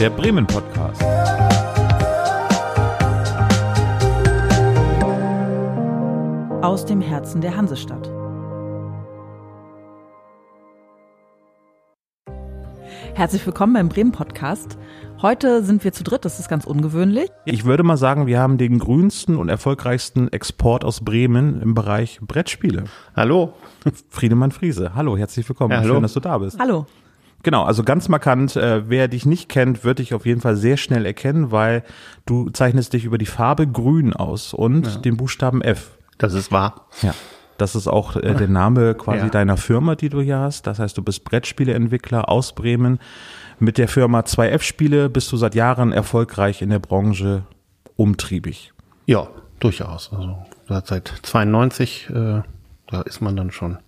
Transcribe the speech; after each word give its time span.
der 0.00 0.08
Bremen 0.08 0.46
Podcast. 0.46 1.02
Aus 6.62 6.86
dem 6.86 7.02
Herzen 7.02 7.42
der 7.42 7.54
Hansestadt. 7.54 8.10
Herzlich 13.12 13.44
willkommen 13.44 13.74
beim 13.74 13.90
Bremen 13.90 14.12
Podcast. 14.12 14.78
Heute 15.20 15.62
sind 15.62 15.84
wir 15.84 15.92
zu 15.92 16.02
dritt, 16.02 16.24
das 16.24 16.40
ist 16.40 16.48
ganz 16.48 16.64
ungewöhnlich. 16.64 17.28
Ich 17.44 17.66
würde 17.66 17.82
mal 17.82 17.98
sagen, 17.98 18.26
wir 18.26 18.40
haben 18.40 18.56
den 18.56 18.78
grünsten 18.78 19.36
und 19.36 19.50
erfolgreichsten 19.50 20.32
Export 20.32 20.82
aus 20.82 21.04
Bremen 21.04 21.60
im 21.60 21.74
Bereich 21.74 22.20
Brettspiele. 22.22 22.84
Hallo. 23.14 23.52
Friedemann 24.08 24.50
Friese. 24.50 24.94
Hallo, 24.94 25.18
herzlich 25.18 25.46
willkommen. 25.46 25.72
Ja, 25.72 25.80
hallo. 25.80 25.92
Schön, 25.92 26.02
dass 26.02 26.14
du 26.14 26.20
da 26.20 26.38
bist. 26.38 26.58
Hallo. 26.58 26.86
Genau, 27.42 27.64
also 27.64 27.82
ganz 27.84 28.08
markant, 28.08 28.54
äh, 28.56 28.88
wer 28.88 29.08
dich 29.08 29.24
nicht 29.24 29.48
kennt, 29.48 29.82
wird 29.84 29.98
dich 29.98 30.12
auf 30.14 30.26
jeden 30.26 30.40
Fall 30.40 30.56
sehr 30.56 30.76
schnell 30.76 31.06
erkennen, 31.06 31.50
weil 31.50 31.82
du 32.26 32.50
zeichnest 32.50 32.92
dich 32.92 33.04
über 33.04 33.16
die 33.18 33.26
Farbe 33.26 33.66
grün 33.66 34.12
aus 34.12 34.52
und 34.52 35.04
den 35.04 35.16
Buchstaben 35.16 35.62
F. 35.62 35.92
Das 36.18 36.34
ist 36.34 36.52
wahr. 36.52 36.86
Ja. 37.02 37.14
Das 37.56 37.74
ist 37.74 37.88
auch 37.88 38.16
äh, 38.16 38.34
der 38.34 38.48
Name 38.48 38.94
quasi 38.94 39.24
Ja. 39.24 39.28
deiner 39.28 39.56
Firma, 39.56 39.94
die 39.94 40.08
du 40.10 40.20
hier 40.20 40.38
hast. 40.38 40.66
Das 40.66 40.78
heißt, 40.78 40.96
du 40.98 41.02
bist 41.02 41.24
Brettspieleentwickler 41.24 42.28
aus 42.28 42.54
Bremen. 42.54 42.98
Mit 43.58 43.76
der 43.78 43.88
Firma 43.88 44.20
2F-Spiele 44.20 45.08
bist 45.10 45.30
du 45.32 45.36
seit 45.36 45.54
Jahren 45.54 45.92
erfolgreich 45.92 46.62
in 46.62 46.70
der 46.70 46.78
Branche 46.78 47.42
umtriebig. 47.96 48.72
Ja, 49.06 49.28
durchaus. 49.60 50.10
Also 50.12 50.38
seit 50.68 50.86
seit 50.86 51.12
92, 51.22 52.08
äh, 52.10 52.42
da 52.86 53.02
ist 53.02 53.20
man 53.20 53.36
dann 53.36 53.50
schon 53.50 53.78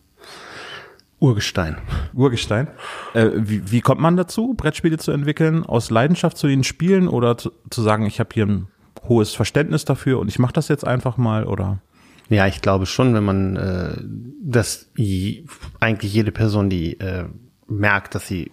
Urgestein. 1.23 1.77
Urgestein. 2.15 2.67
Äh, 3.15 3.31
wie, 3.37 3.71
wie 3.71 3.81
kommt 3.81 4.01
man 4.01 4.17
dazu, 4.17 4.55
Brettspiele 4.55 4.99
zu 4.99 5.13
entwickeln? 5.13 5.65
Aus 5.65 5.89
Leidenschaft 5.91 6.37
zu 6.37 6.49
den 6.49 6.65
Spielen 6.65 7.07
oder 7.07 7.39
zu, 7.39 7.53
zu 7.71 7.81
sagen, 7.81 8.07
ich 8.07 8.19
habe 8.19 8.31
hier 8.35 8.47
ein 8.47 8.67
hohes 9.09 9.35
Verständnis 9.35 9.85
dafür 9.85 10.19
und 10.19 10.29
ich 10.29 10.39
mache 10.41 10.53
das 10.53 10.67
jetzt 10.69 10.87
einfach 10.87 11.17
mal 11.17 11.45
oder? 11.47 11.81
Ja, 12.29 12.47
ich 12.47 12.61
glaube 12.61 12.87
schon, 12.87 13.15
wenn 13.15 13.25
man 13.25 13.57
äh, 13.57 13.97
das 14.43 14.91
i- 14.99 15.47
eigentlich 15.81 16.13
jede 16.13 16.33
Person, 16.33 16.69
die 16.69 16.99
äh, 16.99 17.27
merkt, 17.69 18.15
dass 18.17 18.27
sie 18.27 18.51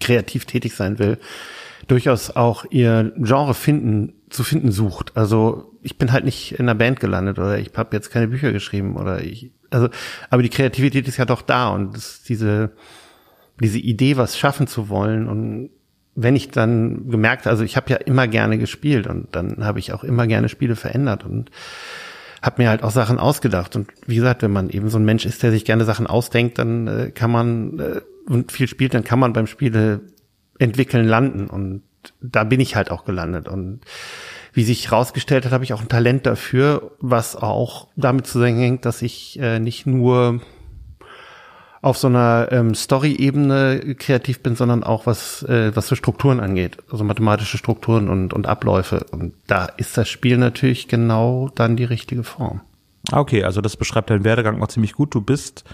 kreativ 0.00 0.46
tätig 0.46 0.74
sein 0.74 0.98
will, 0.98 1.18
durchaus 1.86 2.30
auch 2.34 2.64
ihr 2.70 3.12
Genre 3.18 3.52
finden 3.54 4.14
zu 4.30 4.42
finden 4.42 4.70
sucht. 4.72 5.16
Also 5.16 5.72
ich 5.82 5.98
bin 5.98 6.12
halt 6.12 6.24
nicht 6.24 6.52
in 6.52 6.60
einer 6.68 6.74
Band 6.74 6.98
gelandet 7.00 7.38
oder 7.38 7.58
ich 7.58 7.72
habe 7.76 7.94
jetzt 7.96 8.10
keine 8.10 8.28
Bücher 8.28 8.52
geschrieben 8.52 8.96
oder 8.96 9.22
ich 9.22 9.52
also 9.70 9.88
aber 10.28 10.42
die 10.42 10.48
Kreativität 10.48 11.08
ist 11.08 11.16
ja 11.16 11.24
doch 11.24 11.42
da 11.42 11.68
und 11.70 12.28
diese 12.28 12.72
diese 13.60 13.78
Idee, 13.78 14.16
was 14.16 14.38
schaffen 14.38 14.66
zu 14.66 14.88
wollen 14.88 15.28
und 15.28 15.70
wenn 16.14 16.36
ich 16.36 16.50
dann 16.50 17.08
gemerkt, 17.10 17.46
also 17.46 17.64
ich 17.64 17.76
habe 17.76 17.90
ja 17.90 17.96
immer 17.96 18.26
gerne 18.26 18.58
gespielt 18.58 19.06
und 19.06 19.28
dann 19.32 19.64
habe 19.64 19.78
ich 19.78 19.92
auch 19.92 20.04
immer 20.04 20.26
gerne 20.26 20.48
Spiele 20.48 20.76
verändert 20.76 21.24
und 21.24 21.50
habe 22.42 22.62
mir 22.62 22.68
halt 22.68 22.82
auch 22.82 22.90
Sachen 22.90 23.18
ausgedacht. 23.18 23.76
Und 23.76 23.88
wie 24.06 24.16
gesagt, 24.16 24.42
wenn 24.42 24.50
man 24.50 24.70
eben 24.70 24.88
so 24.88 24.98
ein 24.98 25.04
Mensch 25.04 25.26
ist, 25.26 25.42
der 25.42 25.50
sich 25.50 25.64
gerne 25.64 25.84
Sachen 25.84 26.06
ausdenkt, 26.06 26.58
dann 26.58 26.86
äh, 26.88 27.10
kann 27.10 27.30
man 27.30 27.78
äh, 27.78 28.00
und 28.26 28.52
viel 28.52 28.68
spielt, 28.68 28.94
dann 28.94 29.04
kann 29.04 29.18
man 29.18 29.32
beim 29.32 29.46
Spiele 29.46 30.00
entwickeln 30.58 31.06
landen. 31.06 31.48
Und 31.48 31.82
da 32.20 32.44
bin 32.44 32.60
ich 32.60 32.76
halt 32.76 32.90
auch 32.90 33.04
gelandet. 33.04 33.48
Und 33.48 33.80
wie 34.52 34.64
sich 34.64 34.90
herausgestellt 34.90 35.44
hat, 35.44 35.52
habe 35.52 35.64
ich 35.64 35.72
auch 35.72 35.80
ein 35.80 35.88
Talent 35.88 36.26
dafür, 36.26 36.92
was 37.00 37.36
auch 37.36 37.88
damit 37.96 38.26
zusammenhängt, 38.26 38.84
dass 38.84 39.02
ich 39.02 39.38
äh, 39.40 39.58
nicht 39.58 39.86
nur 39.86 40.40
auf 41.82 41.96
so 41.96 42.08
einer 42.08 42.48
ähm, 42.50 42.74
Story-Ebene 42.74 43.94
kreativ 43.98 44.42
bin, 44.42 44.54
sondern 44.54 44.84
auch 44.84 45.06
was 45.06 45.42
äh, 45.44 45.74
was 45.74 45.88
so 45.88 45.94
Strukturen 45.94 46.40
angeht, 46.40 46.76
also 46.90 47.04
mathematische 47.04 47.56
Strukturen 47.56 48.08
und 48.08 48.34
und 48.34 48.46
Abläufe. 48.46 49.06
Und 49.12 49.34
da 49.46 49.64
ist 49.64 49.96
das 49.96 50.08
Spiel 50.08 50.36
natürlich 50.36 50.88
genau 50.88 51.50
dann 51.54 51.76
die 51.76 51.84
richtige 51.84 52.22
Form. 52.22 52.60
Ah, 53.10 53.20
Okay, 53.20 53.44
also 53.44 53.60
das 53.60 53.76
beschreibt 53.76 54.10
deinen 54.10 54.24
Werdegang 54.24 54.62
auch 54.62 54.68
ziemlich 54.68 54.92
gut. 54.92 55.14
Du 55.14 55.20
bist 55.20 55.64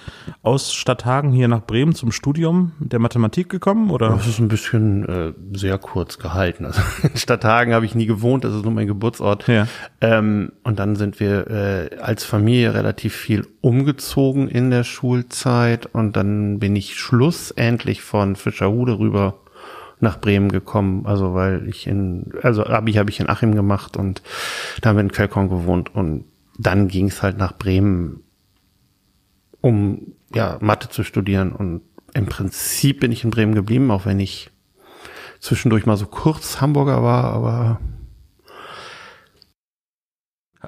aus 0.43 0.73
Stadthagen 0.73 1.33
hier 1.33 1.49
nach 1.49 1.65
Bremen 1.65 1.95
zum 1.95 2.13
Studium 2.13 2.73
der 2.79 2.99
Mathematik 2.99 3.49
gekommen 3.49 3.91
oder? 3.91 4.11
Das 4.11 4.27
ist 4.27 4.39
ein 4.39 4.49
bisschen 4.49 5.09
äh, 5.09 5.33
sehr 5.53 5.79
kurz 5.79 6.19
gehalten. 6.19 6.65
Also 6.65 6.81
in 7.03 7.17
Stadthagen 7.17 7.75
habe 7.75 7.85
ich 7.85 7.95
nie 7.95 8.07
gewohnt, 8.07 8.45
das 8.45 8.55
ist 8.55 8.63
nur 8.63 8.73
mein 8.73 8.87
Geburtsort. 8.87 9.49
Ja. 9.49 9.67
Ähm, 10.01 10.53
und 10.63 10.79
dann 10.79 10.97
sind 10.97 11.19
wir 11.21 11.51
äh, 11.51 11.97
als 11.99 12.25
Familie 12.25 12.75
relativ 12.75 13.15
viel 13.15 13.47
umgezogen 13.61 14.49
in 14.49 14.71
der 14.71 14.85
Schulzeit 14.85 15.87
und 15.87 16.17
dann 16.17 16.59
bin 16.61 16.77
ich 16.77 16.95
schlussendlich 16.95 18.03
von 18.03 18.37
Fischerhude 18.37 18.99
rüber 18.99 19.35
nach 19.99 20.21
Bremen 20.21 20.53
gekommen, 20.53 21.07
also 21.07 21.35
weil 21.35 21.67
ich 21.69 21.87
in, 21.87 22.31
also 22.43 22.67
Abi 22.67 22.93
habe 22.93 23.11
ich 23.11 23.19
in 23.19 23.29
Achim 23.29 23.55
gemacht 23.55 23.97
und 23.97 24.23
da 24.83 24.91
haben 24.91 24.97
wir 24.97 25.03
in 25.03 25.13
Kölkon 25.13 25.49
gewohnt 25.49 25.95
und 25.95 26.25
dann 26.59 26.89
ging 26.89 27.09
es 27.09 27.23
halt 27.23 27.39
nach 27.39 27.57
Bremen, 27.57 28.23
um 29.61 30.15
ja 30.35 30.59
Mathe 30.61 30.89
zu 30.89 31.05
studieren 31.05 31.53
und 31.53 31.83
im 32.15 32.27
Prinzip 32.27 33.01
bin 33.01 33.13
ich 33.13 33.25
in 33.25 33.31
Bremen 33.31 33.55
geblieben, 33.55 33.91
auch 33.91 34.07
wenn 34.07 34.21
ich 34.21 34.51
zwischendurch 35.41 35.87
mal 35.87 35.97
so 35.97 36.07
kurz 36.07 36.61
Hamburger 36.61 37.03
war, 37.03 37.25
aber 37.25 37.81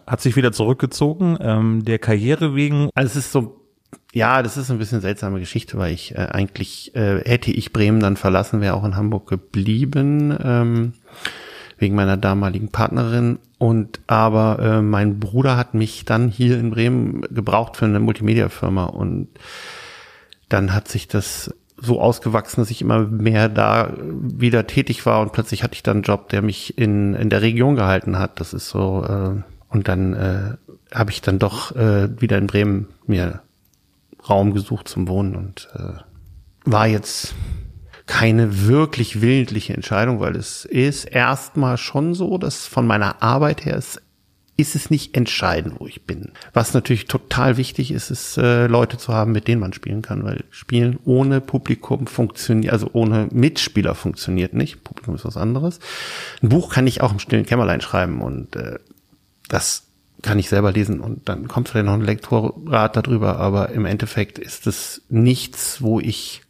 Hat 0.07 0.21
sich 0.21 0.37
wieder 0.37 0.53
zurückgezogen, 0.53 1.39
ähm, 1.41 1.85
der 1.85 1.99
Karriere 1.99 2.55
wegen. 2.55 2.91
Also 2.95 3.11
es 3.11 3.27
ist 3.27 3.33
so, 3.33 3.67
ja, 4.13 4.43
das 4.43 4.57
ist 4.57 4.71
ein 4.71 4.79
bisschen 4.79 5.01
seltsame 5.01 5.41
Geschichte, 5.41 5.79
weil 5.79 5.93
ich 5.93 6.15
äh, 6.15 6.29
eigentlich 6.31 6.95
äh, 6.95 7.23
hätte 7.25 7.51
ich 7.51 7.73
Bremen 7.73 8.01
dann 8.01 8.17
verlassen, 8.17 8.61
wäre 8.61 8.75
auch 8.75 8.85
in 8.85 8.97
Hamburg 8.97 9.29
geblieben 9.29 10.37
ähm, 10.43 10.93
wegen 11.79 11.95
meiner 11.95 12.17
damaligen 12.17 12.69
Partnerin. 12.69 13.39
Und 13.59 14.01
aber 14.07 14.59
äh, 14.61 14.83
mein 14.83 15.19
Bruder 15.19 15.57
hat 15.57 15.75
mich 15.75 16.05
dann 16.05 16.29
hier 16.29 16.59
in 16.59 16.71
Bremen 16.71 17.23
gebraucht 17.23 17.77
für 17.77 17.87
eine 17.87 18.01
Multimedia-Firma 18.01 18.85
und 18.85 19.29
dann 20.49 20.73
hat 20.75 20.89
sich 20.89 21.09
das 21.09 21.55
so 21.81 22.01
ausgewachsen, 22.01 22.61
dass 22.61 22.71
ich 22.71 22.83
immer 22.83 23.01
mehr 23.01 23.49
da 23.49 23.93
wieder 24.01 24.67
tätig 24.67 25.07
war 25.07 25.21
und 25.21 25.33
plötzlich 25.33 25.63
hatte 25.63 25.75
ich 25.75 25.83
dann 25.83 25.99
einen 25.99 26.03
Job, 26.03 26.29
der 26.29 26.43
mich 26.43 26.77
in, 26.77 27.15
in 27.15 27.31
der 27.31 27.43
Region 27.43 27.77
gehalten 27.77 28.19
hat. 28.19 28.41
Das 28.41 28.53
ist 28.53 28.69
so, 28.69 29.05
äh, 29.05 29.43
und 29.69 29.89
dann 29.89 30.15
äh, 30.15 30.57
habe 30.93 31.11
ich 31.11 31.21
dann 31.21 31.39
doch 31.39 31.77
äh, 31.77 32.21
wieder 32.21 32.39
in 32.39 32.47
Bremen 32.47 32.89
mir 33.07 33.43
Raum 34.29 34.53
gesucht 34.53 34.89
zum 34.89 35.09
Wohnen 35.09 35.37
und 35.37 35.69
äh, 35.75 36.01
war 36.65 36.87
jetzt 36.87 37.35
keine 38.09 38.67
wirklich 38.67 39.21
willentliche 39.21 39.75
Entscheidung, 39.75 40.19
weil 40.19 40.35
es 40.35 40.65
ist 40.65 41.05
erstmal 41.05 41.77
schon 41.77 42.15
so, 42.15 42.39
dass 42.39 42.67
von 42.67 42.87
meiner 42.87 43.23
Arbeit 43.23 43.65
her 43.67 43.77
ist, 43.77 44.03
ist 44.57 44.75
es 44.75 44.91
nicht 44.91 45.17
entscheidend, 45.17 45.75
wo 45.79 45.87
ich 45.87 46.05
bin. 46.05 46.33
Was 46.53 46.75
natürlich 46.75 47.05
total 47.05 47.59
wichtig 47.59 47.93
ist, 47.93 48.11
ist 48.11 48.39
äh, 48.39 48.67
Leute 48.67 48.97
zu 48.97 49.13
haben, 49.13 49.31
mit 49.31 49.47
denen 49.47 49.61
man 49.61 49.73
spielen 49.73 50.03
kann, 50.03 50.25
weil 50.25 50.43
Spielen 50.51 50.99
ohne 51.05 51.41
Publikum 51.41 52.09
funktioniert, 52.09 52.73
also 52.73 52.91
ohne 52.93 53.29
Mitspieler 53.31 53.95
funktioniert 53.95 54.55
nicht. 54.55 54.83
Publikum 54.83 55.15
ist 55.15 55.25
was 55.25 55.37
anderes. 55.37 55.79
Ein 56.43 56.49
Buch 56.49 56.71
kann 56.71 56.89
ich 56.89 57.03
auch 57.03 57.13
im 57.13 57.21
stillen 57.21 57.47
Kämmerlein 57.47 57.83
schreiben 57.83 58.21
und 58.21 58.57
äh, 58.57 58.81
das 59.49 59.85
kann 60.23 60.39
ich 60.39 60.49
selber 60.49 60.73
lesen 60.73 60.99
und 61.01 61.29
dann 61.29 61.47
kommt 61.47 61.69
vielleicht 61.69 61.87
noch 61.87 61.93
ein 61.93 62.01
Lektorat 62.01 62.97
darüber, 62.97 63.37
aber 63.37 63.69
im 63.69 63.85
Endeffekt 63.85 64.39
ist 64.39 64.67
es 64.67 65.03
nichts, 65.09 65.83
wo 65.83 66.01
ich 66.01 66.43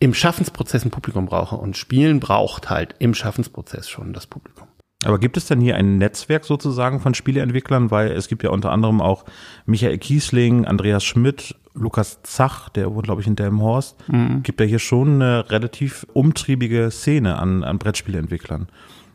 im 0.00 0.14
Schaffensprozess 0.14 0.84
ein 0.84 0.90
Publikum 0.90 1.26
brauche 1.26 1.56
und 1.56 1.76
Spielen 1.76 2.18
braucht 2.18 2.70
halt 2.70 2.94
im 2.98 3.14
Schaffensprozess 3.14 3.88
schon 3.88 4.12
das 4.12 4.26
Publikum. 4.26 4.66
Aber 5.04 5.18
gibt 5.18 5.36
es 5.36 5.46
denn 5.46 5.60
hier 5.60 5.76
ein 5.76 5.98
Netzwerk 5.98 6.44
sozusagen 6.44 7.00
von 7.00 7.14
Spieleentwicklern? 7.14 7.90
Weil 7.90 8.10
es 8.10 8.28
gibt 8.28 8.42
ja 8.42 8.50
unter 8.50 8.70
anderem 8.70 9.00
auch 9.00 9.24
Michael 9.64 9.96
Kiesling, 9.96 10.66
Andreas 10.66 11.04
Schmidt, 11.04 11.54
Lukas 11.74 12.22
Zach, 12.22 12.68
der 12.68 12.92
wohnt, 12.94 13.04
glaube 13.04 13.22
ich, 13.22 13.26
in 13.26 13.36
Delmenhorst. 13.36 13.96
Gibt 14.42 14.60
ja 14.60 14.66
hier 14.66 14.78
schon 14.78 15.14
eine 15.14 15.50
relativ 15.50 16.06
umtriebige 16.12 16.90
Szene 16.90 17.38
an, 17.38 17.64
an 17.64 17.78
Brettspieleentwicklern. 17.78 18.68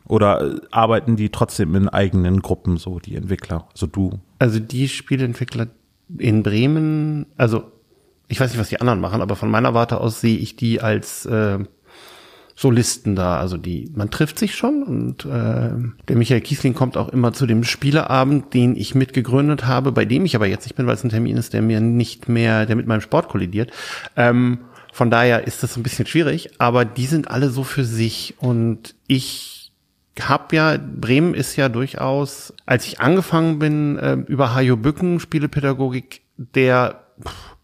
Oder 0.08 0.42
äh, 0.42 0.62
arbeiten 0.72 1.16
die 1.16 1.30
trotzdem 1.30 1.76
in 1.76 1.90
eigenen 1.90 2.42
Gruppen, 2.42 2.78
so 2.78 3.00
die 3.00 3.16
Entwickler, 3.16 3.68
also 3.72 3.88
du? 3.88 4.20
Also 4.38 4.60
die 4.60 4.88
Spieleentwickler 4.88 5.68
in 6.18 6.44
Bremen, 6.44 7.26
also 7.38 7.72
ich 8.28 8.40
weiß 8.40 8.52
nicht, 8.52 8.60
was 8.60 8.70
die 8.70 8.82
anderen 8.82 9.00
machen, 9.00 9.22
aber 9.22 9.36
von 9.36 9.50
meiner 9.50 9.74
Warte 9.74 10.00
aus 10.00 10.22
sehe 10.22 10.38
ich 10.38 10.56
die 10.56 10.82
als 10.82 11.26
äh, 11.26 11.60
Solisten 12.56 13.16
da. 13.16 13.38
Also 13.38 13.58
die, 13.58 13.92
man 13.96 14.10
trifft 14.10 14.40
sich 14.40 14.56
schon 14.56 14.84
und 14.84 15.26
äh, 15.26 15.72
der 16.08 16.16
Michael 16.16 16.42
Kiesling 16.42 16.74
kommt 16.74 16.96
auch 16.96 17.10
immer 17.10 17.34
zu 17.34 17.46
dem 17.46 17.64
Spieleabend, 17.64 18.54
den 18.54 18.76
ich 18.76 18.96
mitgegründet 18.96 19.68
habe, 19.68 19.92
bei 19.92 20.06
dem 20.06 20.26
ich 20.26 20.36
aber 20.36 20.48
jetzt 20.48 20.66
nicht 20.66 20.76
bin, 20.76 20.88
weil 20.88 20.96
es 20.96 21.04
ein 21.04 21.10
Termin 21.10 21.38
ist, 21.38 21.54
der 21.54 21.62
mir 21.62 21.82
nicht 21.82 22.30
mehr, 22.30 22.66
der 22.66 22.78
mit 22.78 22.88
meinem 22.88 23.02
Sport 23.02 23.28
kollidiert. 23.28 23.72
Ähm, 24.16 24.60
von 24.94 25.12
daher 25.12 25.46
ist 25.46 25.62
das 25.62 25.76
ein 25.76 25.84
bisschen 25.84 26.06
schwierig, 26.06 26.52
aber 26.58 26.86
die 26.86 27.06
sind 27.06 27.30
alle 27.30 27.50
so 27.50 27.66
für 27.66 27.84
sich 27.84 28.36
und 28.38 28.96
ich 29.08 29.74
hab 30.22 30.54
ja, 30.54 30.78
Bremen 30.78 31.34
ist 31.34 31.58
ja 31.58 31.68
durchaus, 31.68 32.54
als 32.66 32.88
ich 32.88 33.02
angefangen 33.02 33.60
bin, 33.60 33.98
äh, 33.98 34.14
über 34.14 34.56
Hajo 34.56 34.78
Bücken, 34.78 35.20
Spielepädagogik, 35.20 36.22
der 36.38 37.04
pff, 37.22 37.55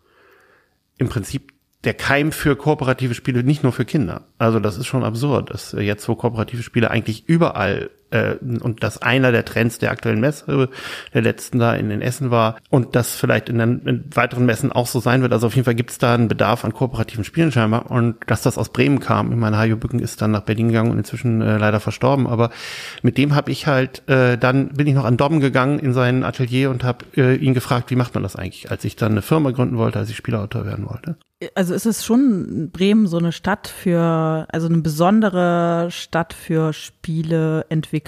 im 1.02 1.10
Prinzip 1.10 1.52
der 1.84 1.96
Keim 1.96 2.32
für 2.32 2.56
kooperative 2.56 3.16
Spiele 3.16 3.44
nicht 3.44 3.64
nur 3.64 3.72
für 3.72 3.86
Kinder. 3.86 4.28
Also 4.38 4.60
das 4.60 4.78
ist 4.78 4.86
schon 4.86 5.04
absurd, 5.04 5.50
dass 5.50 5.72
jetzt 5.72 6.08
wo 6.08 6.16
kooperative 6.16 6.62
Spiele 6.62 6.92
eigentlich 6.92 7.28
überall 7.28 7.90
äh, 8.12 8.36
und 8.36 8.84
das 8.84 9.02
einer 9.02 9.32
der 9.32 9.46
Trends 9.46 9.80
der 9.80 9.92
aktuellen 9.92 10.20
Messe 10.20 10.70
der 11.14 11.22
letzten 11.22 11.60
da 11.60 11.74
in 11.74 11.90
den 11.90 12.02
Essen 12.02 12.32
war 12.32 12.58
und 12.70 12.96
das 12.96 13.16
vielleicht 13.16 13.50
in, 13.50 13.58
den, 13.58 13.80
in 13.86 14.04
weiteren 14.14 14.46
Messen 14.46 14.72
auch 14.72 14.88
so 14.88 15.00
sein 15.00 15.22
wird. 15.22 15.34
Also 15.34 15.48
auf 15.48 15.56
jeden 15.56 15.66
Fall 15.66 15.76
gibt 15.76 15.92
es 15.92 15.98
da 15.98 16.14
einen 16.14 16.28
Bedarf 16.28 16.66
an 16.66 16.74
kooperativen 16.74 17.24
Spielen 17.24 17.52
scheinbar 17.52 17.90
und 17.90 18.18
dass 18.28 18.42
das 18.42 18.58
aus 18.58 18.70
Bremen 18.70 19.00
kam. 19.00 19.32
Ich 19.32 19.38
meine, 19.38 19.58
Hajo 19.58 19.78
Bücken 19.78 20.00
ist 20.00 20.22
dann 20.22 20.32
nach 20.32 20.42
Berlin 20.42 20.68
gegangen 20.68 20.92
und 20.92 20.98
inzwischen 20.98 21.42
äh, 21.42 21.58
leider 21.58 21.80
verstorben, 21.80 22.28
aber 22.28 22.52
mit 23.02 23.18
dem 23.18 23.36
habe 23.36 23.52
ich 23.52 23.68
halt 23.68 24.08
äh, 24.08 24.38
dann 24.38 24.70
bin 24.70 24.88
ich 24.88 24.94
noch 24.94 25.06
an 25.06 25.18
Dom 25.18 25.40
gegangen 25.40 25.80
in 25.80 25.94
sein 25.94 26.24
Atelier 26.24 26.70
und 26.70 26.84
habe 26.84 27.06
äh, 27.16 27.36
ihn 27.36 27.54
gefragt, 27.54 27.92
wie 27.92 27.96
macht 27.96 28.14
man 28.14 28.24
das 28.24 28.36
eigentlich, 28.36 28.72
als 28.72 28.84
ich 28.86 28.96
dann 28.96 29.14
eine 29.14 29.22
Firma 29.22 29.52
gründen 29.52 29.78
wollte, 29.78 30.00
als 30.00 30.10
ich 30.10 30.18
Spielautor 30.18 30.66
werden 30.66 30.88
wollte 30.88 31.16
also 31.56 31.74
ist 31.74 31.86
es 31.86 32.06
schon 32.06 32.70
Bremen 32.72 33.08
so 33.08 33.18
eine 33.18 33.32
Stadt 33.32 33.68
für, 33.68 34.46
also 34.52 34.68
eine 34.68 34.78
besondere 34.78 35.88
Stadt 35.90 36.34
für 36.34 36.72
Spieleentwicklung 36.74 38.01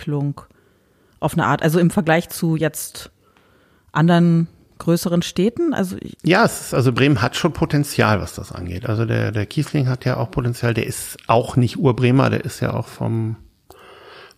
auf 1.20 1.34
eine 1.34 1.46
Art, 1.46 1.64
also 1.64 1.80
im 1.80 1.90
Vergleich 1.90 2.30
zu 2.30 2.56
jetzt 2.56 3.12
anderen 3.92 4.48
größeren 4.80 5.22
Städten? 5.22 5.74
Also 5.74 5.96
ja, 6.24 6.44
ist, 6.44 6.74
also 6.74 6.92
Bremen 6.92 7.22
hat 7.22 7.36
schon 7.36 7.54
Potenzial, 7.54 8.20
was 8.20 8.36
das 8.36 8.52
angeht. 8.52 8.88
Also 8.88 9.06
der, 9.06 9.32
der 9.32 9.46
Kiesling 9.46 9.88
hat 9.88 10.06
ja 10.06 10.18
auch 10.18 10.30
Potenzial, 10.32 10.74
der 10.74 10.86
ist 10.86 11.18
auch 11.28 11.56
nicht 11.56 11.78
Urbremer, 11.78 12.30
der 12.30 12.44
ist 12.44 12.60
ja 12.60 12.74
auch 12.74 12.88
vom, 12.88 13.38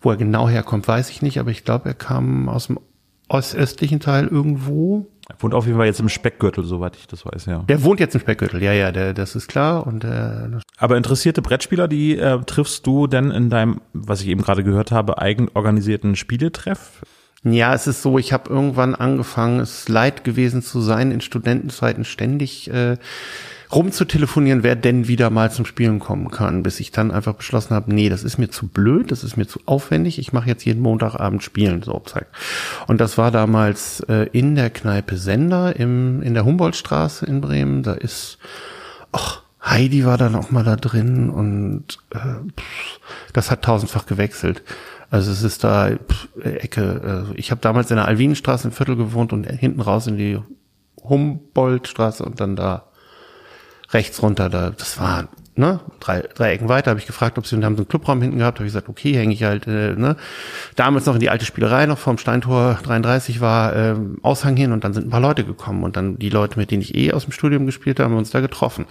wo 0.02 0.12
er 0.12 0.18
genau 0.18 0.48
herkommt, 0.48 0.88
weiß 0.88 1.10
ich 1.10 1.22
nicht, 1.22 1.40
aber 1.40 1.52
ich 1.52 1.64
glaube, 1.64 1.90
er 1.90 1.96
kam 1.96 2.48
aus 2.48 2.68
dem 2.68 2.80
ostöstlichen 3.28 4.00
Teil 4.00 4.28
irgendwo 4.28 5.08
wohnt 5.40 5.54
auf 5.54 5.66
jeden 5.66 5.78
Fall 5.78 5.88
jetzt 5.88 6.00
im 6.00 6.10
Speckgürtel, 6.10 6.64
soweit 6.64 6.96
ich 6.96 7.08
das 7.08 7.26
weiß, 7.26 7.46
ja. 7.46 7.60
Der 7.68 7.84
wohnt 7.84 8.00
jetzt 8.00 8.16
im 8.16 8.22
Speckgürtel, 8.22 8.62
ja, 8.62 8.74
ja, 8.74 8.92
der, 8.92 9.14
das 9.14 9.36
ist 9.36 9.48
klar. 9.48 9.86
Und 9.86 10.04
äh, 10.04 10.50
Aber 10.78 10.98
interessierte 10.98 11.42
Brettspieler, 11.42 11.88
die 11.88 12.18
äh, 12.18 12.40
triffst 12.46 12.86
du 12.86 13.08
denn 13.08 13.32
in 13.32 13.50
deinem, 13.50 13.82
was 13.94 14.22
ich 14.22 14.28
eben 14.28 14.42
gerade 14.42 14.64
gehört 14.64 14.92
habe, 14.92 15.18
eigenorganisierten 15.20 16.16
Spieletreff? 16.16 17.02
Ja, 17.44 17.76
es 17.76 17.86
ist 17.86 18.02
so, 18.02 18.18
ich 18.18 18.34
habe 18.34 18.50
irgendwann 18.50 18.96
angefangen, 18.96 19.60
es 19.60 19.88
leid 19.88 20.24
gewesen 20.24 20.64
zu 20.64 20.82
sein, 20.82 21.12
in 21.12 21.22
Studentenzeiten 21.22 22.04
ständig 22.04 22.72
äh, 22.72 22.98
rumzutelefonieren, 23.74 24.64
wer 24.64 24.76
denn 24.76 25.08
wieder 25.08 25.30
mal 25.30 25.52
zum 25.52 25.66
Spielen 25.66 26.00
kommen 26.00 26.32
kann, 26.32 26.64
bis 26.64 26.80
ich 26.80 26.92
dann 26.92 27.12
einfach 27.12 27.34
beschlossen 27.34 27.74
habe, 27.76 27.94
nee, 27.94 28.10
das 28.10 28.24
ist 28.24 28.38
mir 28.38 28.50
zu 28.50 28.68
blöd, 28.68 29.12
das 29.12 29.24
ist 29.24 29.38
mir 29.38 29.48
zu 29.48 29.60
aufwendig, 29.66 30.20
ich 30.20 30.34
mache 30.34 30.50
jetzt 30.50 30.66
jeden 30.66 30.82
Montagabend 30.82 31.44
Spielen, 31.44 31.82
so 31.84 32.00
zeigt. 32.06 32.28
Und 32.88 33.02
das 33.02 33.18
war 33.18 33.32
damals 33.32 34.02
äh, 34.02 34.30
in 34.32 34.56
der 34.56 34.70
Kneipe 34.70 35.18
Sender 35.18 35.76
im, 35.76 36.22
in 36.22 36.34
der 36.34 36.46
Humboldtstraße 36.46 37.26
in 37.26 37.42
Bremen, 37.42 37.84
da 37.84 37.94
ist, 37.94 38.38
ach, 39.12 39.42
Heidi 39.64 40.06
war 40.06 40.18
dann 40.18 40.36
auch 40.36 40.52
mal 40.52 40.64
da 40.64 40.76
drin 40.76 41.30
und 41.32 41.98
äh, 42.12 42.18
pff, 42.18 43.00
das 43.34 43.50
hat 43.50 43.64
tausendfach 43.64 44.06
gewechselt. 44.06 44.62
Also 45.10 45.32
es 45.32 45.42
ist 45.42 45.64
da 45.64 45.90
pff, 45.90 46.28
Ecke. 46.44 47.26
Äh, 47.32 47.40
ich 47.40 47.50
habe 47.50 47.62
damals 47.62 47.90
in 47.90 47.98
der 47.98 48.08
Alwinenstraße 48.08 48.68
im 48.68 48.74
Viertel 48.74 48.96
gewohnt 48.96 49.34
und 49.34 49.48
hinten 49.48 49.82
raus 49.82 50.06
in 50.06 50.18
die 50.18 50.40
Humboldtstraße 51.04 52.24
und 52.24 52.40
dann 52.40 52.56
da 52.56 52.86
rechts 53.92 54.22
runter, 54.22 54.50
da, 54.50 54.72
das 54.72 55.00
war 55.00 55.28
ne, 55.56 55.80
drei, 56.00 56.22
drei 56.22 56.52
Ecken 56.52 56.70
weiter, 56.70 56.92
habe 56.92 57.00
ich 57.00 57.08
gefragt, 57.08 57.38
ob 57.38 57.48
sie 57.48 57.56
haben 57.56 57.76
so 57.76 57.82
einen 57.82 57.88
Clubraum 57.88 58.22
hinten 58.22 58.40
gehabt, 58.40 58.60
habe 58.60 58.68
ich 58.68 58.74
gesagt, 58.74 58.90
okay, 58.90 59.14
hänge 59.14 59.34
ich 59.34 59.44
halt, 59.44 59.68
äh, 59.68 59.96
ne, 59.96 60.18
damals 60.76 61.06
noch 61.06 61.14
in 61.14 61.22
die 61.22 61.30
alte 61.30 61.46
Spielerei, 61.46 61.86
noch 61.86 61.98
vom 61.98 62.18
Steintor 62.18 62.80
33 62.84 63.42
war 63.42 63.76
äh, 63.76 63.96
Aushang 64.22 64.56
hin 64.56 64.72
und 64.72 64.84
dann 64.84 64.94
sind 64.94 65.08
ein 65.08 65.12
paar 65.12 65.22
Leute 65.22 65.46
gekommen 65.46 65.84
und 65.84 65.96
dann 65.96 66.18
die 66.18 66.30
Leute, 66.30 66.60
mit 66.60 66.72
denen 66.72 66.82
ich 66.82 66.96
eh 66.96 67.14
aus 67.14 67.24
dem 67.24 67.32
Studium 67.32 67.66
gespielt 67.66 68.00
habe, 68.00 68.06
haben 68.06 68.16
wir 68.16 68.20
uns 68.20 68.32
da 68.32 68.42
getroffen. 68.42 68.86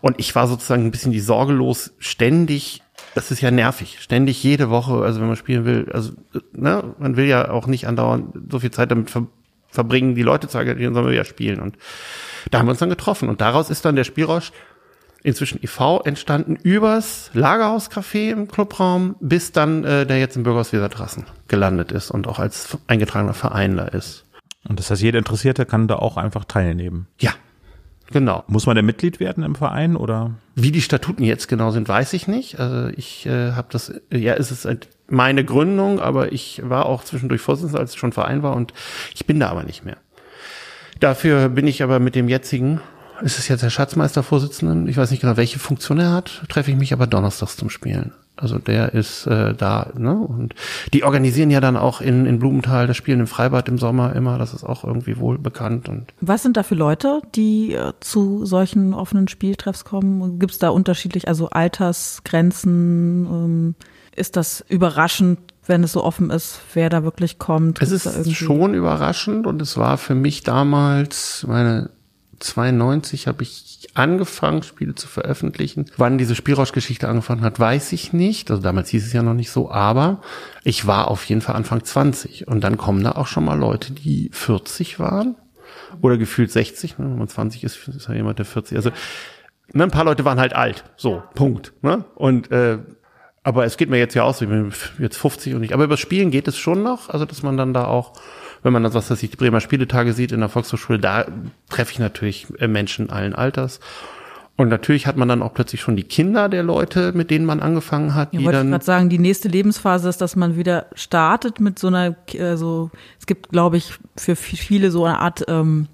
Und 0.00 0.18
ich 0.18 0.34
war 0.34 0.46
sozusagen 0.46 0.84
ein 0.84 0.90
bisschen 0.90 1.12
die 1.12 1.20
Sorge 1.20 1.52
los, 1.52 1.92
ständig 1.98 2.82
das 3.14 3.30
ist 3.30 3.40
ja 3.40 3.50
nervig. 3.50 3.96
Ständig 4.00 4.42
jede 4.42 4.68
Woche, 4.68 5.02
also 5.02 5.20
wenn 5.20 5.26
man 5.26 5.36
spielen 5.36 5.64
will, 5.64 5.88
also 5.90 6.12
ne, 6.52 6.94
man 6.98 7.16
will 7.16 7.24
ja 7.24 7.50
auch 7.50 7.66
nicht 7.66 7.86
andauernd 7.86 8.26
so 8.50 8.58
viel 8.58 8.70
Zeit 8.70 8.90
damit 8.90 9.10
ver 9.10 9.26
verbringen, 9.68 10.14
die 10.14 10.22
Leute 10.22 10.48
zu 10.48 10.56
engagieren, 10.58 10.94
sondern 10.94 11.12
wir 11.12 11.18
ja 11.18 11.24
spielen. 11.24 11.60
Und 11.60 11.76
da 12.50 12.58
haben 12.58 12.66
wir 12.66 12.70
uns 12.70 12.80
dann 12.80 12.90
getroffen 12.90 13.28
und 13.28 13.40
daraus 13.40 13.70
ist 13.70 13.84
dann 13.84 13.96
der 13.96 14.04
Spielrausch 14.04 14.52
inzwischen 15.22 15.58
e.V. 15.62 16.02
entstanden 16.02 16.56
übers 16.56 17.30
Lagerhauscafé 17.34 18.30
im 18.30 18.46
Clubraum, 18.46 19.16
bis 19.20 19.50
dann 19.50 19.82
äh, 19.84 20.06
der 20.06 20.18
jetzt 20.18 20.36
im 20.36 20.44
Bürgerhaus 20.44 20.72
Wesertrassen 20.72 21.24
gelandet 21.48 21.90
ist 21.90 22.10
und 22.12 22.28
auch 22.28 22.38
als 22.38 22.78
eingetragener 22.86 23.34
Verein 23.34 23.76
da 23.76 23.86
ist. 23.86 24.24
Und 24.68 24.78
das 24.78 24.90
heißt, 24.90 25.02
jeder 25.02 25.18
Interessierte 25.18 25.66
kann 25.66 25.88
da 25.88 25.96
auch 25.96 26.16
einfach 26.16 26.44
teilnehmen. 26.44 27.08
Ja, 27.18 27.32
genau. 28.12 28.44
Muss 28.46 28.66
man 28.66 28.76
denn 28.76 28.86
Mitglied 28.86 29.18
werden 29.18 29.42
im 29.42 29.56
Verein 29.56 29.96
oder? 29.96 30.32
Wie 30.54 30.70
die 30.70 30.82
Statuten 30.82 31.24
jetzt 31.24 31.48
genau 31.48 31.72
sind, 31.72 31.88
weiß 31.88 32.12
ich 32.12 32.28
nicht. 32.28 32.60
Also 32.60 32.88
ich 32.96 33.26
äh, 33.26 33.52
habe 33.52 33.68
das, 33.70 33.92
ja, 34.12 34.34
es 34.34 34.52
ist 34.52 34.68
meine 35.08 35.44
Gründung, 35.44 36.00
aber 36.00 36.32
ich 36.32 36.62
war 36.64 36.86
auch 36.86 37.02
zwischendurch 37.02 37.40
Vorsitzender, 37.40 37.80
als 37.80 37.90
es 37.90 37.96
schon 37.96 38.12
Verein 38.12 38.44
war 38.44 38.54
und 38.54 38.72
ich 39.14 39.26
bin 39.26 39.40
da 39.40 39.48
aber 39.48 39.64
nicht 39.64 39.84
mehr. 39.84 39.96
Dafür 41.00 41.48
bin 41.48 41.66
ich 41.66 41.82
aber 41.82 41.98
mit 41.98 42.14
dem 42.14 42.28
jetzigen, 42.28 42.80
ist 43.22 43.38
es 43.38 43.48
jetzt 43.48 43.62
der 43.62 43.70
Schatzmeistervorsitzenden, 43.70 44.88
ich 44.88 44.96
weiß 44.96 45.10
nicht 45.10 45.20
genau, 45.20 45.36
welche 45.36 45.58
Funktion 45.58 45.98
er 45.98 46.12
hat, 46.12 46.42
treffe 46.48 46.70
ich 46.70 46.76
mich 46.76 46.92
aber 46.92 47.06
donnerstags 47.06 47.56
zum 47.56 47.70
Spielen. 47.70 48.12
Also 48.38 48.58
der 48.58 48.92
ist 48.92 49.26
äh, 49.26 49.54
da, 49.54 49.92
ne? 49.96 50.12
Und 50.12 50.54
die 50.92 51.04
organisieren 51.04 51.50
ja 51.50 51.60
dann 51.60 51.76
auch 51.76 52.02
in, 52.02 52.26
in 52.26 52.38
Blumenthal 52.38 52.86
das 52.86 52.96
Spielen 52.96 53.20
im 53.20 53.26
Freibad 53.26 53.66
im 53.68 53.78
Sommer 53.78 54.14
immer, 54.14 54.36
das 54.36 54.52
ist 54.52 54.62
auch 54.62 54.84
irgendwie 54.84 55.16
wohl 55.18 55.38
bekannt. 55.38 55.88
Und 55.88 56.12
Was 56.20 56.42
sind 56.42 56.58
da 56.58 56.62
für 56.62 56.74
Leute, 56.74 57.22
die 57.34 57.72
äh, 57.72 57.92
zu 58.00 58.44
solchen 58.44 58.92
offenen 58.92 59.28
Spieltreffs 59.28 59.86
kommen? 59.86 60.38
Gibt 60.38 60.52
es 60.52 60.58
da 60.58 60.68
unterschiedlich, 60.68 61.28
also 61.28 61.48
Altersgrenzen? 61.48 63.26
Ähm, 63.26 63.74
ist 64.16 64.36
das 64.36 64.64
überraschend, 64.68 65.38
wenn 65.66 65.82
es 65.82 65.92
so 65.92 66.04
offen 66.04 66.30
ist, 66.30 66.60
wer 66.74 66.88
da 66.88 67.02
wirklich 67.02 67.38
kommt? 67.38 67.82
Es 67.82 67.90
ist 67.90 68.34
schon 68.34 68.74
überraschend 68.74 69.46
und 69.46 69.60
es 69.60 69.76
war 69.76 69.98
für 69.98 70.14
mich 70.14 70.42
damals, 70.42 71.44
meine 71.48 71.90
92 72.38 73.26
habe 73.26 73.42
ich 73.42 73.88
angefangen, 73.94 74.62
Spiele 74.62 74.94
zu 74.94 75.08
veröffentlichen. 75.08 75.86
Wann 75.96 76.18
diese 76.18 76.34
Spielrauschgeschichte 76.34 77.08
angefangen 77.08 77.42
hat, 77.42 77.58
weiß 77.58 77.92
ich 77.92 78.12
nicht. 78.12 78.50
Also 78.50 78.62
damals 78.62 78.90
hieß 78.90 79.06
es 79.06 79.12
ja 79.12 79.22
noch 79.22 79.34
nicht 79.34 79.50
so, 79.50 79.70
aber 79.70 80.20
ich 80.64 80.86
war 80.86 81.08
auf 81.08 81.24
jeden 81.24 81.40
Fall 81.40 81.56
Anfang 81.56 81.84
20 81.84 82.46
und 82.48 82.62
dann 82.62 82.76
kommen 82.76 83.02
da 83.02 83.12
auch 83.12 83.26
schon 83.26 83.44
mal 83.44 83.58
Leute, 83.58 83.92
die 83.92 84.30
40 84.32 84.98
waren 84.98 85.36
oder 86.02 86.18
gefühlt 86.18 86.50
60. 86.50 86.98
Ne? 86.98 87.06
Wenn 87.06 87.18
man 87.18 87.28
20 87.28 87.64
ist, 87.64 87.88
ist 87.88 88.08
ja 88.08 88.14
jemand 88.14 88.38
der 88.38 88.46
40. 88.46 88.76
Also 88.76 88.90
ne, 89.72 89.84
ein 89.84 89.90
paar 89.90 90.04
Leute 90.04 90.24
waren 90.24 90.40
halt 90.40 90.54
alt, 90.54 90.84
so 90.96 91.22
Punkt. 91.34 91.72
Ne? 91.82 92.04
Und 92.14 92.50
äh, 92.50 92.78
aber 93.46 93.64
es 93.64 93.76
geht 93.76 93.90
mir 93.90 93.98
jetzt 93.98 94.14
ja 94.14 94.24
aus, 94.24 94.40
ich 94.42 94.48
bin 94.48 94.72
jetzt 94.98 95.16
50 95.18 95.54
und 95.54 95.60
nicht. 95.60 95.72
Aber 95.72 95.84
über 95.84 95.96
Spielen 95.96 96.32
geht 96.32 96.48
es 96.48 96.58
schon 96.58 96.82
noch, 96.82 97.10
also 97.10 97.24
dass 97.24 97.44
man 97.44 97.56
dann 97.56 97.72
da 97.72 97.86
auch, 97.86 98.14
wenn 98.64 98.72
man 98.72 98.82
das, 98.82 98.94
was 98.94 99.08
weiß 99.08 99.22
ich, 99.22 99.30
die 99.30 99.36
Bremer 99.36 99.60
Spieletage 99.60 100.14
sieht 100.14 100.32
in 100.32 100.40
der 100.40 100.48
Volkshochschule, 100.48 100.98
da 100.98 101.26
treffe 101.68 101.92
ich 101.92 102.00
natürlich 102.00 102.48
äh, 102.58 102.66
Menschen 102.66 103.08
allen 103.08 103.36
Alters. 103.36 103.78
Und 104.56 104.68
natürlich 104.68 105.06
hat 105.06 105.16
man 105.16 105.28
dann 105.28 105.42
auch 105.42 105.54
plötzlich 105.54 105.80
schon 105.80 105.94
die 105.94 106.02
Kinder 106.02 106.48
der 106.48 106.64
Leute, 106.64 107.12
mit 107.12 107.30
denen 107.30 107.44
man 107.44 107.60
angefangen 107.60 108.16
hat. 108.16 108.32
Ja, 108.32 108.40
die 108.40 108.44
wollte 108.46 108.58
dann 108.58 108.66
ich 108.66 108.72
gerade 108.72 108.84
sagen, 108.84 109.08
die 109.10 109.20
nächste 109.20 109.46
Lebensphase 109.46 110.08
ist, 110.08 110.20
dass 110.20 110.34
man 110.34 110.56
wieder 110.56 110.86
startet 110.94 111.60
mit 111.60 111.78
so 111.78 111.86
einer, 111.86 112.16
also 112.40 112.90
es 113.20 113.26
gibt, 113.26 113.50
glaube 113.50 113.76
ich, 113.76 113.94
für 114.16 114.34
viele 114.34 114.90
so 114.90 115.04
eine 115.04 115.20
Art, 115.20 115.44
ähm, 115.46 115.86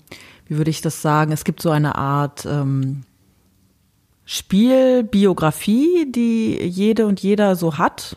wie 0.48 0.56
würde 0.56 0.70
ich 0.70 0.80
das 0.80 1.02
sagen, 1.02 1.32
es 1.32 1.44
gibt 1.44 1.60
so 1.60 1.70
eine 1.70 1.96
Art 1.96 2.46
ähm, 2.46 3.02
Spielbiografie, 4.32 6.10
die 6.10 6.56
jede 6.62 7.04
und 7.06 7.20
jeder 7.20 7.54
so 7.54 7.76
hat. 7.76 8.16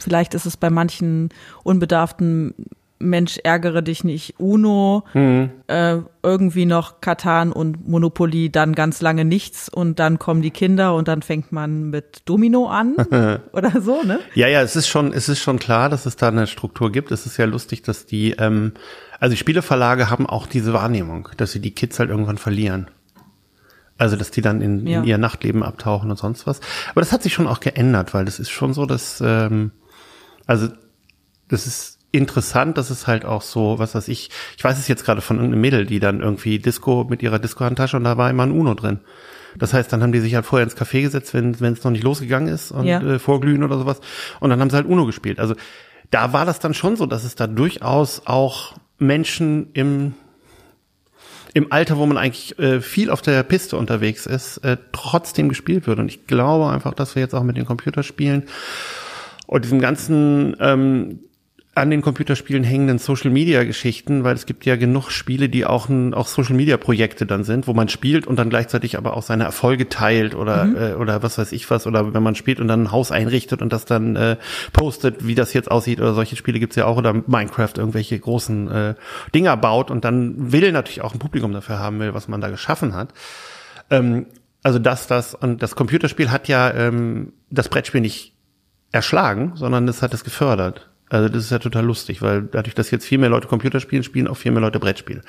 Vielleicht 0.00 0.32
ist 0.32 0.46
es 0.46 0.56
bei 0.56 0.70
manchen 0.70 1.28
unbedarften 1.64 2.54
Mensch, 2.98 3.38
ärgere 3.44 3.82
dich 3.82 4.02
nicht, 4.02 4.36
Uno, 4.38 5.04
mhm. 5.12 5.50
äh, 5.66 5.98
irgendwie 6.22 6.64
noch 6.64 7.02
Katan 7.02 7.52
und 7.52 7.86
Monopoly, 7.86 8.48
dann 8.50 8.74
ganz 8.74 9.02
lange 9.02 9.26
nichts 9.26 9.68
und 9.68 9.98
dann 9.98 10.18
kommen 10.18 10.40
die 10.40 10.50
Kinder 10.50 10.94
und 10.94 11.08
dann 11.08 11.20
fängt 11.20 11.52
man 11.52 11.90
mit 11.90 12.22
Domino 12.24 12.66
an 12.68 12.96
oder 13.52 13.82
so, 13.82 14.02
ne? 14.02 14.18
Ja, 14.34 14.48
ja, 14.48 14.62
es 14.62 14.76
ist 14.76 14.88
schon, 14.88 15.12
es 15.12 15.28
ist 15.28 15.40
schon 15.40 15.58
klar, 15.58 15.90
dass 15.90 16.06
es 16.06 16.16
da 16.16 16.28
eine 16.28 16.46
Struktur 16.46 16.90
gibt. 16.90 17.10
Es 17.10 17.26
ist 17.26 17.36
ja 17.36 17.44
lustig, 17.44 17.82
dass 17.82 18.06
die, 18.06 18.30
ähm, 18.38 18.72
also 19.18 19.32
die 19.32 19.38
Spieleverlage 19.38 20.08
haben 20.08 20.26
auch 20.26 20.46
diese 20.46 20.72
Wahrnehmung, 20.72 21.28
dass 21.36 21.52
sie 21.52 21.60
die 21.60 21.74
Kids 21.74 21.98
halt 21.98 22.08
irgendwann 22.08 22.38
verlieren. 22.38 22.88
Also, 24.00 24.16
dass 24.16 24.30
die 24.30 24.40
dann 24.40 24.62
in, 24.62 24.86
ja. 24.86 25.00
in 25.00 25.04
ihr 25.04 25.18
Nachtleben 25.18 25.62
abtauchen 25.62 26.10
und 26.10 26.16
sonst 26.16 26.46
was. 26.46 26.60
Aber 26.90 27.02
das 27.02 27.12
hat 27.12 27.22
sich 27.22 27.34
schon 27.34 27.46
auch 27.46 27.60
geändert, 27.60 28.14
weil 28.14 28.24
das 28.24 28.40
ist 28.40 28.48
schon 28.48 28.72
so, 28.72 28.86
dass, 28.86 29.22
ähm, 29.24 29.72
also, 30.46 30.68
das 31.48 31.66
ist 31.66 31.98
interessant, 32.10 32.78
dass 32.78 32.88
es 32.88 33.06
halt 33.06 33.26
auch 33.26 33.42
so, 33.42 33.78
was 33.78 33.94
weiß 33.94 34.08
ich, 34.08 34.30
ich 34.56 34.64
weiß 34.64 34.78
es 34.78 34.88
jetzt 34.88 35.04
gerade 35.04 35.20
von 35.20 35.36
irgendeinem 35.36 35.60
Mädel, 35.60 35.84
die 35.84 36.00
dann 36.00 36.20
irgendwie 36.20 36.58
Disco 36.58 37.06
mit 37.08 37.22
ihrer 37.22 37.38
Disco-Handtasche 37.38 37.98
und 37.98 38.04
da 38.04 38.16
war 38.16 38.30
immer 38.30 38.44
ein 38.44 38.52
Uno 38.52 38.72
drin. 38.72 39.00
Das 39.58 39.74
heißt, 39.74 39.92
dann 39.92 40.02
haben 40.02 40.12
die 40.12 40.20
sich 40.20 40.34
halt 40.34 40.46
vorher 40.46 40.64
ins 40.64 40.78
Café 40.78 41.02
gesetzt, 41.02 41.34
wenn 41.34 41.60
wenn 41.60 41.74
es 41.74 41.84
noch 41.84 41.90
nicht 41.90 42.04
losgegangen 42.04 42.48
ist 42.52 42.72
und 42.72 42.86
ja. 42.86 43.02
äh, 43.02 43.18
vorglühen 43.18 43.62
oder 43.62 43.76
sowas. 43.76 44.00
Und 44.40 44.48
dann 44.48 44.60
haben 44.60 44.70
sie 44.70 44.76
halt 44.76 44.86
Uno 44.86 45.04
gespielt. 45.04 45.38
Also 45.40 45.54
da 46.10 46.32
war 46.32 46.46
das 46.46 46.58
dann 46.58 46.72
schon 46.72 46.96
so, 46.96 47.04
dass 47.04 47.24
es 47.24 47.34
da 47.34 47.46
durchaus 47.46 48.22
auch 48.24 48.74
Menschen 48.98 49.68
im 49.74 50.14
im 51.54 51.72
Alter, 51.72 51.96
wo 51.98 52.06
man 52.06 52.16
eigentlich 52.16 52.58
äh, 52.58 52.80
viel 52.80 53.10
auf 53.10 53.22
der 53.22 53.42
Piste 53.42 53.76
unterwegs 53.76 54.26
ist, 54.26 54.58
äh, 54.58 54.76
trotzdem 54.92 55.48
gespielt 55.48 55.86
wird. 55.86 55.98
Und 55.98 56.08
ich 56.08 56.26
glaube 56.26 56.70
einfach, 56.70 56.94
dass 56.94 57.14
wir 57.14 57.22
jetzt 57.22 57.34
auch 57.34 57.42
mit 57.42 57.56
den 57.56 57.66
Computerspielen 57.66 58.44
und 59.46 59.64
diesem 59.64 59.80
ganzen 59.80 60.56
ähm, 60.60 61.20
an 61.72 61.88
den 61.88 62.02
Computerspielen 62.02 62.64
hängenden 62.64 62.98
Social 62.98 63.30
Media 63.30 63.62
Geschichten, 63.62 64.24
weil 64.24 64.34
es 64.34 64.44
gibt 64.44 64.66
ja 64.66 64.74
genug 64.74 65.10
Spiele, 65.10 65.48
die 65.48 65.64
auch, 65.64 65.88
ein, 65.88 66.14
auch 66.14 66.26
Social 66.26 66.56
Media 66.56 66.76
Projekte 66.76 67.26
dann 67.26 67.44
sind, 67.44 67.68
wo 67.68 67.74
man 67.74 67.88
spielt 67.88 68.26
und 68.26 68.36
dann 68.36 68.50
gleichzeitig 68.50 68.98
aber 68.98 69.16
auch 69.16 69.22
seine 69.22 69.44
Erfolge 69.44 69.88
teilt 69.88 70.34
oder 70.34 70.64
mhm. 70.64 70.76
äh, 70.76 70.92
oder 70.94 71.22
was 71.22 71.38
weiß 71.38 71.52
ich 71.52 71.70
was 71.70 71.86
oder 71.86 72.12
wenn 72.12 72.24
man 72.24 72.34
spielt 72.34 72.58
und 72.58 72.66
dann 72.66 72.84
ein 72.84 72.92
Haus 72.92 73.12
einrichtet 73.12 73.62
und 73.62 73.72
das 73.72 73.84
dann 73.84 74.16
äh, 74.16 74.36
postet, 74.72 75.26
wie 75.26 75.36
das 75.36 75.52
jetzt 75.52 75.70
aussieht 75.70 76.00
oder 76.00 76.12
solche 76.12 76.34
Spiele 76.34 76.58
gibt's 76.58 76.74
ja 76.74 76.86
auch 76.86 76.96
oder 76.96 77.14
Minecraft 77.14 77.74
irgendwelche 77.76 78.18
großen 78.18 78.70
äh, 78.70 78.94
Dinger 79.32 79.56
baut 79.56 79.92
und 79.92 80.04
dann 80.04 80.52
will 80.52 80.72
natürlich 80.72 81.02
auch 81.02 81.14
ein 81.14 81.20
Publikum 81.20 81.52
dafür 81.52 81.78
haben 81.78 82.00
will, 82.00 82.14
was 82.14 82.26
man 82.26 82.40
da 82.40 82.48
geschaffen 82.48 82.94
hat. 82.94 83.14
Ähm, 83.90 84.26
also 84.64 84.80
das, 84.80 85.06
das 85.06 85.34
und 85.34 85.62
das 85.62 85.76
Computerspiel 85.76 86.32
hat 86.32 86.48
ja 86.48 86.74
ähm, 86.74 87.32
das 87.48 87.68
Brettspiel 87.68 88.00
nicht 88.00 88.34
erschlagen, 88.90 89.52
sondern 89.54 89.86
es 89.86 90.02
hat 90.02 90.12
es 90.14 90.24
gefördert. 90.24 90.89
Also 91.10 91.28
das 91.28 91.44
ist 91.44 91.50
ja 91.50 91.58
total 91.58 91.84
lustig, 91.84 92.22
weil 92.22 92.42
dadurch, 92.42 92.74
dass 92.74 92.90
jetzt 92.92 93.04
viel 93.04 93.18
mehr 93.18 93.28
Leute 93.28 93.48
Computer 93.48 93.80
spielen, 93.80 94.04
spielen 94.04 94.28
auch 94.28 94.36
viel 94.36 94.52
mehr 94.52 94.60
Leute 94.60 94.78
Brettspiele. 94.78 95.22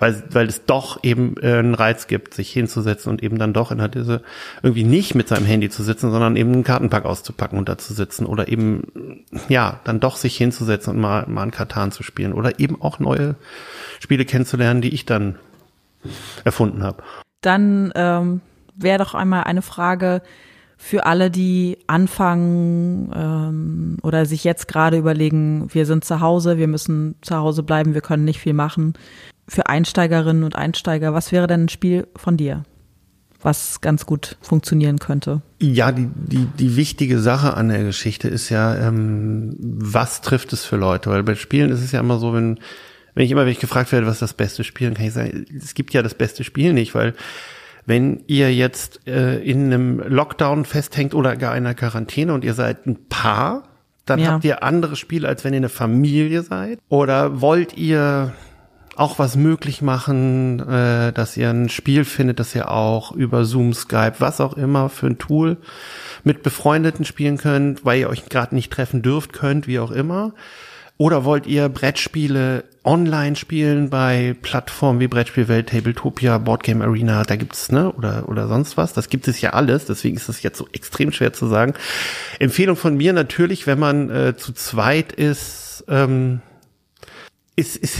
Weil, 0.00 0.22
weil 0.30 0.48
es 0.48 0.64
doch 0.64 1.02
eben 1.04 1.36
äh, 1.40 1.54
einen 1.54 1.74
Reiz 1.74 2.08
gibt, 2.08 2.34
sich 2.34 2.50
hinzusetzen 2.50 3.10
und 3.10 3.22
eben 3.22 3.38
dann 3.38 3.52
doch 3.52 3.70
in 3.70 3.78
der 3.78 3.88
diese 3.88 4.22
irgendwie 4.62 4.82
nicht 4.82 5.14
mit 5.14 5.28
seinem 5.28 5.46
Handy 5.46 5.70
zu 5.70 5.84
sitzen, 5.84 6.10
sondern 6.10 6.34
eben 6.34 6.52
einen 6.52 6.64
Kartenpack 6.64 7.04
auszupacken 7.04 7.58
und 7.58 7.68
da 7.68 7.78
zu 7.78 7.94
sitzen 7.94 8.26
oder 8.26 8.48
eben, 8.48 9.24
ja, 9.48 9.80
dann 9.84 10.00
doch 10.00 10.16
sich 10.16 10.36
hinzusetzen 10.36 10.94
und 10.94 11.00
mal, 11.00 11.26
mal 11.28 11.42
einen 11.42 11.52
Katan 11.52 11.92
zu 11.92 12.02
spielen 12.02 12.32
oder 12.32 12.58
eben 12.58 12.82
auch 12.82 12.98
neue 12.98 13.36
Spiele 14.00 14.24
kennenzulernen, 14.24 14.80
die 14.80 14.92
ich 14.92 15.06
dann 15.06 15.36
erfunden 16.44 16.82
habe. 16.82 17.04
Dann 17.40 17.92
ähm, 17.94 18.40
wäre 18.74 18.98
doch 18.98 19.14
einmal 19.14 19.44
eine 19.44 19.62
Frage, 19.62 20.22
für 20.82 21.04
alle, 21.04 21.30
die 21.30 21.76
anfangen 21.86 23.12
ähm, 23.14 23.98
oder 24.02 24.24
sich 24.24 24.44
jetzt 24.44 24.66
gerade 24.66 24.96
überlegen, 24.96 25.68
wir 25.72 25.84
sind 25.84 26.06
zu 26.06 26.20
Hause, 26.20 26.56
wir 26.56 26.68
müssen 26.68 27.16
zu 27.20 27.36
Hause 27.36 27.62
bleiben, 27.62 27.92
wir 27.92 28.00
können 28.00 28.24
nicht 28.24 28.40
viel 28.40 28.54
machen. 28.54 28.94
Für 29.46 29.66
Einsteigerinnen 29.66 30.42
und 30.42 30.56
Einsteiger, 30.56 31.12
was 31.12 31.32
wäre 31.32 31.46
denn 31.46 31.66
ein 31.66 31.68
Spiel 31.68 32.08
von 32.16 32.38
dir, 32.38 32.62
was 33.42 33.82
ganz 33.82 34.06
gut 34.06 34.38
funktionieren 34.40 34.98
könnte? 34.98 35.42
Ja, 35.60 35.92
die, 35.92 36.08
die, 36.14 36.46
die 36.46 36.76
wichtige 36.76 37.18
Sache 37.18 37.54
an 37.54 37.68
der 37.68 37.84
Geschichte 37.84 38.28
ist 38.28 38.48
ja, 38.48 38.74
ähm, 38.74 39.54
was 39.60 40.22
trifft 40.22 40.54
es 40.54 40.64
für 40.64 40.76
Leute? 40.76 41.10
Weil 41.10 41.22
bei 41.24 41.34
Spielen 41.34 41.70
ist 41.70 41.84
es 41.84 41.92
ja 41.92 42.00
immer 42.00 42.18
so, 42.18 42.32
wenn, 42.32 42.58
wenn 43.14 43.26
ich 43.26 43.30
immer, 43.30 43.44
wenn 43.44 43.52
ich 43.52 43.60
gefragt 43.60 43.92
werde, 43.92 44.06
was 44.06 44.14
ist 44.14 44.22
das 44.22 44.34
beste 44.34 44.64
Spiel, 44.64 44.88
dann 44.88 44.96
kann 44.96 45.06
ich 45.06 45.12
sagen, 45.12 45.44
es 45.54 45.74
gibt 45.74 45.92
ja 45.92 46.02
das 46.02 46.14
beste 46.14 46.42
Spiel 46.42 46.72
nicht, 46.72 46.94
weil 46.94 47.14
wenn 47.90 48.22
ihr 48.28 48.54
jetzt 48.54 49.06
äh, 49.08 49.40
in 49.40 49.66
einem 49.66 49.98
Lockdown 49.98 50.64
festhängt 50.64 51.12
oder 51.12 51.36
gar 51.36 51.56
in 51.56 51.66
einer 51.66 51.74
Quarantäne 51.74 52.32
und 52.32 52.44
ihr 52.44 52.54
seid 52.54 52.86
ein 52.86 53.08
Paar, 53.08 53.64
dann 54.06 54.20
ja. 54.20 54.30
habt 54.30 54.44
ihr 54.44 54.62
andere 54.62 54.94
Spiele, 54.94 55.26
als 55.26 55.42
wenn 55.42 55.52
ihr 55.52 55.58
eine 55.58 55.68
Familie 55.68 56.42
seid? 56.42 56.78
Oder 56.88 57.40
wollt 57.40 57.76
ihr 57.76 58.32
auch 58.94 59.18
was 59.18 59.34
möglich 59.34 59.82
machen, 59.82 60.60
äh, 60.60 61.12
dass 61.12 61.36
ihr 61.36 61.50
ein 61.50 61.68
Spiel 61.68 62.04
findet, 62.04 62.38
das 62.38 62.54
ihr 62.54 62.70
auch 62.70 63.10
über 63.10 63.44
Zoom, 63.44 63.74
Skype, 63.74 64.14
was 64.20 64.40
auch 64.40 64.56
immer 64.56 64.88
für 64.88 65.08
ein 65.08 65.18
Tool 65.18 65.56
mit 66.22 66.44
Befreundeten 66.44 67.04
spielen 67.04 67.38
könnt, 67.38 67.84
weil 67.84 67.98
ihr 67.98 68.08
euch 68.08 68.28
gerade 68.28 68.54
nicht 68.54 68.72
treffen 68.72 69.02
dürft, 69.02 69.32
könnt, 69.32 69.66
wie 69.66 69.80
auch 69.80 69.90
immer. 69.90 70.32
Oder 71.00 71.24
wollt 71.24 71.46
ihr 71.46 71.70
Brettspiele 71.70 72.64
online 72.84 73.34
spielen 73.34 73.88
bei 73.88 74.36
Plattformen 74.42 75.00
wie 75.00 75.08
Brettspielwelt, 75.08 75.70
Tabletopia, 75.70 76.36
Boardgame 76.36 76.84
Arena, 76.84 77.22
da 77.22 77.36
gibt's, 77.36 77.72
ne, 77.72 77.90
oder, 77.90 78.28
oder 78.28 78.48
sonst 78.48 78.76
was. 78.76 78.92
Das 78.92 79.08
gibt 79.08 79.26
es 79.26 79.40
ja 79.40 79.54
alles, 79.54 79.86
deswegen 79.86 80.16
ist 80.16 80.28
es 80.28 80.42
jetzt 80.42 80.58
so 80.58 80.68
extrem 80.74 81.10
schwer 81.10 81.32
zu 81.32 81.46
sagen. 81.46 81.72
Empfehlung 82.38 82.76
von 82.76 82.98
mir 82.98 83.14
natürlich, 83.14 83.66
wenn 83.66 83.78
man 83.78 84.10
äh, 84.10 84.36
zu 84.36 84.52
zweit 84.52 85.12
ist, 85.12 85.84
ähm, 85.88 86.42
ist, 87.56 87.78
ist 87.78 87.96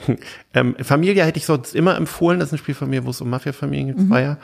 ähm, 0.54 0.74
Familie 0.80 1.26
hätte 1.26 1.38
ich 1.38 1.44
sonst 1.44 1.74
immer 1.74 1.98
empfohlen, 1.98 2.40
das 2.40 2.48
ist 2.48 2.54
ein 2.54 2.58
Spiel 2.60 2.74
von 2.74 2.88
mir, 2.88 3.04
wo 3.04 3.10
es 3.10 3.20
um 3.20 3.28
Mafia-Familien 3.28 3.88
geht, 3.88 3.98
mhm. 3.98 4.08
Zweier. 4.08 4.38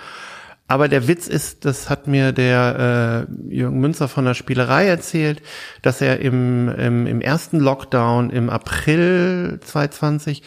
Aber 0.66 0.88
der 0.88 1.09
Witz 1.09 1.28
ist, 1.28 1.66
das 1.66 1.90
hat 1.90 2.06
mir 2.06 2.33
der 2.33 3.26
äh, 3.28 3.54
Jürgen 3.54 3.80
Münzer 3.80 4.09
von 4.09 4.25
der 4.25 4.35
Spielerei 4.35 4.87
erzählt, 4.87 5.42
dass 5.83 6.00
er 6.00 6.21
im, 6.21 6.68
im, 6.68 7.06
im 7.06 7.21
ersten 7.21 7.61
Lockdown 7.61 8.30
im 8.30 8.49
April 8.49 9.61
2020 9.62 10.42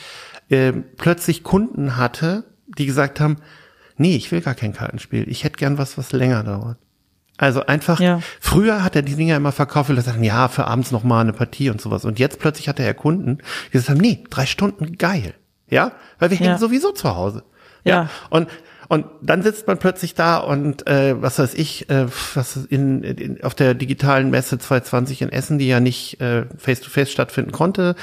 äh, 0.50 0.72
plötzlich 0.72 1.44
Kunden 1.44 1.98
hatte, 1.98 2.46
die 2.66 2.88
gesagt 2.88 3.20
haben, 3.20 3.38
nee, 3.98 4.16
ich 4.16 4.32
will 4.32 4.42
gar 4.42 4.56
kein 4.56 4.74
Kartenspiel, 4.74 5.30
ich 5.30 5.44
hätte 5.44 5.58
gern 5.58 5.78
was, 5.78 5.98
was 6.00 6.12
länger 6.12 6.44
dauert. 6.44 6.78
Also 7.38 7.68
einfach, 7.68 8.00
ja. 8.00 8.20
früher 8.40 8.84
hat 8.84 8.96
er 8.96 9.04
die 9.04 9.16
Dinger 9.16 9.38
immer 9.38 9.52
verkauft, 9.52 9.90
weil 9.90 9.98
er 9.98 10.02
sagt, 10.02 10.24
ja, 10.24 10.48
für 10.48 10.66
abends 10.66 10.92
noch 10.92 11.04
mal 11.04 11.22
eine 11.22 11.34
Partie 11.34 11.70
und 11.70 11.80
sowas. 11.80 12.04
Und 12.04 12.18
jetzt 12.18 12.40
plötzlich 12.40 12.68
hat 12.68 12.80
er 12.80 12.86
ja 12.88 12.94
Kunden, 12.94 13.38
die 13.68 13.72
gesagt 13.74 13.90
haben, 13.92 14.02
nee, 14.02 14.24
drei 14.32 14.48
Stunden, 14.48 14.98
geil. 14.98 15.36
Ja, 15.70 15.92
weil 16.18 16.32
wir 16.32 16.38
ja. 16.38 16.46
hängen 16.46 16.58
sowieso 16.58 16.92
zu 16.94 17.16
Hause. 17.16 17.44
Ja. 17.84 18.04
ja. 18.04 18.10
Und 18.32 18.48
und 18.90 19.06
dann 19.22 19.42
sitzt 19.42 19.68
man 19.68 19.78
plötzlich 19.78 20.16
da 20.16 20.38
und 20.38 20.88
äh, 20.88 21.22
was 21.22 21.40
weiß 21.40 21.56
ich, 21.56 21.90
äh, 21.90 22.06
was 22.36 22.56
in, 22.56 23.04
in 23.04 23.44
auf 23.44 23.54
der 23.54 23.74
digitalen 23.74 24.30
Messe 24.30 24.58
2020 24.58 25.24
in 25.24 25.30
Essen, 25.30 25.58
die 25.58 25.68
ja 25.68 25.80
nicht 25.80 26.22
äh, 26.22 26.46
face 26.58 26.80
to 26.80 26.90
face 26.90 27.12
stattfinden 27.12 27.52
konnte, 27.52 27.96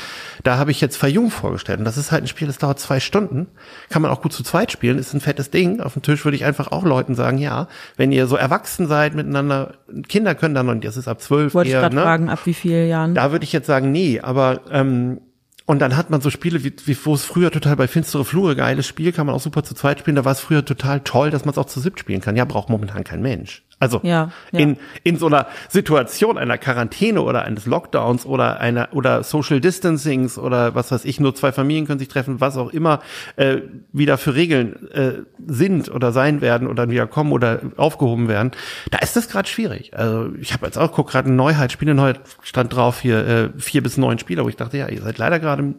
da 0.43 0.59
habe 0.59 0.71
ich 0.71 0.81
jetzt 0.81 0.97
Verjung 0.97 1.31
vorgestellt. 1.31 1.79
Und 1.79 1.87
das 1.87 1.97
ist 1.97 2.13
halt 2.13 2.25
ein 2.25 2.27
Spiel, 2.27 2.47
das 2.47 2.59
dauert 2.59 2.79
zwei 2.79 3.01
Stunden, 3.01 3.47
kann 3.89 4.03
man 4.03 4.11
auch 4.11 4.21
gut 4.21 4.33
zu 4.33 4.43
zweit 4.43 4.73
spielen, 4.73 4.99
ist 4.99 5.15
ein 5.15 5.21
fettes 5.21 5.51
Ding. 5.51 5.81
Auf 5.81 5.95
dem 5.95 6.03
Tisch 6.03 6.25
würde 6.25 6.37
ich 6.37 6.45
einfach 6.45 6.71
auch 6.71 6.85
Leuten 6.85 7.15
sagen, 7.15 7.39
ja, 7.39 7.69
wenn 7.97 8.13
ihr 8.13 8.27
so 8.27 8.37
erwachsen 8.37 8.87
seid 8.87 9.15
miteinander, 9.15 9.75
Kinder 10.09 10.35
können 10.35 10.55
dann 10.55 10.67
noch, 10.67 10.75
das 10.75 10.97
ist 10.97 11.09
ab 11.09 11.21
zwölf. 11.23 11.55
Wollte 11.55 11.71
eher, 11.71 11.79
ich 11.79 11.83
gerade 11.83 11.97
ne? 11.97 12.03
fragen, 12.03 12.29
ab 12.29 12.41
wie 12.45 12.55
vielen 12.55 12.89
Jahren? 12.89 13.15
Da 13.15 13.33
würde 13.33 13.45
ich 13.45 13.53
jetzt 13.53 13.67
sagen, 13.67 13.91
nee, 13.91 14.21
aber 14.21 14.61
ähm, 14.71 15.21
und 15.67 15.79
dann 15.79 15.97
hat 15.97 16.11
man 16.11 16.21
so 16.21 16.31
Spiele, 16.31 16.63
wie, 16.63 16.75
wie 16.85 16.97
wo 17.05 17.15
es 17.15 17.25
früher 17.25 17.51
total 17.51 17.77
bei 17.77 17.89
Finstere 17.89 18.25
Flure, 18.25 18.55
geiles 18.55 18.87
Spiel, 18.87 19.13
kann 19.13 19.27
man 19.27 19.35
auch 19.35 19.41
super 19.41 19.63
zu 19.63 19.75
zweit 19.75 19.99
spielen. 19.99 20.17
Da 20.17 20.25
war 20.25 20.33
es 20.33 20.41
früher 20.41 20.65
total 20.65 21.01
toll, 21.01 21.31
dass 21.31 21.45
man 21.45 21.53
es 21.53 21.59
auch 21.59 21.67
zu 21.67 21.81
siebt 21.81 21.99
spielen 21.99 22.21
kann. 22.21 22.37
Ja, 22.37 22.45
braucht 22.45 22.69
momentan 22.69 23.03
kein 23.03 23.23
Mensch. 23.23 23.64
Also 23.81 24.01
ja, 24.03 24.31
ja. 24.53 24.59
in 24.59 24.77
in 25.03 25.17
so 25.17 25.27
einer 25.27 25.47
Situation 25.69 26.39
einer 26.39 26.59
Quarantäne 26.59 27.21
oder 27.23 27.43
eines 27.43 27.67
Lockdowns 27.67 28.25
oder 28.25 28.61
einer 28.61 28.89
oder 28.93 29.23
Social 29.25 29.61
Distancings 29.61 30.39
oder 30.39 30.75
was 30.75 30.93
weiß 30.93 31.05
ich, 31.05 31.19
nur 31.19 31.35
zwei 31.35 31.53
Familien 31.53 31.87
können 31.87 31.99
sich 31.99 32.09
treffen, 32.09 32.41
was 32.41 32.57
auch 32.57 32.73
immer 32.73 33.01
äh, 33.37 33.59
wieder 33.93 34.17
für 34.17 34.35
Regeln 34.35 34.91
äh, 34.91 35.13
sind 35.47 35.91
oder 35.91 36.13
sein 36.13 36.41
werden 36.41 36.69
oder 36.69 36.89
wieder 36.89 37.07
kommen 37.07 37.33
oder 37.33 37.61
aufgehoben 37.77 38.29
werden. 38.29 38.53
Da 38.91 38.99
ist 38.99 39.17
das 39.17 39.29
gerade 39.29 39.49
schwierig. 39.49 39.97
Also 39.97 40.31
ich 40.41 40.53
habe 40.53 40.67
jetzt 40.67 40.79
auch 40.79 40.93
guck 40.93 41.11
gerade 41.11 41.27
eine 41.27 41.37
Neuheit, 41.37 41.73
Spiele 41.73 41.95
Neuheit 41.95 42.21
stand 42.43 42.75
drauf 42.75 43.01
hier 43.01 43.27
äh, 43.27 43.49
vier 43.59 43.83
bis 43.83 43.97
neun 43.97 44.19
Spieler, 44.19 44.45
wo 44.45 44.49
ich 44.49 44.57
dachte, 44.57 44.79
ja, 44.79 44.89
ihr 44.89 45.03
seid 45.03 45.19
leider 45.19 45.41
gerade 45.41 45.75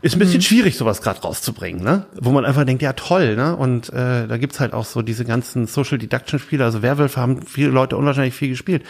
ist 0.00 0.14
ein 0.14 0.18
bisschen 0.18 0.38
mhm. 0.38 0.42
schwierig, 0.42 0.76
sowas 0.76 1.02
gerade 1.02 1.20
rauszubringen, 1.20 1.82
ne? 1.82 2.06
Wo 2.20 2.30
man 2.30 2.44
einfach 2.44 2.64
denkt, 2.64 2.82
ja 2.82 2.92
toll, 2.92 3.36
ne? 3.36 3.56
Und 3.56 3.92
äh, 3.92 4.26
da 4.26 4.36
gibt's 4.36 4.60
halt 4.60 4.72
auch 4.72 4.84
so 4.84 5.02
diese 5.02 5.24
ganzen 5.24 5.66
Social 5.66 5.98
Deduction 5.98 6.38
Spiele, 6.38 6.64
also 6.64 6.82
Werwölfe 6.82 7.20
haben 7.20 7.42
viele 7.42 7.70
Leute 7.70 7.96
unwahrscheinlich 7.96 8.34
viel 8.34 8.50
gespielt. 8.50 8.84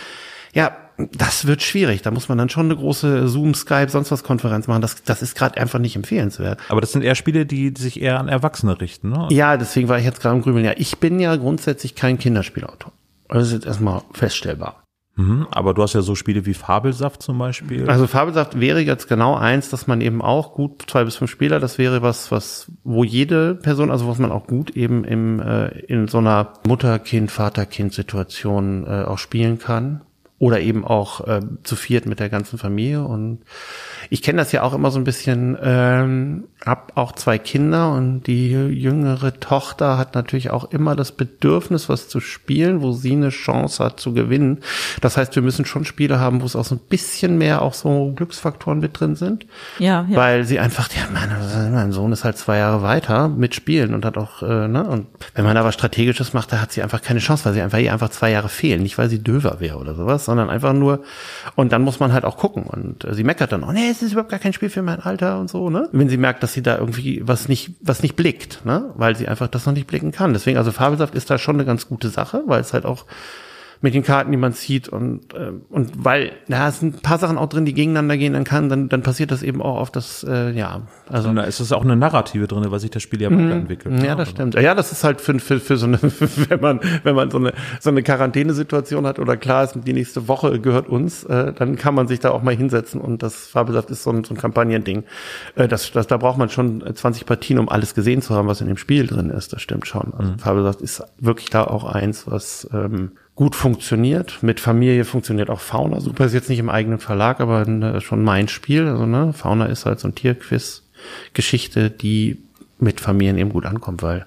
Ja, 0.52 0.76
das 1.12 1.46
wird 1.46 1.62
schwierig. 1.62 2.02
Da 2.02 2.10
muss 2.10 2.28
man 2.28 2.38
dann 2.38 2.48
schon 2.48 2.66
eine 2.66 2.76
große 2.76 3.28
Zoom, 3.28 3.54
Skype, 3.54 3.88
sonst 3.90 4.10
was 4.10 4.24
Konferenz 4.24 4.66
machen. 4.66 4.82
Das, 4.82 5.02
das 5.04 5.22
ist 5.22 5.36
gerade 5.36 5.60
einfach 5.60 5.78
nicht 5.78 5.94
empfehlenswert. 5.94 6.58
Aber 6.68 6.80
das 6.80 6.92
sind 6.92 7.02
eher 7.02 7.14
Spiele, 7.14 7.46
die 7.46 7.72
sich 7.76 8.00
eher 8.00 8.18
an 8.18 8.28
Erwachsene 8.28 8.80
richten, 8.80 9.10
ne? 9.10 9.28
Ja, 9.30 9.56
deswegen 9.56 9.88
war 9.88 9.98
ich 9.98 10.04
jetzt 10.04 10.20
gerade 10.20 10.36
im 10.36 10.42
Grübeln. 10.42 10.64
Ja, 10.64 10.72
ich 10.76 10.98
bin 10.98 11.20
ja 11.20 11.36
grundsätzlich 11.36 11.94
kein 11.94 12.18
Kinderspielautor. 12.18 12.92
Das 13.28 13.46
ist 13.46 13.52
jetzt 13.52 13.66
erstmal 13.66 14.02
feststellbar. 14.12 14.82
Mhm, 15.18 15.48
aber 15.50 15.74
du 15.74 15.82
hast 15.82 15.94
ja 15.94 16.00
so 16.00 16.14
Spiele 16.14 16.46
wie 16.46 16.54
Fabelsaft 16.54 17.22
zum 17.22 17.38
Beispiel. 17.38 17.90
Also 17.90 18.06
Fabelsaft 18.06 18.60
wäre 18.60 18.78
jetzt 18.78 19.08
genau 19.08 19.34
eins, 19.34 19.68
dass 19.68 19.88
man 19.88 20.00
eben 20.00 20.22
auch 20.22 20.54
gut 20.54 20.84
zwei 20.86 21.02
bis 21.02 21.16
fünf 21.16 21.28
Spieler, 21.28 21.58
das 21.58 21.76
wäre 21.76 22.02
was, 22.02 22.30
was, 22.30 22.70
wo 22.84 23.02
jede 23.02 23.56
Person, 23.56 23.90
also 23.90 24.06
was 24.06 24.20
man 24.20 24.30
auch 24.30 24.46
gut 24.46 24.70
eben 24.70 25.02
im, 25.02 25.40
äh, 25.40 25.70
in 25.80 26.06
so 26.06 26.18
einer 26.18 26.52
Mutter-Kind, 26.68 27.32
Vater-Kind-Situation 27.32 28.86
äh, 28.86 29.04
auch 29.06 29.18
spielen 29.18 29.58
kann 29.58 30.02
oder 30.38 30.60
eben 30.60 30.84
auch 30.84 31.26
äh, 31.26 31.40
zu 31.64 31.74
viert 31.74 32.06
mit 32.06 32.20
der 32.20 32.28
ganzen 32.28 32.58
Familie. 32.58 33.02
Und 33.02 33.40
ich 34.08 34.22
kenne 34.22 34.38
das 34.38 34.52
ja 34.52 34.62
auch 34.62 34.72
immer 34.72 34.92
so 34.92 34.98
ein 34.98 35.04
bisschen, 35.04 35.58
ähm, 35.60 36.44
hab 36.64 36.96
auch 36.96 37.12
zwei 37.12 37.38
Kinder 37.38 37.92
und 37.92 38.22
die 38.22 38.50
jüngere 38.50 39.38
Tochter 39.40 39.98
hat 39.98 40.14
natürlich 40.14 40.50
auch 40.50 40.70
immer 40.70 40.94
das 40.94 41.12
Bedürfnis, 41.12 41.88
was 41.88 42.08
zu 42.08 42.20
spielen, 42.20 42.82
wo 42.82 42.92
sie 42.92 43.12
eine 43.12 43.30
Chance 43.30 43.84
hat 43.84 43.98
zu 43.98 44.12
gewinnen. 44.12 44.58
Das 45.00 45.16
heißt, 45.16 45.34
wir 45.34 45.42
müssen 45.42 45.64
schon 45.64 45.84
Spiele 45.84 46.20
haben, 46.20 46.40
wo 46.40 46.46
es 46.46 46.54
auch 46.54 46.64
so 46.64 46.76
ein 46.76 46.80
bisschen 46.88 47.36
mehr 47.36 47.62
auch 47.62 47.74
so 47.74 48.12
Glücksfaktoren 48.14 48.78
mit 48.78 48.98
drin 49.00 49.16
sind. 49.16 49.44
Ja, 49.80 50.06
ja. 50.08 50.16
Weil 50.16 50.44
sie 50.44 50.60
einfach, 50.60 50.88
ja, 50.94 51.02
mein, 51.12 51.72
mein 51.72 51.92
Sohn 51.92 52.12
ist 52.12 52.22
halt 52.22 52.38
zwei 52.38 52.58
Jahre 52.58 52.82
weiter 52.82 53.28
mit 53.28 53.56
Spielen 53.56 53.92
und 53.92 54.04
hat 54.04 54.16
auch, 54.16 54.42
äh, 54.42 54.68
ne, 54.68 54.84
und 54.84 55.06
wenn 55.34 55.44
man 55.44 55.56
da 55.56 55.64
was 55.64 55.74
Strategisches 55.74 56.32
macht, 56.32 56.52
da 56.52 56.60
hat 56.60 56.70
sie 56.70 56.82
einfach 56.82 57.02
keine 57.02 57.20
Chance, 57.20 57.44
weil 57.44 57.54
sie 57.54 57.60
einfach, 57.60 57.78
ihr 57.78 57.92
einfach 57.92 58.10
zwei 58.10 58.30
Jahre 58.30 58.48
fehlen. 58.48 58.82
Nicht, 58.82 58.98
weil 58.98 59.08
sie 59.08 59.22
döver 59.22 59.58
wäre 59.58 59.78
oder 59.78 59.94
sowas, 59.96 60.27
sondern 60.28 60.50
einfach 60.50 60.72
nur, 60.72 61.02
und 61.56 61.72
dann 61.72 61.82
muss 61.82 61.98
man 61.98 62.12
halt 62.12 62.24
auch 62.24 62.36
gucken. 62.36 62.62
Und 62.62 63.04
äh, 63.04 63.14
sie 63.14 63.24
meckert 63.24 63.50
dann, 63.50 63.64
oh 63.64 63.72
nee, 63.72 63.88
es 63.90 64.02
ist 64.02 64.12
überhaupt 64.12 64.30
gar 64.30 64.38
kein 64.38 64.52
Spiel 64.52 64.70
für 64.70 64.82
mein 64.82 65.00
Alter 65.00 65.40
und 65.40 65.50
so, 65.50 65.70
ne? 65.70 65.88
Wenn 65.90 66.08
sie 66.08 66.18
merkt, 66.18 66.42
dass 66.42 66.52
sie 66.52 66.62
da 66.62 66.78
irgendwie 66.78 67.22
was 67.24 67.48
nicht, 67.48 67.72
was 67.80 68.02
nicht 68.02 68.14
blickt, 68.14 68.64
ne? 68.64 68.90
Weil 68.94 69.16
sie 69.16 69.26
einfach 69.26 69.48
das 69.48 69.66
noch 69.66 69.72
nicht 69.72 69.86
blicken 69.86 70.12
kann. 70.12 70.32
Deswegen, 70.32 70.58
also 70.58 70.70
Fabelsaft 70.70 71.14
ist 71.14 71.30
da 71.30 71.38
schon 71.38 71.56
eine 71.56 71.64
ganz 71.64 71.88
gute 71.88 72.10
Sache, 72.10 72.42
weil 72.46 72.60
es 72.60 72.72
halt 72.72 72.84
auch 72.84 73.06
mit 73.80 73.94
den 73.94 74.02
Karten, 74.02 74.30
die 74.30 74.36
man 74.36 74.52
zieht 74.52 74.88
und 74.88 75.34
äh, 75.34 75.52
und 75.70 76.04
weil 76.04 76.32
na 76.48 76.68
es 76.68 76.80
sind 76.80 76.96
ein 76.96 77.02
paar 77.02 77.18
Sachen 77.18 77.38
auch 77.38 77.48
drin, 77.48 77.64
die 77.64 77.74
gegeneinander 77.74 78.16
gehen, 78.16 78.32
dann 78.32 78.44
kann 78.44 78.68
dann 78.68 78.88
dann 78.88 79.02
passiert 79.02 79.30
das 79.30 79.42
eben 79.42 79.62
auch 79.62 79.78
auf 79.78 79.90
das 79.90 80.24
äh, 80.28 80.50
ja 80.50 80.82
also 81.08 81.32
da 81.32 81.42
ist 81.42 81.60
es 81.60 81.72
auch 81.72 81.82
eine 81.82 81.96
Narrative 81.96 82.46
drin, 82.46 82.64
weil 82.68 82.80
sich 82.80 82.90
das 82.90 83.02
Spiel 83.02 83.22
ja 83.22 83.30
mhm. 83.30 83.50
entwickelt. 83.50 84.02
Ja, 84.02 84.14
das 84.14 84.30
stimmt. 84.30 84.54
Ja, 84.54 84.74
das 84.74 84.92
ist 84.92 85.04
halt 85.04 85.20
für, 85.20 85.38
für, 85.38 85.60
für 85.60 85.76
so 85.76 85.86
eine 85.86 85.98
wenn 86.48 86.60
man 86.60 86.80
wenn 87.02 87.14
man 87.14 87.30
so 87.30 87.38
eine 87.38 87.52
so 87.80 87.90
eine 87.90 88.02
Quarantänesituation 88.02 89.06
hat 89.06 89.18
oder 89.18 89.36
klar 89.36 89.64
ist, 89.64 89.78
die 89.84 89.92
nächste 89.92 90.28
Woche 90.28 90.60
gehört 90.60 90.88
uns, 90.88 91.24
äh, 91.24 91.52
dann 91.52 91.76
kann 91.76 91.94
man 91.94 92.08
sich 92.08 92.20
da 92.20 92.30
auch 92.30 92.42
mal 92.42 92.54
hinsetzen 92.54 93.00
und 93.00 93.22
das 93.22 93.46
Fabelsaft 93.46 93.90
ist 93.90 94.02
so 94.02 94.10
ein, 94.10 94.24
so 94.24 94.34
ein 94.34 94.36
Kampagnending. 94.36 95.04
Äh, 95.54 95.68
das, 95.68 95.90
das 95.92 96.06
da 96.06 96.16
braucht 96.16 96.38
man 96.38 96.48
schon 96.48 96.82
20 96.94 97.26
Partien, 97.26 97.58
um 97.58 97.68
alles 97.68 97.94
gesehen 97.94 98.22
zu 98.22 98.34
haben, 98.34 98.48
was 98.48 98.60
in 98.60 98.66
dem 98.66 98.76
Spiel 98.76 99.06
drin 99.06 99.30
ist. 99.30 99.52
Das 99.52 99.62
stimmt 99.62 99.86
schon. 99.86 100.14
Also 100.14 100.32
mhm. 100.32 100.38
Fabelsaft 100.38 100.80
ist 100.80 101.02
wirklich 101.18 101.50
da 101.50 101.64
auch 101.64 101.84
eins, 101.84 102.26
was 102.26 102.68
ähm, 102.72 103.12
gut 103.38 103.54
funktioniert. 103.54 104.42
Mit 104.42 104.58
Familie 104.58 105.04
funktioniert 105.04 105.48
auch 105.48 105.60
Fauna. 105.60 106.00
Super 106.00 106.24
ist 106.24 106.34
jetzt 106.34 106.48
nicht 106.48 106.58
im 106.58 106.68
eigenen 106.68 106.98
Verlag, 106.98 107.38
aber 107.38 107.64
ne, 107.64 108.00
schon 108.00 108.24
mein 108.24 108.48
Spiel. 108.48 108.88
Also, 108.88 109.06
ne, 109.06 109.32
Fauna 109.32 109.66
ist 109.66 109.86
halt 109.86 110.00
so 110.00 110.08
ein 110.08 110.16
Tierquiz-Geschichte, 110.16 111.88
die 111.88 112.42
mit 112.80 113.00
Familien 113.00 113.38
eben 113.38 113.50
gut 113.50 113.64
ankommt, 113.64 114.02
weil 114.02 114.26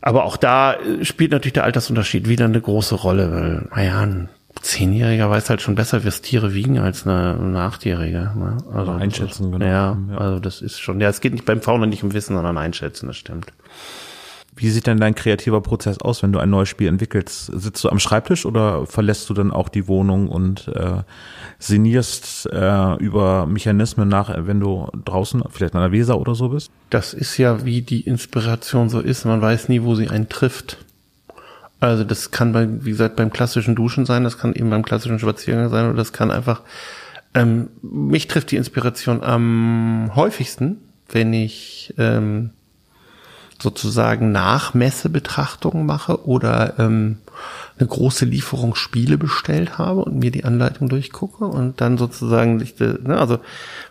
aber 0.00 0.24
auch 0.24 0.36
da 0.36 0.76
spielt 1.02 1.30
natürlich 1.30 1.52
der 1.52 1.62
Altersunterschied 1.62 2.28
wieder 2.28 2.46
eine 2.46 2.60
große 2.60 2.96
Rolle, 2.96 3.30
weil, 3.30 3.68
naja, 3.70 4.00
ein 4.00 4.28
Zehnjähriger 4.60 5.30
weiß 5.30 5.48
halt 5.48 5.62
schon 5.62 5.76
besser, 5.76 6.02
wie 6.02 6.08
es 6.08 6.20
Tiere 6.20 6.54
wiegen, 6.54 6.80
als 6.80 7.06
eine, 7.06 7.38
eine 7.40 7.60
Achtjährige. 7.60 8.32
Ne? 8.36 8.56
Also 8.74 8.90
einschätzen, 8.90 9.52
genau. 9.52 9.64
Ja, 9.64 9.96
ja, 10.10 10.18
also 10.18 10.40
das 10.40 10.62
ist 10.62 10.80
schon, 10.80 11.00
ja, 11.00 11.08
es 11.08 11.20
geht 11.20 11.32
nicht 11.32 11.44
beim 11.44 11.62
Fauna 11.62 11.86
nicht 11.86 12.02
um 12.02 12.12
Wissen, 12.12 12.34
sondern 12.34 12.58
einschätzen, 12.58 13.06
das 13.06 13.16
stimmt. 13.16 13.52
Wie 14.54 14.68
sieht 14.68 14.86
denn 14.86 15.00
dein 15.00 15.14
kreativer 15.14 15.62
Prozess 15.62 15.98
aus, 16.02 16.22
wenn 16.22 16.32
du 16.32 16.38
ein 16.38 16.50
neues 16.50 16.68
Spiel 16.68 16.88
entwickelst? 16.88 17.50
Sitzt 17.54 17.82
du 17.84 17.88
am 17.88 17.98
Schreibtisch 17.98 18.44
oder 18.44 18.86
verlässt 18.86 19.30
du 19.30 19.34
dann 19.34 19.50
auch 19.50 19.70
die 19.70 19.88
Wohnung 19.88 20.28
und 20.28 20.68
äh, 20.68 21.02
sinnierst 21.58 22.50
äh, 22.52 22.96
über 22.96 23.46
Mechanismen 23.46 24.08
nach, 24.08 24.30
wenn 24.46 24.60
du 24.60 24.88
draußen, 25.06 25.42
vielleicht 25.48 25.74
an 25.74 25.80
der 25.80 25.92
Weser 25.92 26.20
oder 26.20 26.34
so 26.34 26.50
bist? 26.50 26.70
Das 26.90 27.14
ist 27.14 27.38
ja, 27.38 27.64
wie 27.64 27.80
die 27.80 28.02
Inspiration 28.02 28.90
so 28.90 29.00
ist. 29.00 29.24
Man 29.24 29.40
weiß 29.40 29.70
nie, 29.70 29.82
wo 29.82 29.94
sie 29.94 30.10
einen 30.10 30.28
trifft. 30.28 30.76
Also 31.80 32.04
das 32.04 32.30
kann 32.30 32.52
bei, 32.52 32.68
wie 32.84 32.90
gesagt, 32.90 33.16
beim 33.16 33.32
klassischen 33.32 33.74
Duschen 33.74 34.04
sein, 34.04 34.22
das 34.22 34.38
kann 34.38 34.52
eben 34.54 34.70
beim 34.70 34.84
klassischen 34.84 35.18
Spaziergang 35.18 35.70
sein 35.70 35.86
oder 35.86 35.96
das 35.96 36.12
kann 36.12 36.30
einfach. 36.30 36.60
Ähm, 37.34 37.70
mich 37.80 38.28
trifft 38.28 38.50
die 38.50 38.56
Inspiration 38.56 39.22
am 39.22 40.12
häufigsten, 40.14 40.76
wenn 41.08 41.32
ich 41.32 41.94
ähm, 41.96 42.50
sozusagen 43.62 44.32
Nachmessebetrachtungen 44.32 45.86
mache 45.86 46.26
oder 46.26 46.78
ähm, 46.78 47.18
eine 47.78 47.88
große 47.88 48.24
Lieferung 48.24 48.74
Spiele 48.74 49.16
bestellt 49.18 49.78
habe 49.78 50.00
und 50.04 50.18
mir 50.18 50.30
die 50.30 50.44
Anleitung 50.44 50.88
durchgucke 50.88 51.44
und 51.44 51.80
dann 51.80 51.98
sozusagen, 51.98 52.56
ne, 52.78 53.18
also 53.18 53.38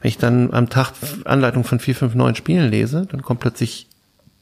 wenn 0.02 0.10
ich 0.10 0.18
dann 0.18 0.54
am 0.54 0.70
Tag 0.70 0.94
Anleitung 1.26 1.64
von 1.64 1.80
vier, 1.80 1.96
fünf, 1.96 2.14
neun 2.14 2.36
Spielen 2.36 2.70
lese, 2.70 3.08
dann 3.10 3.22
kommt 3.22 3.40
plötzlich 3.40 3.88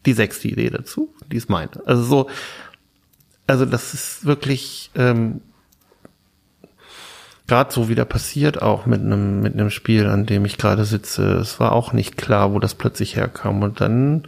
die 0.06 0.14
sechste 0.14 0.48
Idee 0.48 0.70
dazu, 0.70 1.14
die 1.32 1.38
ist 1.38 1.50
meine. 1.50 1.70
Also 1.86 2.04
so, 2.04 2.30
also 3.48 3.66
das 3.66 3.94
ist 3.94 4.26
wirklich 4.26 4.92
ähm, 4.96 5.42
gerade 7.48 7.74
so 7.74 7.90
wieder 7.90 8.06
passiert, 8.06 8.62
auch 8.62 8.86
mit 8.86 9.02
einem 9.02 9.42
mit 9.42 9.54
einem 9.54 9.70
Spiel, 9.70 10.06
an 10.08 10.26
dem 10.26 10.46
ich 10.46 10.58
gerade 10.58 10.86
sitze. 10.86 11.38
Es 11.38 11.60
war 11.60 11.72
auch 11.72 11.94
nicht 11.94 12.18
klar, 12.18 12.54
wo 12.54 12.60
das 12.60 12.76
plötzlich 12.76 13.16
herkam 13.16 13.64
und 13.64 13.82
dann 13.82 14.28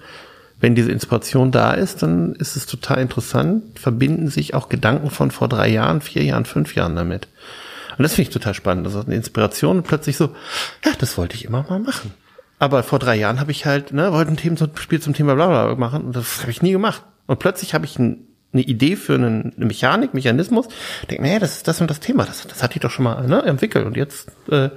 wenn 0.61 0.75
diese 0.75 0.91
Inspiration 0.91 1.51
da 1.51 1.73
ist, 1.73 2.03
dann 2.03 2.33
ist 2.35 2.55
es 2.55 2.67
total 2.67 2.99
interessant, 2.99 3.79
verbinden 3.79 4.29
sich 4.29 4.53
auch 4.53 4.69
Gedanken 4.69 5.09
von 5.09 5.31
vor 5.31 5.49
drei 5.49 5.67
Jahren, 5.67 6.01
vier 6.01 6.23
Jahren, 6.23 6.45
fünf 6.45 6.75
Jahren 6.75 6.95
damit. 6.95 7.27
Und 7.97 8.03
das 8.03 8.13
finde 8.13 8.29
ich 8.29 8.33
total 8.33 8.53
spannend. 8.53 8.85
Das 8.85 8.95
ist 8.95 9.05
eine 9.05 9.15
Inspiration 9.15 9.77
und 9.77 9.83
plötzlich 9.83 10.17
so, 10.17 10.35
ja, 10.85 10.91
das 10.99 11.17
wollte 11.17 11.35
ich 11.35 11.45
immer 11.45 11.65
mal 11.67 11.79
machen. 11.79 12.13
Aber 12.59 12.83
vor 12.83 12.99
drei 12.99 13.15
Jahren 13.15 13.39
habe 13.39 13.51
ich 13.51 13.65
halt, 13.65 13.91
ne, 13.91 14.13
wollte 14.13 14.31
ein 14.31 14.37
Thema, 14.37 14.69
Spiel 14.75 15.01
zum 15.01 15.15
Thema 15.15 15.33
bla 15.33 15.47
bla 15.47 15.75
machen 15.75 16.05
und 16.05 16.15
das 16.15 16.41
habe 16.41 16.51
ich 16.51 16.61
nie 16.61 16.71
gemacht. 16.71 17.03
Und 17.25 17.39
plötzlich 17.39 17.73
habe 17.73 17.85
ich 17.85 17.97
ein, 17.97 18.27
eine 18.53 18.61
Idee 18.61 18.95
für 18.95 19.15
eine, 19.15 19.51
eine 19.57 19.65
Mechanik, 19.65 20.13
Mechanismus, 20.13 20.67
denke, 21.09 21.23
naja, 21.23 21.39
das 21.39 21.57
ist 21.57 21.67
das 21.67 21.81
und 21.81 21.89
das 21.89 22.01
Thema, 22.01 22.23
das, 22.25 22.45
das 22.45 22.61
hatte 22.61 22.75
ich 22.75 22.81
doch 22.81 22.91
schon 22.91 23.05
mal 23.05 23.27
ne, 23.27 23.41
entwickelt 23.43 23.85
und 23.85 23.97
jetzt 23.97 24.29
äh, 24.49 24.69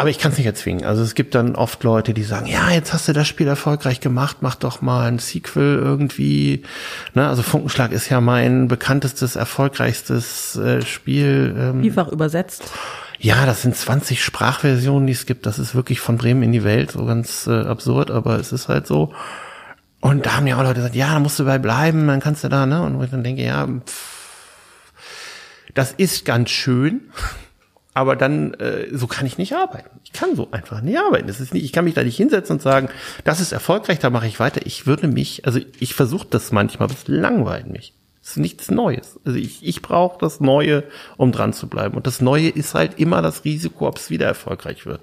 aber 0.00 0.10
ich 0.10 0.20
kann 0.20 0.30
es 0.30 0.38
nicht 0.38 0.46
erzwingen. 0.46 0.84
Also 0.84 1.02
es 1.02 1.16
gibt 1.16 1.34
dann 1.34 1.56
oft 1.56 1.82
Leute, 1.82 2.14
die 2.14 2.22
sagen, 2.22 2.46
ja, 2.46 2.70
jetzt 2.70 2.92
hast 2.92 3.08
du 3.08 3.12
das 3.12 3.26
Spiel 3.26 3.48
erfolgreich 3.48 3.98
gemacht, 3.98 4.38
mach 4.42 4.54
doch 4.54 4.80
mal 4.80 5.08
ein 5.08 5.18
Sequel 5.18 5.76
irgendwie. 5.76 6.62
Ne? 7.14 7.28
Also 7.28 7.42
Funkenschlag 7.42 7.90
ist 7.90 8.08
ja 8.08 8.20
mein 8.20 8.68
bekanntestes, 8.68 9.34
erfolgreichstes 9.34 10.54
äh, 10.54 10.82
Spiel. 10.82 11.52
Ähm, 11.58 11.82
Vielfach 11.82 12.06
übersetzt. 12.08 12.70
Ja, 13.18 13.44
das 13.44 13.62
sind 13.62 13.74
20 13.74 14.22
Sprachversionen, 14.22 15.08
die 15.08 15.14
es 15.14 15.26
gibt. 15.26 15.46
Das 15.46 15.58
ist 15.58 15.74
wirklich 15.74 15.98
von 15.98 16.16
Bremen 16.16 16.44
in 16.44 16.52
die 16.52 16.62
Welt, 16.62 16.92
so 16.92 17.04
ganz 17.04 17.48
äh, 17.48 17.62
absurd, 17.62 18.12
aber 18.12 18.38
es 18.38 18.52
ist 18.52 18.68
halt 18.68 18.86
so. 18.86 19.12
Und 19.98 20.26
da 20.26 20.36
haben 20.36 20.46
ja 20.46 20.58
auch 20.58 20.62
Leute 20.62 20.76
gesagt, 20.76 20.94
ja, 20.94 21.12
da 21.12 21.18
musst 21.18 21.40
du 21.40 21.44
bei 21.44 21.58
bleiben, 21.58 22.06
dann 22.06 22.20
kannst 22.20 22.44
du 22.44 22.48
da, 22.48 22.66
ne? 22.66 22.82
Und 22.82 23.02
ich 23.02 23.10
dann 23.10 23.24
denke, 23.24 23.42
ja, 23.42 23.66
pff, 23.66 24.92
das 25.74 25.90
ist 25.90 26.24
ganz 26.24 26.50
schön 26.50 27.00
aber 27.98 28.14
dann 28.14 28.54
äh, 28.54 28.86
so 28.92 29.08
kann 29.08 29.26
ich 29.26 29.38
nicht 29.38 29.54
arbeiten. 29.54 29.90
Ich 30.04 30.12
kann 30.12 30.36
so 30.36 30.48
einfach 30.52 30.82
nicht 30.82 31.00
arbeiten. 31.00 31.26
Das 31.26 31.40
ist 31.40 31.52
nicht, 31.52 31.64
ich 31.64 31.72
kann 31.72 31.84
mich 31.84 31.94
da 31.94 32.04
nicht 32.04 32.16
hinsetzen 32.16 32.54
und 32.54 32.62
sagen, 32.62 32.90
das 33.24 33.40
ist 33.40 33.50
erfolgreich, 33.50 33.98
da 33.98 34.08
mache 34.08 34.28
ich 34.28 34.38
weiter. 34.38 34.60
Ich 34.64 34.86
würde 34.86 35.08
mich, 35.08 35.44
also 35.46 35.58
ich 35.80 35.94
versuche 35.94 36.28
das 36.30 36.52
manchmal, 36.52 36.84
aber 36.86 36.94
es 36.94 37.08
langweilt 37.08 37.66
mich. 37.66 37.94
Es 38.22 38.30
ist 38.30 38.36
nichts 38.36 38.70
Neues. 38.70 39.18
Also 39.24 39.36
ich, 39.36 39.66
ich 39.66 39.82
brauche 39.82 40.16
das 40.20 40.38
Neue, 40.38 40.84
um 41.16 41.32
dran 41.32 41.52
zu 41.52 41.66
bleiben. 41.66 41.96
Und 41.96 42.06
das 42.06 42.20
Neue 42.20 42.50
ist 42.50 42.74
halt 42.74 43.00
immer 43.00 43.20
das 43.20 43.44
Risiko, 43.44 43.88
ob 43.88 43.96
es 43.96 44.10
wieder 44.10 44.26
erfolgreich 44.26 44.86
wird. 44.86 45.00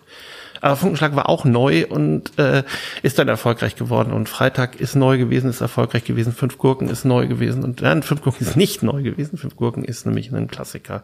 Aber 0.62 0.77
Funkenschlag 0.77 1.17
war 1.17 1.27
auch 1.27 1.43
neu 1.43 1.86
und 1.88 2.39
äh, 2.39 2.63
ist 3.03 3.19
dann 3.19 3.27
erfolgreich 3.27 3.75
geworden. 3.75 4.13
Und 4.13 4.29
Freitag 4.29 4.79
ist 4.79 4.95
neu 4.95 5.17
gewesen, 5.17 5.49
ist 5.49 5.60
erfolgreich 5.60 6.05
gewesen. 6.05 6.31
Fünf 6.31 6.58
Gurken 6.58 6.88
ist 6.88 7.03
neu 7.03 7.27
gewesen. 7.27 7.65
Und 7.65 7.81
nein, 7.81 8.03
Fünf 8.03 8.21
Gurken 8.21 8.47
ist 8.47 8.55
nicht 8.55 8.84
neu 8.84 9.03
gewesen. 9.03 9.38
Fünf 9.38 9.58
Gurken 9.58 9.84
ist 9.84 10.05
nämlich 10.05 10.31
ein 10.31 10.47
Klassiker 10.47 11.03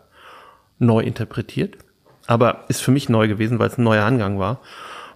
neu 0.82 1.02
interpretiert. 1.02 1.78
Aber 2.28 2.66
ist 2.68 2.82
für 2.82 2.92
mich 2.92 3.10
neu 3.10 3.28
gewesen, 3.28 3.60
weil 3.60 3.68
es 3.68 3.78
ein 3.78 3.84
neuer 3.84 4.06
Angang 4.06 4.40
war. 4.40 4.60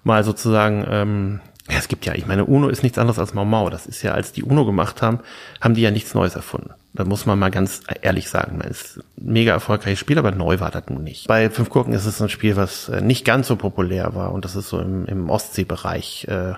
Mal 0.03 0.23
sozusagen, 0.23 0.85
ähm, 0.89 1.39
ja, 1.69 1.77
es 1.77 1.87
gibt 1.87 2.05
ja, 2.05 2.13
ich 2.13 2.27
meine, 2.27 2.45
UNO 2.45 2.69
ist 2.69 2.83
nichts 2.83 2.97
anderes 2.97 3.19
als 3.19 3.33
Mau 3.33 3.45
Mau. 3.45 3.69
Das 3.69 3.85
ist 3.85 4.01
ja, 4.01 4.13
als 4.13 4.31
die 4.31 4.43
UNO 4.43 4.65
gemacht 4.65 5.01
haben, 5.01 5.19
haben 5.61 5.73
die 5.73 5.81
ja 5.81 5.91
nichts 5.91 6.13
Neues 6.13 6.35
erfunden. 6.35 6.73
Da 6.95 7.03
muss 7.03 7.25
man 7.25 7.37
mal 7.37 7.51
ganz 7.51 7.81
ehrlich 8.01 8.29
sagen. 8.29 8.61
Es 8.67 8.81
ist 8.81 8.97
ein 8.97 9.33
mega 9.33 9.51
erfolgreiches 9.51 9.99
Spiel, 9.99 10.17
aber 10.17 10.31
neu 10.31 10.59
war 10.59 10.71
das 10.71 10.83
nun 10.89 11.03
nicht. 11.03 11.27
Bei 11.27 11.49
Fünf 11.49 11.69
Gurken 11.69 11.93
ist 11.93 12.05
es 12.05 12.21
ein 12.21 12.29
Spiel, 12.29 12.55
was 12.55 12.89
äh, 12.89 13.01
nicht 13.01 13.25
ganz 13.25 13.47
so 13.47 13.57
populär 13.57 14.15
war 14.15 14.31
und 14.31 14.45
das 14.45 14.55
ist 14.55 14.69
so 14.69 14.79
im, 14.79 15.05
im 15.05 15.29
Ostseebereich. 15.29 16.27
Äh, 16.29 16.53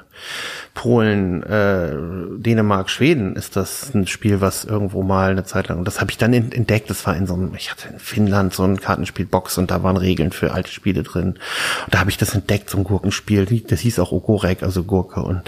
Polen, 0.74 1.42
äh, 1.44 1.92
Dänemark, 2.38 2.90
Schweden 2.90 3.36
ist 3.36 3.56
das 3.56 3.94
ein 3.96 4.06
Spiel, 4.06 4.42
was 4.42 4.64
irgendwo 4.64 5.02
mal 5.02 5.32
eine 5.32 5.44
Zeit 5.44 5.70
lang, 5.70 5.80
und 5.80 5.86
das 5.86 6.00
habe 6.00 6.12
ich 6.12 6.18
dann 6.18 6.34
entdeckt, 6.34 6.90
das 6.90 7.06
war 7.08 7.16
in 7.16 7.26
so 7.26 7.34
einem, 7.34 7.54
ich 7.56 7.72
hatte 7.72 7.90
in 7.90 8.00
Finnland 8.00 8.54
so 8.54 8.64
ein 8.64 8.80
Kartenspielbox 8.80 9.58
und 9.58 9.72
da 9.72 9.82
waren 9.82 9.98
Regeln 9.98 10.32
für 10.32 10.54
alte 10.54 10.72
Spiele 10.72 11.04
drin. 11.04 11.38
Und 11.86 11.94
da 11.94 12.00
habe 12.00 12.10
ich 12.12 12.18
das 12.18 12.36
entdeckt, 12.36 12.70
so 12.70 12.78
ein 12.78 12.84
Gurkenspiel, 12.84 13.46
das 13.68 13.80
hieß 13.80 14.00
auch 14.00 14.12
Ogorek, 14.12 14.62
also 14.62 14.84
Gurke 14.84 15.22
und 15.22 15.42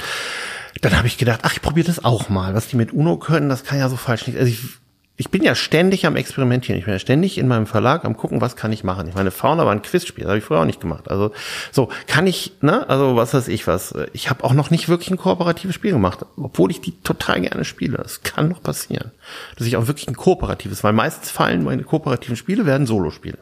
dann 0.82 0.98
habe 0.98 1.08
ich 1.08 1.18
gedacht, 1.18 1.42
ach, 1.44 1.54
ich 1.54 1.62
probiere 1.62 1.88
das 1.88 2.04
auch 2.04 2.30
mal. 2.30 2.54
Was 2.54 2.68
die 2.68 2.76
mit 2.76 2.94
Uno 2.94 3.18
können, 3.18 3.50
das 3.50 3.64
kann 3.64 3.80
ja 3.80 3.90
so 3.90 3.98
falsch 3.98 4.28
nicht. 4.28 4.38
Also 4.38 4.52
ich 4.52 4.80
ich 5.20 5.30
bin 5.30 5.44
ja 5.44 5.54
ständig 5.54 6.06
am 6.06 6.16
Experimentieren. 6.16 6.80
Ich 6.80 6.86
bin 6.86 6.94
ja 6.94 7.00
ständig 7.00 7.38
in 7.38 7.50
meinem 7.50 7.68
Verlag 7.68 8.06
am 8.06 8.16
gucken, 8.16 8.40
was 8.40 8.56
kann 8.56 8.72
ich 8.72 8.86
machen. 8.86 9.10
Ich 9.10 9.16
meine, 9.16 9.32
Fauna 9.32 9.66
war 9.66 9.74
ein 9.74 9.82
Quizspiel, 9.82 10.24
das 10.24 10.30
habe 10.30 10.38
ich 10.38 10.46
früher 10.46 10.62
auch 10.62 10.66
nicht 10.66 10.80
gemacht. 10.80 11.12
Also 11.12 11.34
so 11.74 11.90
kann 12.08 12.26
ich, 12.26 12.54
ne, 12.62 12.88
also 12.88 13.18
was 13.18 13.34
weiß 13.34 13.50
ich 13.50 13.68
was. 13.68 13.94
Ich 14.14 14.30
habe 14.30 14.46
auch 14.46 14.54
noch 14.54 14.70
nicht 14.70 14.88
wirklich 14.88 15.12
ein 15.12 15.18
kooperatives 15.18 15.76
Spiel 15.76 15.92
gemacht, 15.92 16.26
obwohl 16.38 16.72
ich 16.72 16.80
die 16.80 16.94
total 17.02 17.42
gerne 17.42 17.66
spiele. 17.66 17.98
Es 17.98 18.24
kann 18.24 18.48
noch 18.48 18.64
passieren, 18.64 19.12
dass 19.58 19.68
ich 19.68 19.76
auch 19.76 19.88
wirklich 19.88 20.08
ein 20.08 20.16
kooperatives, 20.16 20.86
weil 20.86 20.94
meistens 20.94 21.32
fallen 21.32 21.66
meine 21.66 21.84
kooperativen 21.84 22.38
Spiele 22.38 22.66
werden 22.66 22.88
Solospiele 22.88 23.38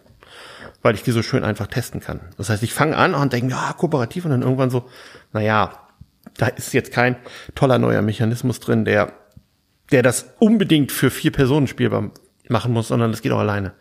weil 0.83 0.93
ich 0.93 1.03
die 1.03 1.11
so 1.11 1.21
schön 1.21 1.43
einfach 1.43 1.67
testen 1.67 1.99
kann. 1.99 2.21
Das 2.37 2.49
heißt, 2.49 2.63
ich 2.63 2.73
fange 2.73 2.95
an 2.95 3.13
und 3.13 3.33
denke, 3.33 3.49
ja, 3.51 3.73
kooperativ 3.73 4.23
und 4.23 4.31
dann 4.31 4.43
irgendwann 4.43 4.69
so, 4.69 4.87
na 5.33 5.41
ja, 5.41 5.71
da 6.37 6.47
ist 6.47 6.73
jetzt 6.73 6.91
kein 6.91 7.15
toller 7.55 7.79
neuer 7.79 8.01
Mechanismus 8.01 8.59
drin, 8.59 8.85
der 8.85 9.13
der 9.91 10.03
das 10.03 10.33
unbedingt 10.39 10.91
für 10.91 11.09
vier 11.09 11.31
Personen 11.31 11.67
spielbar 11.67 12.11
machen 12.49 12.73
muss, 12.73 12.89
sondern 12.89 13.11
das 13.11 13.21
geht 13.21 13.31
auch 13.31 13.39
alleine. 13.39 13.73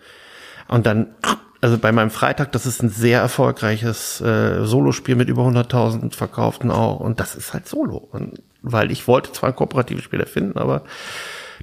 Und 0.68 0.86
dann, 0.86 1.14
also 1.60 1.78
bei 1.78 1.92
meinem 1.92 2.10
Freitag, 2.10 2.52
das 2.52 2.66
ist 2.66 2.82
ein 2.82 2.90
sehr 2.90 3.20
erfolgreiches 3.20 4.20
äh, 4.20 4.64
Solospiel 4.64 5.16
mit 5.16 5.28
über 5.28 5.42
100.000 5.42 6.14
verkauften 6.14 6.70
auch. 6.70 7.00
Und 7.00 7.20
das 7.20 7.34
ist 7.34 7.52
halt 7.52 7.68
Solo. 7.68 7.96
Und, 7.96 8.42
weil 8.62 8.90
ich 8.90 9.06
wollte 9.06 9.32
zwar 9.32 9.50
ein 9.50 9.56
kooperatives 9.56 10.04
Spiel 10.04 10.20
erfinden, 10.20 10.58
aber 10.58 10.84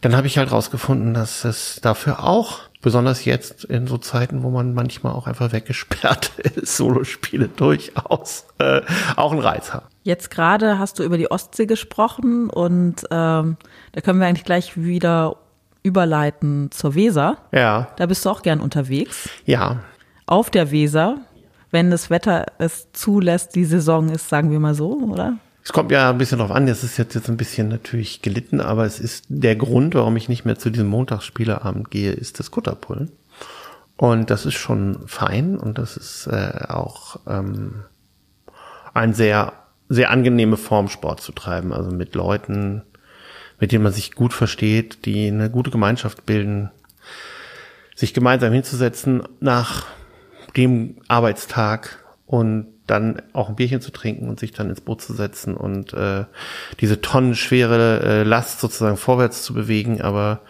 dann 0.02 0.16
habe 0.16 0.28
ich 0.28 0.38
halt 0.38 0.52
rausgefunden, 0.52 1.14
dass 1.14 1.46
es 1.46 1.80
dafür 1.82 2.24
auch 2.24 2.62
besonders 2.82 3.24
jetzt 3.24 3.64
in 3.64 3.88
so 3.88 3.98
Zeiten, 3.98 4.44
wo 4.44 4.50
man 4.50 4.74
manchmal 4.74 5.14
auch 5.14 5.28
einfach 5.28 5.54
weggesperrt 5.54 6.32
ist, 6.40 6.78
Solospiele 6.78 7.48
durchaus 7.48 8.46
äh, 8.58 8.82
auch 9.16 9.32
einen 9.32 9.42
Reiz 9.42 9.74
haben. 9.74 9.88
Jetzt 10.04 10.30
gerade 10.30 10.80
hast 10.80 11.00
du 11.00 11.04
über 11.04 11.18
die 11.18 11.32
Ostsee 11.32 11.66
gesprochen 11.66 12.50
und 12.50 13.04
ähm, 13.10 13.58
da 13.94 14.02
können 14.02 14.20
wir 14.20 14.28
eigentlich 14.28 14.46
gleich 14.46 14.78
wieder 14.78 15.38
überleiten 15.82 16.72
zur 16.72 16.96
Weser. 16.96 17.38
Ja. 17.52 17.90
Da 17.98 18.06
bist 18.06 18.26
du 18.26 18.30
auch 18.30 18.42
gern 18.42 18.60
unterwegs. 18.60 19.30
Ja. 19.46 19.80
Auf 20.26 20.50
der 20.50 20.72
Weser, 20.72 21.20
wenn 21.72 21.90
das 21.90 22.10
Wetter 22.10 22.46
es 22.58 22.88
zulässt, 22.94 23.56
die 23.56 23.66
Saison 23.66 24.10
ist, 24.10 24.30
sagen 24.30 24.52
wir 24.52 24.60
mal 24.60 24.76
so, 24.76 24.94
oder? 24.94 25.38
Es 25.64 25.72
kommt 25.72 25.92
ja 25.92 26.10
ein 26.10 26.18
bisschen 26.18 26.40
drauf 26.40 26.52
an, 26.52 26.68
das 26.68 26.84
ist 26.84 26.98
jetzt, 26.98 27.16
jetzt 27.16 27.30
ein 27.30 27.38
bisschen 27.38 27.70
natürlich 27.70 28.22
gelitten, 28.22 28.60
aber 28.60 28.86
es 28.86 29.00
ist 29.00 29.26
der 29.30 29.56
Grund, 29.56 29.96
warum 29.96 30.18
ich 30.18 30.28
nicht 30.28 30.44
mehr 30.44 30.58
zu 30.58 30.70
diesem 30.70 30.88
Montagsspieleabend 30.88 31.90
gehe, 31.90 32.12
ist 32.12 32.40
das 32.40 32.52
Kutterpullen. 32.52 33.12
Und 33.96 34.30
das 34.30 34.46
ist 34.46 34.56
schon 34.56 35.08
fein 35.08 35.58
und 35.58 35.78
das 35.78 35.96
ist 35.96 36.28
äh, 36.28 36.66
auch 36.68 37.20
ähm, 37.28 37.84
ein 38.94 39.14
sehr, 39.14 39.54
sehr 39.90 40.10
angenehme 40.10 40.58
Form, 40.58 40.88
Sport 40.90 41.22
zu 41.22 41.32
treiben. 41.32 41.74
Also 41.74 41.92
mit 41.92 42.16
Leuten, 42.16 42.84
mit 43.60 43.72
denen 43.72 43.84
man 43.84 43.94
sich 43.94 44.14
gut 44.14 44.34
versteht, 44.34 45.06
die 45.06 45.28
eine 45.28 45.50
gute 45.50 45.72
Gemeinschaft 45.72 46.26
bilden, 46.26 46.72
sich 47.96 48.14
gemeinsam 48.14 48.54
hinzusetzen 48.54 49.24
nach 49.40 49.86
dem 50.58 50.98
Arbeitstag 51.08 52.04
und 52.26 52.68
dann 52.88 53.22
auch 53.32 53.50
ein 53.50 53.56
Bierchen 53.56 53.82
zu 53.82 53.92
trinken 53.92 54.28
und 54.28 54.40
sich 54.40 54.52
dann 54.52 54.70
ins 54.70 54.82
Boot 54.82 55.02
zu 55.02 55.14
setzen 55.14 55.56
und 55.56 55.94
äh, 55.94 56.26
diese 56.80 57.02
tonnenschwere 57.02 58.02
äh, 58.02 58.24
Last 58.24 58.60
sozusagen 58.60 58.98
vorwärts 58.98 59.44
zu 59.44 59.54
bewegen, 59.54 60.02
aber 60.02 60.42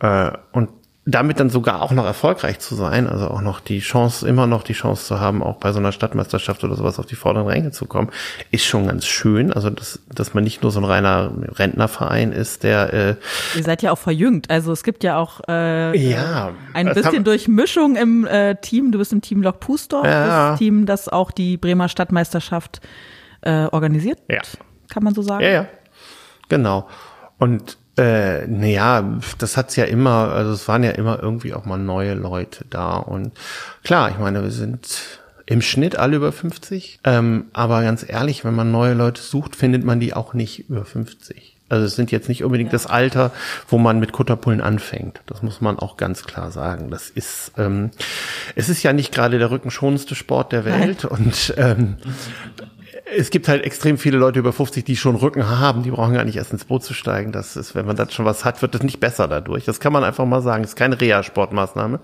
äh, 0.00 0.32
und 0.52 0.70
damit 1.04 1.40
dann 1.40 1.50
sogar 1.50 1.82
auch 1.82 1.90
noch 1.90 2.04
erfolgreich 2.04 2.60
zu 2.60 2.76
sein, 2.76 3.08
also 3.08 3.26
auch 3.26 3.40
noch 3.40 3.58
die 3.58 3.80
Chance, 3.80 4.26
immer 4.28 4.46
noch 4.46 4.62
die 4.62 4.72
Chance 4.72 5.04
zu 5.04 5.18
haben, 5.18 5.42
auch 5.42 5.56
bei 5.56 5.72
so 5.72 5.80
einer 5.80 5.90
Stadtmeisterschaft 5.90 6.62
oder 6.62 6.76
sowas 6.76 7.00
auf 7.00 7.06
die 7.06 7.16
vorderen 7.16 7.48
Ränge 7.48 7.72
zu 7.72 7.86
kommen, 7.86 8.10
ist 8.52 8.64
schon 8.64 8.86
ganz 8.86 9.04
schön. 9.06 9.52
Also 9.52 9.68
dass, 9.70 9.98
dass 10.14 10.32
man 10.32 10.44
nicht 10.44 10.62
nur 10.62 10.70
so 10.70 10.78
ein 10.78 10.84
reiner 10.84 11.32
Rentnerverein 11.58 12.30
ist, 12.30 12.62
der 12.62 12.92
äh, 12.92 13.16
Ihr 13.56 13.64
seid 13.64 13.82
ja 13.82 13.90
auch 13.90 13.98
verjüngt, 13.98 14.48
also 14.48 14.70
es 14.70 14.84
gibt 14.84 15.02
ja 15.02 15.16
auch 15.18 15.40
äh, 15.48 15.96
ja 15.98 16.52
ein 16.72 16.94
bisschen 16.94 17.24
Durchmischung 17.24 17.96
im 17.96 18.24
äh, 18.24 18.54
Team. 18.56 18.92
Du 18.92 18.98
bist 18.98 19.12
im 19.12 19.22
Team 19.22 19.42
Lok 19.42 19.58
Pusdorf, 19.58 20.06
Ja. 20.06 20.50
das 20.50 20.58
Team, 20.60 20.86
das 20.86 21.08
auch 21.08 21.32
die 21.32 21.56
Bremer 21.56 21.88
Stadtmeisterschaft 21.88 22.80
äh, 23.40 23.66
organisiert, 23.72 24.20
Ja. 24.28 24.40
kann 24.88 25.02
man 25.02 25.14
so 25.14 25.22
sagen. 25.22 25.42
Ja, 25.42 25.50
ja. 25.50 25.66
Genau. 26.48 26.86
Und 27.38 27.76
äh, 27.96 28.46
naja, 28.46 29.20
das 29.38 29.56
hat's 29.56 29.76
ja 29.76 29.84
immer, 29.84 30.32
also 30.32 30.52
es 30.52 30.66
waren 30.68 30.82
ja 30.82 30.92
immer 30.92 31.22
irgendwie 31.22 31.54
auch 31.54 31.64
mal 31.64 31.78
neue 31.78 32.14
Leute 32.14 32.64
da. 32.70 32.96
Und 32.96 33.32
klar, 33.84 34.10
ich 34.10 34.18
meine, 34.18 34.42
wir 34.42 34.50
sind 34.50 35.20
im 35.46 35.60
Schnitt 35.62 35.96
alle 35.96 36.16
über 36.16 36.32
50. 36.32 37.00
Ähm, 37.04 37.46
aber 37.52 37.82
ganz 37.82 38.04
ehrlich, 38.08 38.44
wenn 38.44 38.54
man 38.54 38.70
neue 38.70 38.94
Leute 38.94 39.20
sucht, 39.20 39.56
findet 39.56 39.84
man 39.84 40.00
die 40.00 40.14
auch 40.14 40.34
nicht 40.34 40.70
über 40.70 40.84
50. 40.84 41.56
Also 41.68 41.86
es 41.86 41.96
sind 41.96 42.10
jetzt 42.10 42.28
nicht 42.28 42.44
unbedingt 42.44 42.72
das 42.72 42.86
Alter, 42.86 43.30
wo 43.68 43.78
man 43.78 43.98
mit 43.98 44.12
Kutterpullen 44.12 44.60
anfängt. 44.60 45.20
Das 45.26 45.42
muss 45.42 45.62
man 45.62 45.78
auch 45.78 45.96
ganz 45.96 46.24
klar 46.24 46.50
sagen. 46.50 46.90
Das 46.90 47.08
ist, 47.08 47.52
ähm, 47.56 47.90
es 48.54 48.68
ist 48.68 48.82
ja 48.82 48.92
nicht 48.92 49.12
gerade 49.12 49.38
der 49.38 49.50
rückenschonendste 49.50 50.14
Sport 50.14 50.52
der 50.52 50.66
Welt 50.66 51.06
und 51.06 51.54
ähm, 51.56 51.96
es 53.16 53.30
gibt 53.30 53.48
halt 53.48 53.64
extrem 53.64 53.98
viele 53.98 54.18
Leute 54.18 54.38
über 54.38 54.52
50, 54.52 54.84
die 54.84 54.96
schon 54.96 55.16
Rücken 55.16 55.48
haben, 55.48 55.82
die 55.82 55.90
brauchen 55.90 56.14
gar 56.14 56.24
nicht 56.24 56.36
erst 56.36 56.52
ins 56.52 56.64
Boot 56.64 56.84
zu 56.84 56.94
steigen. 56.94 57.32
Das 57.32 57.56
ist, 57.56 57.74
wenn 57.74 57.86
man 57.86 57.96
das 57.96 58.12
schon 58.12 58.24
was 58.24 58.44
hat, 58.44 58.62
wird 58.62 58.74
das 58.74 58.82
nicht 58.82 59.00
besser 59.00 59.28
dadurch. 59.28 59.64
Das 59.64 59.80
kann 59.80 59.92
man 59.92 60.04
einfach 60.04 60.24
mal 60.24 60.42
sagen. 60.42 60.62
Das 60.62 60.72
ist 60.72 60.76
keine 60.76 61.00
Reha-Sportmaßnahme. 61.00 62.00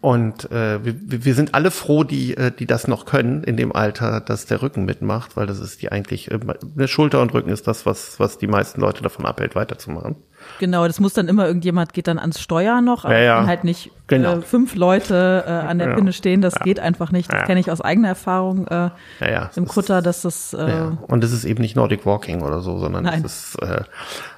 Und 0.00 0.50
äh, 0.52 0.84
wir, 0.84 1.24
wir 1.24 1.34
sind 1.34 1.54
alle 1.54 1.70
froh, 1.70 2.04
die, 2.04 2.36
äh, 2.36 2.52
die 2.52 2.66
das 2.66 2.86
noch 2.86 3.04
können 3.04 3.42
in 3.42 3.56
dem 3.56 3.74
Alter, 3.74 4.20
dass 4.20 4.46
der 4.46 4.62
Rücken 4.62 4.84
mitmacht, 4.84 5.36
weil 5.36 5.46
das 5.46 5.58
ist 5.58 5.82
die 5.82 5.90
eigentlich, 5.90 6.30
äh, 6.30 6.38
eine 6.76 6.88
Schulter 6.88 7.20
und 7.20 7.34
Rücken 7.34 7.50
ist 7.50 7.66
das, 7.66 7.84
was, 7.84 8.20
was 8.20 8.38
die 8.38 8.46
meisten 8.46 8.80
Leute 8.80 9.02
davon 9.02 9.26
abhält, 9.26 9.56
weiterzumachen. 9.56 10.16
Genau, 10.58 10.86
das 10.86 10.98
muss 11.00 11.12
dann 11.12 11.28
immer 11.28 11.46
irgendjemand 11.46 11.92
geht 11.92 12.08
dann 12.08 12.18
ans 12.18 12.40
Steuer 12.40 12.80
noch, 12.80 13.04
aber 13.04 13.16
Ja, 13.18 13.40
ja. 13.42 13.46
halt 13.46 13.64
nicht 13.64 13.90
Genau. 14.08 14.38
äh, 14.38 14.42
fünf 14.42 14.74
Leute 14.74 15.44
äh, 15.46 15.50
an 15.50 15.78
der 15.78 15.90
Ja. 15.90 15.94
Pinne 15.94 16.12
stehen, 16.14 16.40
das 16.40 16.54
geht 16.60 16.80
einfach 16.80 17.12
nicht. 17.12 17.30
Das 17.32 17.44
kenne 17.46 17.60
ich 17.60 17.70
aus 17.70 17.80
eigener 17.82 18.08
Erfahrung 18.08 18.66
äh, 18.66 18.74
Ja, 18.74 18.92
ja. 19.20 19.50
im 19.54 19.66
Das 19.66 19.74
Kutter, 19.74 20.00
dass 20.02 20.22
das 20.22 20.54
äh. 20.54 20.84
Und 21.06 21.22
es 21.24 21.32
ist 21.32 21.44
eben 21.44 21.60
nicht 21.60 21.76
Nordic 21.76 22.06
Walking 22.06 22.42
oder 22.42 22.60
so, 22.60 22.78
sondern 22.78 23.04
Nein. 23.04 23.22
es 23.24 23.50
ist, 23.54 23.62
äh, 23.62 23.82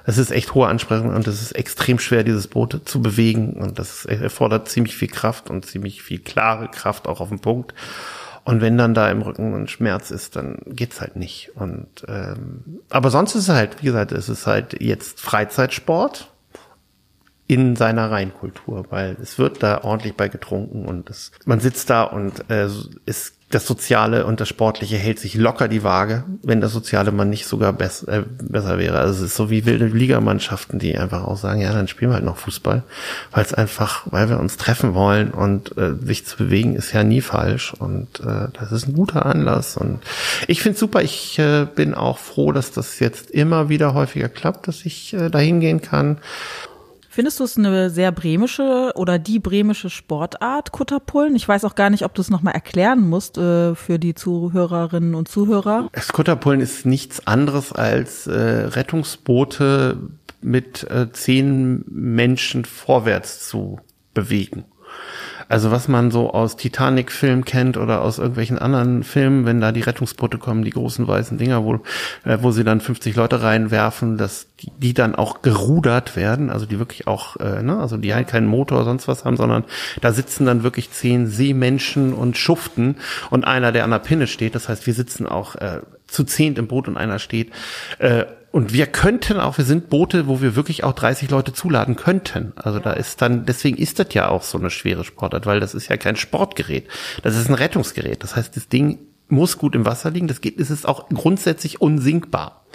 es 0.05 0.17
ist 0.17 0.31
echt 0.31 0.53
hohe 0.53 0.67
Ansprechung 0.67 1.15
und 1.15 1.25
es 1.27 1.41
ist 1.41 1.53
extrem 1.53 1.99
schwer, 1.99 2.23
dieses 2.23 2.47
Boot 2.47 2.81
zu 2.85 3.01
bewegen 3.01 3.53
und 3.53 3.79
das 3.79 4.05
erfordert 4.05 4.67
ziemlich 4.67 4.95
viel 4.95 5.07
Kraft 5.07 5.49
und 5.49 5.65
ziemlich 5.65 6.01
viel 6.01 6.19
klare 6.19 6.67
Kraft 6.67 7.07
auch 7.07 7.21
auf 7.21 7.29
den 7.29 7.39
Punkt. 7.39 7.73
Und 8.43 8.61
wenn 8.61 8.77
dann 8.77 8.93
da 8.93 9.11
im 9.11 9.21
Rücken 9.21 9.53
ein 9.53 9.67
Schmerz 9.67 10.09
ist, 10.09 10.35
dann 10.35 10.57
geht's 10.65 10.99
halt 10.99 11.15
nicht. 11.15 11.51
Und 11.55 11.87
ähm, 12.07 12.81
aber 12.89 13.11
sonst 13.11 13.35
ist 13.35 13.43
es 13.43 13.49
halt, 13.49 13.81
wie 13.81 13.87
gesagt, 13.87 14.11
es 14.11 14.29
ist 14.29 14.47
halt 14.47 14.81
jetzt 14.81 15.19
Freizeitsport 15.19 16.31
in 17.47 17.75
seiner 17.75 18.09
Reinkultur, 18.09 18.85
weil 18.89 19.17
es 19.21 19.37
wird 19.37 19.61
da 19.61 19.83
ordentlich 19.83 20.15
bei 20.15 20.29
getrunken 20.29 20.85
und 20.85 21.09
es, 21.09 21.31
man 21.45 21.59
sitzt 21.59 21.89
da 21.89 22.03
und 22.03 22.49
äh, 22.49 22.69
ist 23.05 23.40
das 23.51 23.67
Soziale 23.67 24.25
und 24.25 24.39
das 24.39 24.49
Sportliche 24.49 24.97
hält 24.97 25.19
sich 25.19 25.35
locker 25.35 25.67
die 25.67 25.83
Waage, 25.83 26.23
wenn 26.43 26.61
das 26.61 26.71
Soziale 26.71 27.11
man 27.11 27.29
nicht 27.29 27.45
sogar 27.45 27.73
bess, 27.73 28.03
äh, 28.03 28.23
besser 28.41 28.77
wäre. 28.77 28.99
Also 28.99 29.23
es 29.23 29.31
ist 29.31 29.35
so 29.35 29.49
wie 29.49 29.65
wilde 29.65 29.85
Ligamannschaften, 29.85 30.79
die 30.79 30.97
einfach 30.97 31.25
auch 31.25 31.37
sagen, 31.37 31.61
ja, 31.61 31.71
dann 31.73 31.87
spielen 31.87 32.11
wir 32.11 32.15
halt 32.15 32.25
noch 32.25 32.37
Fußball, 32.37 32.83
weil 33.31 33.43
es 33.43 33.53
einfach, 33.53 34.03
weil 34.09 34.29
wir 34.29 34.39
uns 34.39 34.57
treffen 34.57 34.93
wollen 34.93 35.31
und 35.31 35.77
äh, 35.77 35.93
sich 36.03 36.25
zu 36.25 36.37
bewegen 36.37 36.75
ist 36.75 36.93
ja 36.93 37.03
nie 37.03 37.21
falsch 37.21 37.73
und 37.73 38.19
äh, 38.21 38.47
das 38.53 38.71
ist 38.71 38.87
ein 38.87 38.93
guter 38.93 39.25
Anlass 39.25 39.77
und 39.77 39.99
ich 40.47 40.61
finde 40.61 40.77
super. 40.77 41.01
Ich 41.01 41.37
äh, 41.39 41.65
bin 41.75 41.93
auch 41.93 42.17
froh, 42.17 42.51
dass 42.51 42.71
das 42.71 42.99
jetzt 42.99 43.31
immer 43.31 43.69
wieder 43.69 43.93
häufiger 43.93 44.29
klappt, 44.29 44.67
dass 44.67 44.85
ich 44.85 45.13
äh, 45.13 45.29
dahin 45.29 45.59
gehen 45.59 45.81
kann. 45.81 46.17
Findest 47.13 47.41
du 47.41 47.43
es 47.43 47.57
eine 47.57 47.89
sehr 47.89 48.13
bremische 48.13 48.93
oder 48.95 49.19
die 49.19 49.39
bremische 49.39 49.89
Sportart, 49.89 50.71
Kutterpullen? 50.71 51.35
Ich 51.35 51.45
weiß 51.45 51.65
auch 51.65 51.75
gar 51.75 51.89
nicht, 51.89 52.05
ob 52.05 52.13
du 52.15 52.21
es 52.21 52.29
nochmal 52.29 52.53
erklären 52.53 53.01
musst 53.09 53.37
äh, 53.37 53.75
für 53.75 53.99
die 53.99 54.15
Zuhörerinnen 54.15 55.13
und 55.13 55.27
Zuhörer. 55.27 55.89
Skutterpullen 55.99 56.61
ist 56.61 56.85
nichts 56.85 57.27
anderes 57.27 57.73
als 57.73 58.27
äh, 58.27 58.31
Rettungsboote 58.31 59.97
mit 60.39 60.89
äh, 60.89 61.11
zehn 61.11 61.83
Menschen 61.89 62.63
vorwärts 62.63 63.45
zu 63.45 63.81
bewegen. 64.13 64.63
Also 65.51 65.69
was 65.69 65.89
man 65.89 66.11
so 66.11 66.31
aus 66.31 66.55
Titanic-Filmen 66.55 67.43
kennt 67.43 67.75
oder 67.75 68.03
aus 68.03 68.19
irgendwelchen 68.19 68.57
anderen 68.57 69.03
Filmen, 69.03 69.45
wenn 69.45 69.59
da 69.59 69.73
die 69.73 69.81
Rettungsboote 69.81 70.37
kommen, 70.37 70.63
die 70.63 70.69
großen 70.69 71.05
weißen 71.05 71.37
Dinger, 71.37 71.65
wo, 71.65 71.75
äh, 72.23 72.37
wo 72.39 72.51
sie 72.51 72.63
dann 72.63 72.79
50 72.79 73.17
Leute 73.17 73.43
reinwerfen, 73.43 74.17
dass 74.17 74.47
die, 74.61 74.71
die 74.77 74.93
dann 74.93 75.13
auch 75.13 75.41
gerudert 75.41 76.15
werden, 76.15 76.49
also 76.49 76.65
die 76.65 76.79
wirklich 76.79 77.05
auch, 77.05 77.35
äh, 77.35 77.61
ne, 77.63 77.77
also 77.77 77.97
die 77.97 78.13
halt 78.13 78.29
keinen 78.29 78.47
Motor 78.47 78.77
oder 78.77 78.85
sonst 78.85 79.09
was 79.09 79.25
haben, 79.25 79.35
sondern 79.35 79.65
da 79.99 80.13
sitzen 80.13 80.45
dann 80.45 80.63
wirklich 80.63 80.89
zehn 80.89 81.27
Seemenschen 81.27 82.13
und 82.13 82.37
schuften 82.37 82.95
und 83.29 83.43
einer, 83.43 83.73
der 83.73 83.83
an 83.83 83.91
der 83.91 83.99
Pinne 83.99 84.27
steht, 84.27 84.55
das 84.55 84.69
heißt, 84.69 84.87
wir 84.87 84.93
sitzen 84.93 85.27
auch 85.27 85.55
äh, 85.55 85.81
zu 86.07 86.23
zehnt 86.23 86.59
im 86.59 86.67
Boot 86.67 86.87
und 86.87 86.95
einer 86.95 87.19
steht. 87.19 87.51
Äh, 87.99 88.23
und 88.51 88.73
wir 88.73 88.87
könnten 88.87 89.39
auch, 89.39 89.57
wir 89.57 89.65
sind 89.65 89.89
Boote, 89.89 90.27
wo 90.27 90.41
wir 90.41 90.55
wirklich 90.57 90.83
auch 90.83 90.93
30 90.93 91.29
Leute 91.29 91.53
zuladen 91.53 91.95
könnten. 91.95 92.51
Also 92.57 92.79
da 92.79 92.91
ist 92.91 93.21
dann, 93.21 93.45
deswegen 93.45 93.77
ist 93.77 93.99
das 93.99 94.13
ja 94.13 94.27
auch 94.27 94.43
so 94.43 94.57
eine 94.57 94.69
schwere 94.69 95.05
Sportart, 95.05 95.45
weil 95.45 95.61
das 95.61 95.73
ist 95.73 95.87
ja 95.87 95.95
kein 95.95 96.17
Sportgerät. 96.17 96.87
Das 97.23 97.37
ist 97.37 97.47
ein 97.47 97.53
Rettungsgerät. 97.53 98.23
Das 98.23 98.35
heißt, 98.35 98.55
das 98.57 98.67
Ding 98.67 98.99
muss 99.29 99.57
gut 99.57 99.73
im 99.73 99.85
Wasser 99.85 100.11
liegen. 100.11 100.27
Das 100.27 100.41
geht, 100.41 100.59
es 100.59 100.69
ist 100.69 100.85
auch 100.85 101.07
grundsätzlich 101.09 101.79
unsinkbar. 101.79 102.65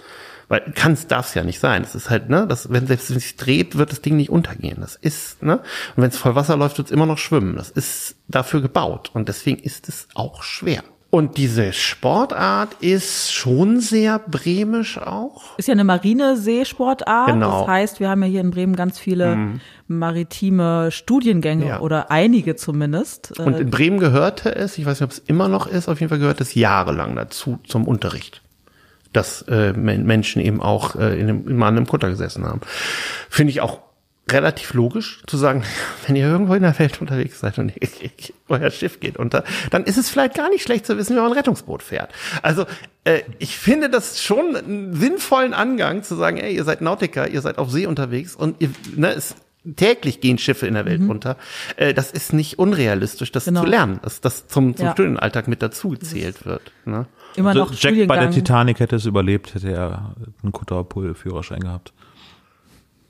Weil 0.47 0.71
kann's 0.73 1.07
darf's 1.07 1.35
ja 1.35 1.43
nicht 1.43 1.59
sein. 1.59 1.83
Das 1.83 1.93
ist 1.93 2.09
halt, 2.09 2.29
ne, 2.29 2.47
das, 2.47 2.71
wenn 2.71 2.87
selbst 2.87 3.09
wenn 3.09 3.17
es 3.17 3.23
sich 3.23 3.35
dreht, 3.35 3.77
wird 3.77 3.91
das 3.91 4.01
Ding 4.01 4.15
nicht 4.15 4.29
untergehen. 4.29 4.77
Das 4.79 4.95
ist, 4.95 5.43
ne? 5.43 5.57
Und 5.95 6.03
wenn 6.03 6.09
es 6.09 6.17
voll 6.17 6.35
Wasser 6.35 6.57
läuft, 6.57 6.77
wird's 6.77 6.89
immer 6.89 7.05
noch 7.05 7.17
schwimmen. 7.17 7.55
Das 7.55 7.69
ist 7.69 8.15
dafür 8.27 8.61
gebaut. 8.61 9.11
Und 9.13 9.27
deswegen 9.27 9.59
ist 9.59 9.89
es 9.89 10.07
auch 10.15 10.41
schwer. 10.41 10.83
Und 11.09 11.37
diese 11.37 11.71
Sportart 11.71 12.73
ist 12.81 13.31
schon 13.33 13.79
sehr 13.79 14.19
bremisch 14.19 14.97
auch. 14.97 15.57
Ist 15.57 15.67
ja 15.69 15.71
eine 15.71 15.85
Marineseesportart. 15.85 17.27
Genau. 17.27 17.59
Das 17.61 17.67
heißt, 17.67 17.99
wir 18.01 18.09
haben 18.09 18.21
ja 18.23 18.27
hier 18.29 18.41
in 18.41 18.51
Bremen 18.51 18.75
ganz 18.75 18.99
viele 18.99 19.59
maritime 19.87 20.91
Studiengänge 20.91 21.67
Ja. 21.67 21.79
oder 21.79 22.11
einige 22.11 22.55
zumindest. 22.55 23.39
Und 23.39 23.53
Äh, 23.55 23.59
in 23.61 23.69
Bremen 23.69 23.99
gehörte 23.99 24.53
es, 24.55 24.77
ich 24.77 24.85
weiß 24.85 24.99
nicht, 24.99 25.05
ob 25.05 25.11
es 25.11 25.19
immer 25.19 25.47
noch 25.47 25.65
ist, 25.67 25.87
auf 25.87 25.99
jeden 25.99 26.09
Fall 26.09 26.19
gehört 26.19 26.41
es 26.41 26.53
jahrelang 26.55 27.15
dazu 27.15 27.59
zum 27.65 27.87
Unterricht. 27.87 28.41
Dass 29.13 29.43
äh, 29.43 29.71
Men- 29.73 30.05
Menschen 30.05 30.41
eben 30.41 30.61
auch 30.61 30.95
äh, 30.95 31.17
in 31.19 31.29
einem, 31.29 31.63
an 31.63 31.77
einem 31.77 31.87
Kutter 31.87 32.09
gesessen 32.09 32.45
haben. 32.45 32.59
Finde 33.29 33.51
ich 33.51 33.61
auch 33.61 33.79
relativ 34.31 34.73
logisch 34.73 35.21
zu 35.27 35.37
sagen, 35.37 35.63
wenn 36.07 36.15
ihr 36.15 36.25
irgendwo 36.25 36.53
in 36.53 36.63
der 36.63 36.77
Welt 36.79 36.99
unterwegs 37.01 37.39
seid 37.39 37.57
und 37.59 37.71
euer 38.49 38.71
Schiff 38.71 38.99
geht 38.99 39.17
unter, 39.17 39.43
dann 39.71 39.83
ist 39.83 39.97
es 39.97 40.09
vielleicht 40.09 40.35
gar 40.35 40.49
nicht 40.49 40.63
schlecht 40.63 40.85
zu 40.85 40.97
wissen, 40.97 41.15
wie 41.15 41.19
man 41.19 41.31
ein 41.31 41.37
Rettungsboot 41.37 41.83
fährt. 41.83 42.11
Also 42.41 42.65
äh, 43.03 43.21
ich 43.39 43.57
finde 43.57 43.89
das 43.89 44.21
schon 44.21 44.55
einen 44.55 44.93
sinnvollen 44.95 45.53
Angang 45.53 46.03
zu 46.03 46.15
sagen, 46.15 46.37
ey, 46.37 46.55
ihr 46.55 46.63
seid 46.63 46.81
Nautiker, 46.81 47.27
ihr 47.29 47.41
seid 47.41 47.57
auf 47.57 47.71
See 47.71 47.85
unterwegs 47.85 48.35
und 48.35 48.61
ihr, 48.61 48.69
ne, 48.95 49.13
es 49.13 49.35
täglich 49.75 50.21
gehen 50.21 50.37
Schiffe 50.37 50.65
in 50.65 50.75
der 50.75 50.85
Welt 50.85 51.01
unter. 51.01 51.35
Äh, 51.75 51.93
das 51.93 52.11
ist 52.11 52.31
nicht 52.31 52.57
unrealistisch, 52.57 53.33
das 53.33 53.45
Genau. 53.45 53.63
zu 53.63 53.67
lernen, 53.67 53.99
dass 54.01 54.21
das 54.21 54.47
zum, 54.47 54.75
zum 54.77 54.85
Ja. 54.85 54.91
Studienalltag 54.93 55.49
mit 55.49 55.61
dazu 55.61 55.89
gezählt 55.89 56.45
wird. 56.45 56.71
Ne? 56.85 57.05
Immer 57.35 57.49
Also 57.49 57.65
noch 57.65 57.73
Jack 57.73 58.07
bei 58.07 58.17
der. 58.17 58.31
Titanic 58.31 58.79
hätte 58.79 58.95
es 58.95 59.05
überlebt, 59.05 59.55
hätte 59.55 59.69
er 59.69 60.15
einen 60.41 60.53
Kutterpool-Führerschein 60.53 61.59
gehabt. 61.59 61.91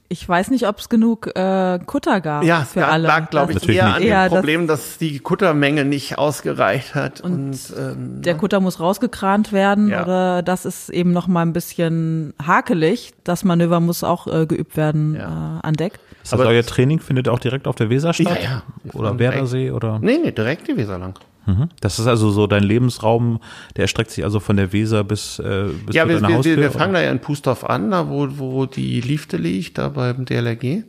Ich 0.10 0.28
weiß 0.28 0.52
nicht, 0.52 0.66
ob 0.68 0.80
es 0.80 0.88
genug 0.88 1.28
äh, 1.36 1.80
Kutter 1.86 2.22
gab 2.22 2.44
Ja, 2.46 2.62
es 2.62 2.72
für 2.74 2.80
lag, 2.80 2.92
alle. 2.94 3.08
lag 3.08 3.30
glaube 3.30 3.52
ich, 3.52 3.56
Das- 3.58 3.64
Natürlich 3.64 3.78
eher 3.82 3.86
nicht. 3.88 3.96
an 3.96 4.02
dem 4.04 4.10
Ja, 4.10 4.24
das- 4.30 4.34
Problem, 4.34 4.68
dass 4.68 4.98
die 4.98 5.20
Kuttermenge 5.20 5.84
nicht 5.84 6.18
ausgereicht 6.18 6.96
hat. 6.96 7.20
Und, 7.20 7.34
Und 7.34 7.74
ähm, 7.78 8.22
der 8.22 8.36
Kutter 8.36 8.62
muss 8.62 8.80
rausgekrant 8.80 9.52
werden 9.52 9.90
Ja. 9.90 10.04
oder 10.04 10.44
das 10.44 10.66
ist 10.66 10.90
eben 10.90 11.12
noch 11.12 11.28
mal 11.28 11.42
ein 11.42 11.52
bisschen 11.52 12.34
hakelig. 12.42 13.12
Das 13.26 13.44
Manöver 13.44 13.82
muss 13.82 14.04
auch 14.06 14.28
äh, 14.28 14.46
geübt 14.46 14.78
werden 14.78 15.16
Ja. 15.16 15.60
äh, 15.62 15.68
an 15.68 15.74
Deck. 15.74 16.00
Das 16.24 16.32
heißt, 16.32 16.42
Aber- 16.42 16.50
euer 16.52 16.64
Training 16.64 17.00
findet 17.02 17.28
auch 17.28 17.40
direkt 17.40 17.68
auf 17.68 17.76
der 17.76 17.90
Weser 17.90 18.14
statt? 18.14 18.40
Ja, 18.42 18.62
ja. 18.86 18.92
Oder 18.94 19.20
Werdersee 19.20 19.72
oder? 19.72 20.00
nee, 20.00 20.18
nee, 20.24 20.32
direkt 20.32 20.68
die 20.70 20.78
Weser 20.78 20.98
lang. 20.98 21.16
Mhm. 21.48 21.70
Das 21.80 21.98
ist 21.98 22.08
also 22.08 22.30
so 22.30 22.46
dein 22.46 22.64
Lebensraum, 22.64 23.40
der 23.76 23.84
erstreckt 23.84 24.12
sich 24.12 24.24
also 24.24 24.40
von 24.40 24.58
der 24.58 24.74
Weser 24.74 25.04
bis, 25.04 25.40
äh, 25.40 25.70
bis 25.86 25.96
Ja, 25.96 26.04
zu 26.04 26.10
wir, 26.10 26.16
deiner 26.16 26.28
wir, 26.28 26.36
Haustür? 26.36 26.56
wir, 26.58 26.64
wir 26.64 26.72
fangen 26.72 26.94
da 26.94 27.02
ja 27.02 27.10
in 27.10 27.20
Pustorf 27.20 27.64
an, 27.64 27.90
da 27.90 28.10
wo, 28.10 28.28
wo 28.38 28.66
die 28.66 29.00
Liefde 29.02 29.38
liegt, 29.38 29.78
da 29.78 29.90
beim 29.90 30.26
DLRG. 30.26 30.84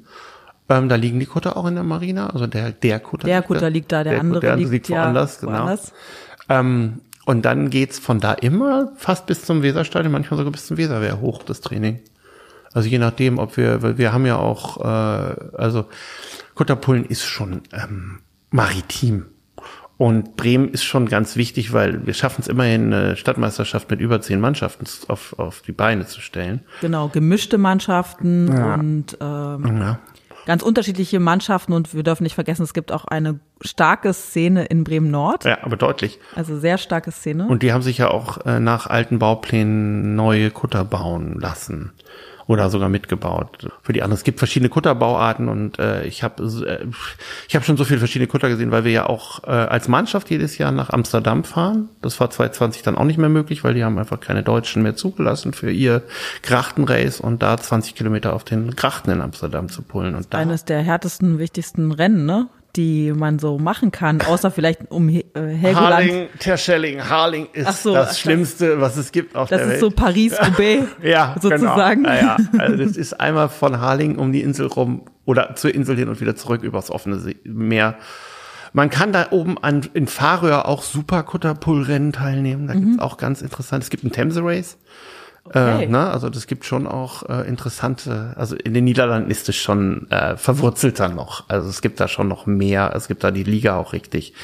Ähm, 0.70 0.88
da 0.88 0.96
liegen 0.96 1.18
die 1.18 1.26
Kutter 1.26 1.56
auch 1.56 1.66
in 1.66 1.76
der 1.76 1.84
Marina, 1.84 2.28
also 2.30 2.46
der, 2.46 2.72
der 2.72 3.00
Kutter. 3.00 3.26
Der 3.26 3.40
Kutter 3.40 3.70
liegt 3.70 3.90
da, 3.92 4.04
der, 4.04 4.20
andere 4.20 4.40
der 4.40 4.56
liegt, 4.56 4.70
liegt 4.70 4.88
ja 4.88 5.04
woanders, 5.04 5.40
genau. 5.40 5.52
woanders. 5.52 5.92
Ähm, 6.48 7.00
und 7.24 7.44
dann 7.44 7.70
geht's 7.70 7.98
von 7.98 8.20
da 8.20 8.32
immer 8.34 8.92
fast 8.96 9.26
bis 9.26 9.44
zum 9.44 9.62
Weserstadion, 9.62 10.12
manchmal 10.12 10.38
sogar 10.38 10.52
bis 10.52 10.66
zum 10.66 10.76
Weserwehr 10.76 11.20
hoch, 11.20 11.42
das 11.42 11.60
Training. 11.60 12.00
Also 12.72 12.88
je 12.88 12.98
nachdem, 12.98 13.38
ob 13.38 13.56
wir, 13.56 13.80
weil 13.82 13.96
wir 13.96 14.12
haben 14.12 14.26
ja 14.26 14.36
auch, 14.36 14.78
äh, 14.80 15.34
also 15.56 15.86
Kutterpullen 16.54 17.04
ist 17.04 17.24
schon 17.24 17.62
ähm, 17.72 18.20
maritim. 18.50 19.26
Und 19.98 20.36
Bremen 20.36 20.68
ist 20.70 20.84
schon 20.84 21.06
ganz 21.08 21.34
wichtig, 21.36 21.72
weil 21.72 22.06
wir 22.06 22.14
schaffen 22.14 22.40
es 22.42 22.46
immerhin, 22.48 22.92
eine 22.94 23.16
Stadtmeisterschaft 23.16 23.90
mit 23.90 24.00
über 24.00 24.20
zehn 24.20 24.38
Mannschaften 24.40 24.86
auf, 25.08 25.36
auf 25.38 25.60
die 25.62 25.72
Beine 25.72 26.06
zu 26.06 26.20
stellen. 26.20 26.60
Genau, 26.80 27.08
gemischte 27.08 27.58
Mannschaften 27.58 28.48
und 28.48 29.18
ähm, 29.20 29.76
Ja. 29.80 29.98
ganz 30.46 30.62
unterschiedliche 30.62 31.18
Mannschaften 31.18 31.72
und 31.72 31.94
wir 31.94 32.04
dürfen 32.04 32.22
nicht 32.22 32.36
vergessen, 32.36 32.62
es 32.62 32.74
gibt 32.74 32.92
auch 32.92 33.06
eine 33.06 33.40
starke 33.60 34.12
Szene 34.14 34.66
in 34.66 34.84
Bremen 34.84 35.10
Nord, 35.10 35.44
Ja, 35.44 35.58
aber 35.62 35.76
deutlich. 35.76 36.20
also 36.36 36.56
sehr 36.60 36.78
starke 36.78 37.10
Szene. 37.10 37.48
Und 37.48 37.64
die 37.64 37.72
haben 37.72 37.82
sich 37.82 37.98
ja 37.98 38.08
auch 38.08 38.46
äh, 38.46 38.60
nach 38.60 38.86
alten 38.86 39.18
Bauplänen 39.18 40.14
neue 40.14 40.52
Kutter 40.52 40.84
bauen 40.84 41.40
lassen. 41.40 41.90
Oder 42.48 42.70
sogar 42.70 42.88
mitgebaut. 42.88 43.68
Für 43.82 43.92
die 43.92 44.02
anderen. 44.02 44.16
Es 44.16 44.24
gibt 44.24 44.38
verschiedene 44.38 44.70
Kutterbauarten 44.70 45.50
und 45.50 45.78
äh, 45.78 46.04
ich 46.04 46.22
habe 46.22 46.42
äh, 46.42 46.86
ich 47.46 47.54
habe 47.54 47.64
schon 47.66 47.76
so 47.76 47.84
viele 47.84 47.98
verschiedene 47.98 48.26
Kutter 48.26 48.48
gesehen, 48.48 48.70
weil 48.70 48.84
wir 48.84 48.90
ja 48.90 49.06
auch 49.06 49.44
äh, 49.44 49.50
als 49.50 49.86
Mannschaft 49.86 50.30
jedes 50.30 50.56
Jahr 50.56 50.72
nach 50.72 50.88
Amsterdam 50.88 51.44
fahren. 51.44 51.90
Das 52.00 52.18
war 52.20 52.30
2020 52.30 52.82
dann 52.82 52.96
auch 52.96 53.04
nicht 53.04 53.18
mehr 53.18 53.28
möglich, 53.28 53.64
weil 53.64 53.74
die 53.74 53.84
haben 53.84 53.98
einfach 53.98 54.18
keine 54.18 54.42
Deutschen 54.42 54.82
mehr 54.82 54.96
zugelassen 54.96 55.52
für 55.52 55.70
ihr 55.70 56.02
Grachtenrace 56.42 57.20
und 57.20 57.42
da 57.42 57.54
20 57.58 57.94
Kilometer 57.94 58.32
auf 58.32 58.44
den 58.44 58.74
Grachten 58.74 59.10
in 59.10 59.20
Amsterdam 59.20 59.68
zu 59.68 59.82
pullen. 59.82 60.14
Und 60.14 60.32
da 60.32 60.38
Eines 60.38 60.64
der 60.64 60.80
härtesten, 60.80 61.38
wichtigsten 61.38 61.92
Rennen, 61.92 62.24
ne? 62.24 62.48
Die 62.76 63.12
man 63.12 63.38
so 63.38 63.58
machen 63.58 63.90
kann, 63.90 64.20
außer 64.20 64.50
vielleicht 64.50 64.90
um 64.90 65.08
äh, 65.08 65.22
Helgoland. 65.34 65.76
Harling, 65.94 66.28
Terschelling, 66.38 67.08
Harling 67.08 67.48
ist 67.52 67.82
so, 67.82 67.94
das 67.94 68.08
das- 68.08 68.20
Schlimmste, 68.20 68.80
was 68.80 68.96
es 68.96 69.10
gibt 69.10 69.34
auf 69.34 69.48
Das 69.48 69.58
der 69.58 69.66
ist 69.66 69.70
Welt. 69.72 69.80
so 69.80 69.90
Paris-Roubaix 69.90 70.84
Ja, 71.02 71.34
sozusagen. 71.40 72.04
Genau. 72.04 72.14
Ja, 72.14 72.36
ja. 72.36 72.58
Also 72.58 72.76
das 72.76 72.96
ist 72.96 73.14
einmal 73.20 73.48
von 73.48 73.80
Harling 73.80 74.16
um 74.16 74.32
die 74.32 74.42
Insel 74.42 74.66
rum 74.66 75.02
oder 75.24 75.54
zur 75.56 75.74
Insel 75.74 75.96
hin 75.96 76.08
und 76.08 76.20
wieder 76.20 76.36
zurück 76.36 76.62
übers 76.62 76.90
offene 76.90 77.18
See, 77.18 77.36
Meer. 77.44 77.96
Man 78.74 78.90
kann 78.90 79.12
da 79.12 79.28
oben 79.30 79.56
an, 79.58 79.88
in 79.94 80.06
Fahrröhr 80.06 80.68
auch 80.68 80.82
Superkutterpullrennen 80.82 82.12
teilnehmen. 82.12 82.66
Da 82.66 82.74
gibt's 82.74 82.98
auch 82.98 83.16
ganz 83.16 83.40
interessant. 83.40 83.82
Es 83.82 83.90
gibt 83.90 84.04
ein 84.04 84.12
Themse 84.12 84.42
Race. 84.44 84.76
Okay. 85.48 85.84
Äh, 85.84 85.86
ne? 85.86 86.10
Also 86.10 86.28
das 86.28 86.46
gibt 86.46 86.64
schon 86.64 86.86
auch 86.86 87.28
äh, 87.28 87.48
interessante, 87.48 88.34
also 88.36 88.54
in 88.54 88.74
den 88.74 88.84
Niederlanden 88.84 89.30
ist 89.30 89.48
es 89.48 89.56
schon 89.56 90.10
äh, 90.10 90.36
verwurzelter 90.36 91.08
noch. 91.08 91.48
Also 91.48 91.70
es 91.70 91.80
gibt 91.80 92.00
da 92.00 92.08
schon 92.08 92.28
noch 92.28 92.46
mehr, 92.46 92.92
es 92.94 93.08
gibt 93.08 93.24
da 93.24 93.30
die 93.30 93.44
Liga 93.44 93.76
auch 93.76 93.92
richtig, 93.94 94.34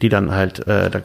die 0.00 0.08
dann 0.08 0.32
halt, 0.32 0.66
äh, 0.66 0.90
da 0.90 1.00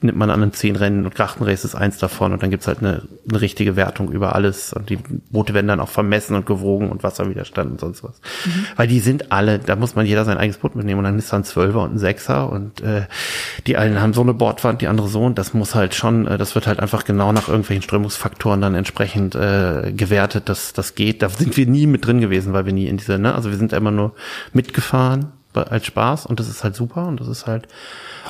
nimmt 0.00 0.18
man 0.18 0.30
an 0.30 0.40
den 0.40 0.52
zehn 0.52 0.74
Rennen 0.74 1.04
und 1.04 1.14
Grachtenrace 1.14 1.64
ist 1.64 1.74
eins 1.76 1.98
davon 1.98 2.32
und 2.32 2.42
dann 2.42 2.50
gibt's 2.50 2.66
halt 2.66 2.80
eine, 2.80 3.02
eine 3.28 3.40
richtige 3.40 3.76
Wertung 3.76 4.10
über 4.10 4.34
alles 4.34 4.72
und 4.72 4.90
die 4.90 4.96
Boote 5.30 5.54
werden 5.54 5.68
dann 5.68 5.80
auch 5.80 5.88
vermessen 5.88 6.34
und 6.34 6.46
gewogen 6.46 6.90
und 6.90 7.04
Wasserwiderstand 7.04 7.70
und 7.70 7.80
sonst 7.80 8.02
was. 8.02 8.20
Weil 8.74 8.88
die 8.88 9.00
sind 9.00 9.30
alle, 9.30 9.60
da 9.60 9.76
muss 9.76 9.94
man 9.94 10.04
jeder 10.04 10.24
sein 10.24 10.38
eigenes 10.38 10.58
Boot 10.58 10.74
mitnehmen 10.74 10.98
und 10.98 11.04
dann 11.04 11.18
ist 11.18 11.32
da 11.32 11.36
ein 11.36 11.44
Zwölfer 11.44 11.82
und 11.82 11.94
ein 11.94 11.98
Sechser 11.98 12.50
und 12.50 12.80
äh, 12.80 13.02
die 13.66 13.76
einen 13.76 14.00
haben 14.00 14.14
so 14.14 14.22
eine 14.22 14.34
Bordwand, 14.34 14.80
die 14.80 14.88
andere 14.88 15.06
so 15.08 15.22
und 15.22 15.38
das 15.38 15.54
muss 15.54 15.76
halt 15.76 15.94
schon, 15.94 16.26
äh, 16.26 16.38
das 16.38 16.56
wird 16.56 16.66
halt 16.66 16.80
einfach 16.80 17.04
genau 17.04 17.30
nach 17.30 17.48
irgendwelchen 17.48 17.82
Strömungsfaktoren 17.82 18.60
dann 18.60 18.74
entsprechend 18.74 18.95
äh, 19.00 19.92
gewertet, 19.92 20.48
dass 20.48 20.72
das 20.72 20.94
geht. 20.94 21.22
Da 21.22 21.28
sind 21.28 21.56
wir 21.56 21.66
nie 21.66 21.86
mit 21.86 22.06
drin 22.06 22.20
gewesen, 22.20 22.52
weil 22.52 22.66
wir 22.66 22.72
nie 22.72 22.86
in 22.86 22.96
diese, 22.96 23.18
ne, 23.18 23.34
also 23.34 23.50
wir 23.50 23.56
sind 23.58 23.72
immer 23.72 23.90
nur 23.90 24.14
mitgefahren 24.52 25.32
als 25.54 25.86
Spaß 25.86 26.26
und 26.26 26.38
das 26.38 26.48
ist 26.50 26.64
halt 26.64 26.76
super 26.76 27.06
und 27.06 27.18
das 27.18 27.28
ist 27.28 27.46
halt, 27.46 27.66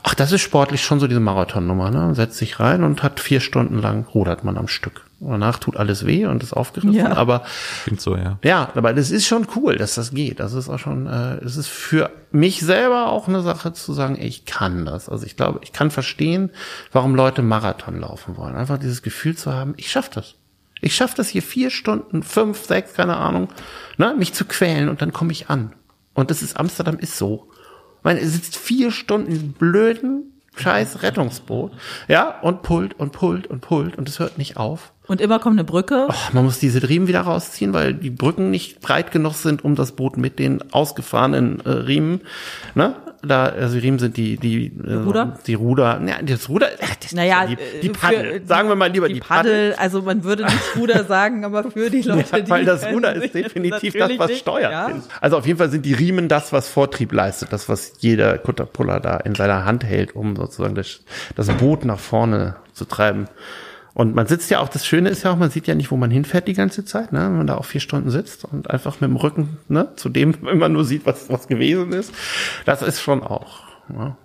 ach, 0.05 0.15
das 0.15 0.31
ist 0.31 0.43
sportlich 0.43 0.85
schon 0.85 1.01
so 1.01 1.09
diese 1.09 1.19
Marathonnummer, 1.19 1.91
ne? 1.91 1.99
Man 1.99 2.15
setzt 2.15 2.39
sich 2.39 2.61
rein 2.61 2.85
und 2.85 3.03
hat 3.03 3.19
vier 3.19 3.41
Stunden 3.41 3.81
lang 3.81 4.07
rudert 4.15 4.45
man 4.45 4.57
am 4.57 4.69
Stück. 4.69 5.03
Und 5.19 5.31
danach 5.33 5.59
tut 5.59 5.77
alles 5.77 6.07
weh 6.07 6.27
und 6.27 6.43
ist 6.45 6.53
aufgerissen, 6.53 6.95
Ja. 6.95 7.17
aber 7.17 7.43
Klingt 7.83 8.01
so, 8.01 8.17
ja. 8.17 8.39
ja, 8.45 8.69
aber 8.77 8.93
das 8.93 9.11
ist 9.11 9.27
schon 9.27 9.49
cool, 9.57 9.77
dass 9.77 9.95
das 9.97 10.13
geht. 10.13 10.39
Das 10.39 10.53
ist 10.53 10.69
auch 10.69 10.79
schon, 10.79 11.07
äh, 11.09 11.37
es 11.45 11.57
ist 11.57 11.69
für 11.69 12.11
mich 12.31 12.61
selber 12.61 13.09
auch 13.09 13.27
eine 13.27 13.41
Sache 13.41 13.73
zu 13.73 13.93
sagen, 13.93 14.17
ey, 14.17 14.29
ich 14.29 14.45
kann 14.45 14.85
das. 14.85 15.09
Also 15.09 15.27
ich 15.27 15.37
glaube, 15.37 15.61
ich 15.63 15.73
kann 15.73 15.91
verstehen, 15.91 16.51
warum 16.93 17.15
Leute 17.17 17.43
Marathon 17.43 17.99
laufen 17.99 18.37
wollen. 18.37 18.55
Einfach 18.55 18.79
dieses 18.79 19.03
Gefühl 19.03 19.37
zu 19.37 19.53
haben, 19.53 19.75
ich 19.79 19.91
schaff 19.91 20.11
das. 20.11 20.35
Ich 20.81 20.95
schaff 20.95 21.15
das 21.15 21.29
hier 21.29 21.43
vier 21.43 21.71
Stunden, 21.71 22.23
fünf, 22.23 22.65
sechs, 22.65 22.95
keine 22.95 23.17
Ahnung, 23.17 23.49
ne, 23.97 24.15
mich 24.17 24.35
zu 24.35 24.45
quälen 24.45 24.89
und 24.89 25.03
dann 25.03 25.13
komme 25.13 25.33
ich 25.33 25.49
an. 25.49 25.73
Und 26.15 26.31
das 26.31 26.43
ist 26.43 26.59
Amsterdam 26.59 26.99
ist 26.99 27.17
so. 27.17 27.49
Ich 27.99 28.05
meine, 28.05 28.21
er 28.21 28.29
sitzt 28.29 28.57
vier 28.57 28.91
Stunden 28.91 29.27
in 29.27 29.33
diesem 29.33 29.53
blöden 29.53 30.33
scheiß 30.57 31.03
Rettungsboot, 31.03 31.73
ja, 32.09 32.41
und 32.41 32.63
pullt 32.63 32.99
und 32.99 33.13
pullt 33.13 33.47
und 33.47 33.61
pullt 33.61 33.97
und 33.97 34.09
es 34.09 34.19
hört 34.19 34.39
nicht 34.39 34.57
auf. 34.57 34.93
Und 35.07 35.21
immer 35.21 35.39
kommt 35.39 35.55
eine 35.55 35.65
Brücke. 35.65 36.07
Ach, 36.09 36.33
man 36.33 36.45
muss 36.45 36.59
diese 36.59 36.89
Riemen 36.89 37.07
wieder 37.07 37.21
rausziehen, 37.21 37.73
weil 37.73 37.95
die 37.95 38.11
Brücken 38.11 38.51
nicht 38.51 38.81
breit 38.81 39.13
genug 39.13 39.35
sind, 39.35 39.65
um 39.65 39.77
das 39.77 39.93
Boot 39.93 40.17
mit 40.17 40.39
den 40.39 40.73
ausgefahrenen 40.73 41.61
äh, 41.61 41.71
Riemen, 41.71 42.23
ne? 42.75 42.97
Da, 43.27 43.45
also 43.47 43.75
die 43.75 43.81
Riemen 43.81 43.99
sind 43.99 44.17
die, 44.17 44.37
die, 44.37 44.73
äh, 44.87 44.95
Ruder? 44.95 45.39
die 45.47 45.55
Ruder, 45.55 46.01
ja, 46.07 46.15
das 46.23 46.49
Ruder, 46.49 46.69
das 47.03 47.13
Naja, 47.13 47.47
die, 47.47 47.55
äh, 47.55 47.81
die 47.83 47.89
für- 47.89 47.95
Paddel. 47.95 48.43
Sagen 48.47 48.69
wir 48.69 48.77
mal 48.77 48.91
lieber 48.91 49.09
die, 49.09 49.15
die 49.15 49.21
Paddel. 49.21 49.71
Paddel, 49.73 49.75
also 49.79 50.03
man 50.03 50.25
würde 50.25 50.45
nicht 50.45 50.77
Ruder 50.77 51.05
sagen, 51.09 51.45
aber 51.45 51.71
für 51.71 51.91
die 51.91 52.03
Leute, 52.03 52.43
die 52.43 52.51
weil 52.51 52.65
das 52.65 52.87
Ruder 52.87 53.15
ist 53.15 53.35
definitiv 53.35 53.95
das, 53.99 54.19
was 54.19 54.29
nicht, 54.29 54.41
steuert. 54.41 54.71
ja. 54.73 54.91
Also 55.21 55.39
auf 55.39 55.47
jeden 55.47 55.59
Fall 55.59 55.71
sind 55.71 55.85
die 55.85 55.95
Riemen 55.95 56.29
das, 56.29 56.53
was 56.53 56.69
Vortrieb 56.69 57.13
leistet, 57.13 57.53
das, 57.53 57.69
was 57.69 57.93
jeder 57.99 58.39
Kutterpuller 58.39 59.01
da 59.01 59.17
in 59.19 59.35
seiner 59.35 59.65
Hand 59.65 59.85
hält, 59.85 60.15
um 60.17 60.37
sozusagen 60.37 60.75
das, 60.75 61.01
das 61.35 61.49
Boot 61.49 61.85
nach 61.85 61.99
vorne 61.99 62.57
zu 62.73 62.85
treiben. 62.85 63.27
Und 63.97 64.15
man 64.15 64.27
sitzt 64.27 64.51
ja 64.51 64.61
auch, 64.61 64.69
das 64.69 64.85
Schöne 64.85 65.09
ist 65.09 65.23
ja 65.23 65.33
auch, 65.33 65.39
man 65.39 65.49
sieht 65.49 65.67
ja 65.67 65.75
nicht, 65.75 65.91
wo 65.91 65.97
man 65.97 66.11
hinfährt 66.11 66.47
die 66.49 66.53
ganze 66.53 66.85
Zeit, 66.85 67.13
ne? 67.13 67.21
wenn 67.21 67.39
man 67.39 67.47
da 67.47 67.57
auch 67.57 67.65
vier 67.65 67.81
Stunden 67.81 68.11
sitzt 68.11 68.45
und 68.45 68.69
einfach 68.69 69.01
mit 69.01 69.09
dem 69.09 69.17
Rücken 69.17 69.57
ne, 69.69 69.89
zu 69.97 70.11
dem 70.11 70.35
immer 70.47 70.69
nur 70.69 70.85
sieht, 70.85 71.07
was, 71.07 71.31
was 71.31 71.49
gewesen 71.49 71.95
ist. 71.95 72.13
Das 72.67 72.83
ist 72.83 73.01
schon 73.01 73.23
auch. 73.23 73.63
Ja. 73.89 74.19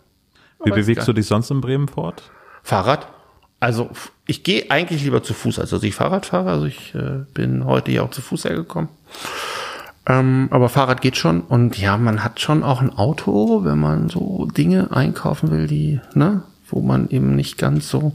Wie 0.66 0.72
bewegst 0.72 1.08
du 1.08 1.14
dich 1.14 1.26
sonst 1.26 1.52
in 1.52 1.62
Bremen 1.62 1.88
fort? 1.88 2.22
Fahrrad. 2.64 3.08
Also 3.62 3.90
ich 4.26 4.44
gehe 4.44 4.70
eigentlich 4.72 5.06
lieber 5.06 5.24
zu 5.24 5.34
Fuß, 5.34 5.58
als 5.58 5.70
dass 5.70 5.84
ich 5.84 5.96
Fahrrad 5.96 6.26
fahre. 6.26 6.50
Also 6.50 6.66
ich 6.66 6.94
äh, 6.94 7.24
bin 7.34 7.64
heute 7.64 7.92
ja 7.92 8.02
auch 8.02 8.12
zu 8.12 8.22
Fuß 8.22 8.44
hergekommen. 8.44 8.90
Ähm, 10.06 10.50
aber 10.52 10.68
Fahrrad 10.68 11.00
geht 11.00 11.16
schon. 11.16 11.40
Und 11.40 11.78
ja, 11.78 11.96
man 11.96 12.26
hat 12.26 12.42
schon 12.42 12.64
auch 12.64 12.82
ein 12.82 12.90
Auto, 12.90 13.64
wenn 13.64 13.80
man 13.80 14.10
so 14.10 14.50
Dinge 14.54 14.92
einkaufen 14.92 15.50
will, 15.50 15.68
die, 15.68 16.02
ne, 16.14 16.44
wo 16.68 16.82
man 16.82 17.10
eben 17.10 17.38
nicht 17.38 17.58
ganz 17.58 17.88
so. 17.88 18.12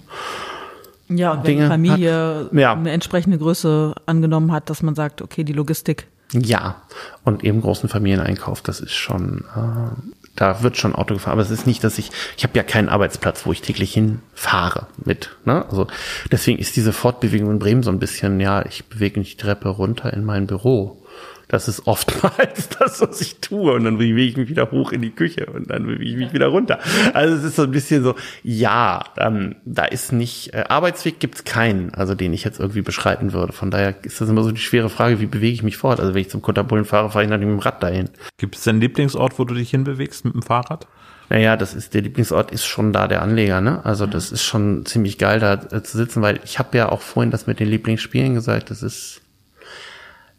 Ja, 1.08 1.32
und 1.32 1.38
wenn 1.38 1.44
Dinge 1.44 1.62
die 1.62 1.68
Familie 1.68 2.48
ja. 2.52 2.72
eine 2.72 2.90
entsprechende 2.90 3.38
Größe 3.38 3.94
angenommen 4.06 4.52
hat, 4.52 4.70
dass 4.70 4.82
man 4.82 4.94
sagt, 4.94 5.22
okay, 5.22 5.44
die 5.44 5.52
Logistik. 5.52 6.08
Ja. 6.32 6.82
Und 7.24 7.44
eben 7.44 7.60
großen 7.60 7.88
Familieneinkauf, 7.88 8.60
das 8.60 8.80
ist 8.80 8.94
schon, 8.94 9.44
äh, 9.54 10.12
da 10.34 10.62
wird 10.62 10.76
schon 10.76 10.94
Auto 10.94 11.14
gefahren. 11.14 11.34
Aber 11.34 11.42
es 11.42 11.50
ist 11.50 11.66
nicht, 11.66 11.84
dass 11.84 11.98
ich, 11.98 12.10
ich 12.36 12.42
habe 12.42 12.56
ja 12.56 12.64
keinen 12.64 12.88
Arbeitsplatz, 12.88 13.46
wo 13.46 13.52
ich 13.52 13.62
täglich 13.62 13.94
hinfahre 13.94 14.88
mit. 15.04 15.30
Ne? 15.44 15.64
Also 15.66 15.86
deswegen 16.32 16.58
ist 16.58 16.76
diese 16.76 16.92
Fortbewegung 16.92 17.50
in 17.50 17.58
Bremen 17.58 17.82
so 17.82 17.90
ein 17.90 18.00
bisschen, 18.00 18.40
ja, 18.40 18.64
ich 18.66 18.86
bewege 18.86 19.20
mich 19.20 19.36
die 19.36 19.42
Treppe 19.42 19.68
runter 19.68 20.12
in 20.12 20.24
mein 20.24 20.46
Büro. 20.46 21.02
Das 21.48 21.68
ist 21.68 21.86
oftmals 21.86 22.68
das, 22.78 23.00
was 23.00 23.20
ich 23.20 23.38
tue. 23.40 23.72
Und 23.72 23.84
dann 23.84 23.98
bewege 23.98 24.22
ich 24.22 24.36
mich 24.36 24.48
wieder 24.48 24.70
hoch 24.70 24.92
in 24.92 25.02
die 25.02 25.10
Küche 25.10 25.46
und 25.46 25.70
dann 25.70 25.86
bewege 25.86 26.04
ich 26.04 26.16
mich 26.16 26.32
wieder 26.32 26.48
runter. 26.48 26.78
Also 27.14 27.36
es 27.36 27.44
ist 27.44 27.56
so 27.56 27.62
ein 27.62 27.70
bisschen 27.70 28.02
so, 28.02 28.14
ja, 28.42 29.04
ähm, 29.16 29.56
da 29.64 29.84
ist 29.84 30.12
nicht, 30.12 30.54
äh, 30.54 30.64
Arbeitsweg 30.68 31.20
gibt's 31.20 31.44
keinen, 31.44 31.94
also 31.94 32.14
den 32.14 32.32
ich 32.32 32.44
jetzt 32.44 32.58
irgendwie 32.58 32.82
beschreiten 32.82 33.32
würde. 33.32 33.52
Von 33.52 33.70
daher 33.70 33.94
ist 34.02 34.20
das 34.20 34.28
immer 34.28 34.42
so 34.42 34.50
die 34.50 34.60
schwere 34.60 34.88
Frage, 34.88 35.20
wie 35.20 35.26
bewege 35.26 35.54
ich 35.54 35.62
mich 35.62 35.76
fort? 35.76 36.00
Also 36.00 36.14
wenn 36.14 36.20
ich 36.20 36.30
zum 36.30 36.42
Kutterbullen 36.42 36.84
fahre, 36.84 37.10
fahre 37.10 37.24
ich 37.24 37.30
natürlich 37.30 37.54
mit 37.54 37.62
dem 37.62 37.66
Rad 37.66 37.82
dahin. 37.82 38.10
Gibt 38.38 38.56
es 38.56 38.66
einen 38.66 38.80
Lieblingsort, 38.80 39.38
wo 39.38 39.44
du 39.44 39.54
dich 39.54 39.70
hinbewegst 39.70 40.24
mit 40.24 40.34
dem 40.34 40.42
Fahrrad? 40.42 40.86
Naja, 41.28 41.56
das 41.56 41.74
ist 41.74 41.94
der 41.94 42.02
Lieblingsort 42.02 42.52
ist 42.52 42.66
schon 42.66 42.92
da 42.92 43.08
der 43.08 43.22
Anleger, 43.22 43.60
ne? 43.60 43.84
Also 43.84 44.06
das 44.06 44.30
ist 44.30 44.44
schon 44.44 44.86
ziemlich 44.86 45.18
geil 45.18 45.40
da 45.40 45.54
äh, 45.54 45.82
zu 45.82 45.96
sitzen, 45.96 46.22
weil 46.22 46.38
ich 46.44 46.58
habe 46.58 46.76
ja 46.78 46.88
auch 46.90 47.00
vorhin 47.00 47.32
das 47.32 47.46
mit 47.46 47.58
den 47.58 47.68
Lieblingsspielen 47.68 48.34
gesagt, 48.34 48.70
das 48.70 48.82
ist 48.82 49.22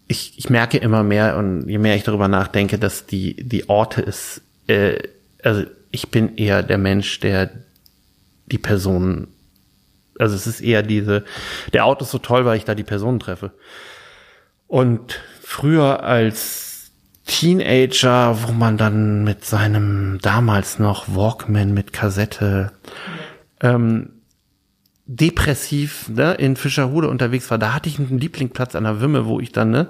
ich, 0.08 0.38
ich 0.38 0.50
merke 0.50 0.78
immer 0.78 1.04
mehr 1.04 1.38
und 1.38 1.68
je 1.68 1.78
mehr 1.78 1.96
ich 1.96 2.04
darüber 2.04 2.28
nachdenke, 2.28 2.80
dass 2.80 3.06
die, 3.06 3.36
die 3.36 3.70
Orte 3.70 4.02
ist, 4.02 4.42
äh, 4.68 4.98
also 5.44 5.64
ich 5.92 6.10
bin 6.10 6.36
eher 6.38 6.64
der 6.64 6.78
Mensch, 6.78 7.20
der 7.20 7.50
die 8.46 8.58
Personen, 8.58 9.28
also 10.20 10.36
es 10.36 10.48
ist 10.48 10.62
eher 10.62 10.84
diese, 10.84 11.26
der 11.74 11.86
Ort 11.86 12.02
ist 12.02 12.12
so 12.12 12.18
toll, 12.18 12.46
weil 12.46 12.58
ich 12.58 12.66
da 12.66 12.76
die 12.76 12.84
Personen 12.84 13.20
treffe. 13.20 13.52
Und 14.68 15.20
früher 15.42 16.04
als 16.04 16.92
Teenager, 17.26 18.38
wo 18.44 18.54
man 18.54 18.78
dann 18.78 19.24
mit 19.24 19.44
seinem 19.44 20.20
damals 20.22 20.80
noch 20.80 21.08
Walkman 21.14 21.74
mit 21.74 21.92
Kassette 21.92 22.72
ähm, 23.62 24.17
depressiv 25.08 26.10
ne, 26.10 26.34
in 26.34 26.58
Fischerhude 26.58 27.10
unterwegs 27.10 27.50
war, 27.50 27.58
da 27.58 27.74
hatte 27.74 27.88
ich 27.88 27.98
einen 27.98 28.20
Lieblingsplatz 28.20 28.76
an 28.76 28.84
der 28.84 29.00
Wümme, 29.00 29.26
wo 29.26 29.40
ich 29.40 29.54
dann 29.54 29.72
ne, 29.72 29.88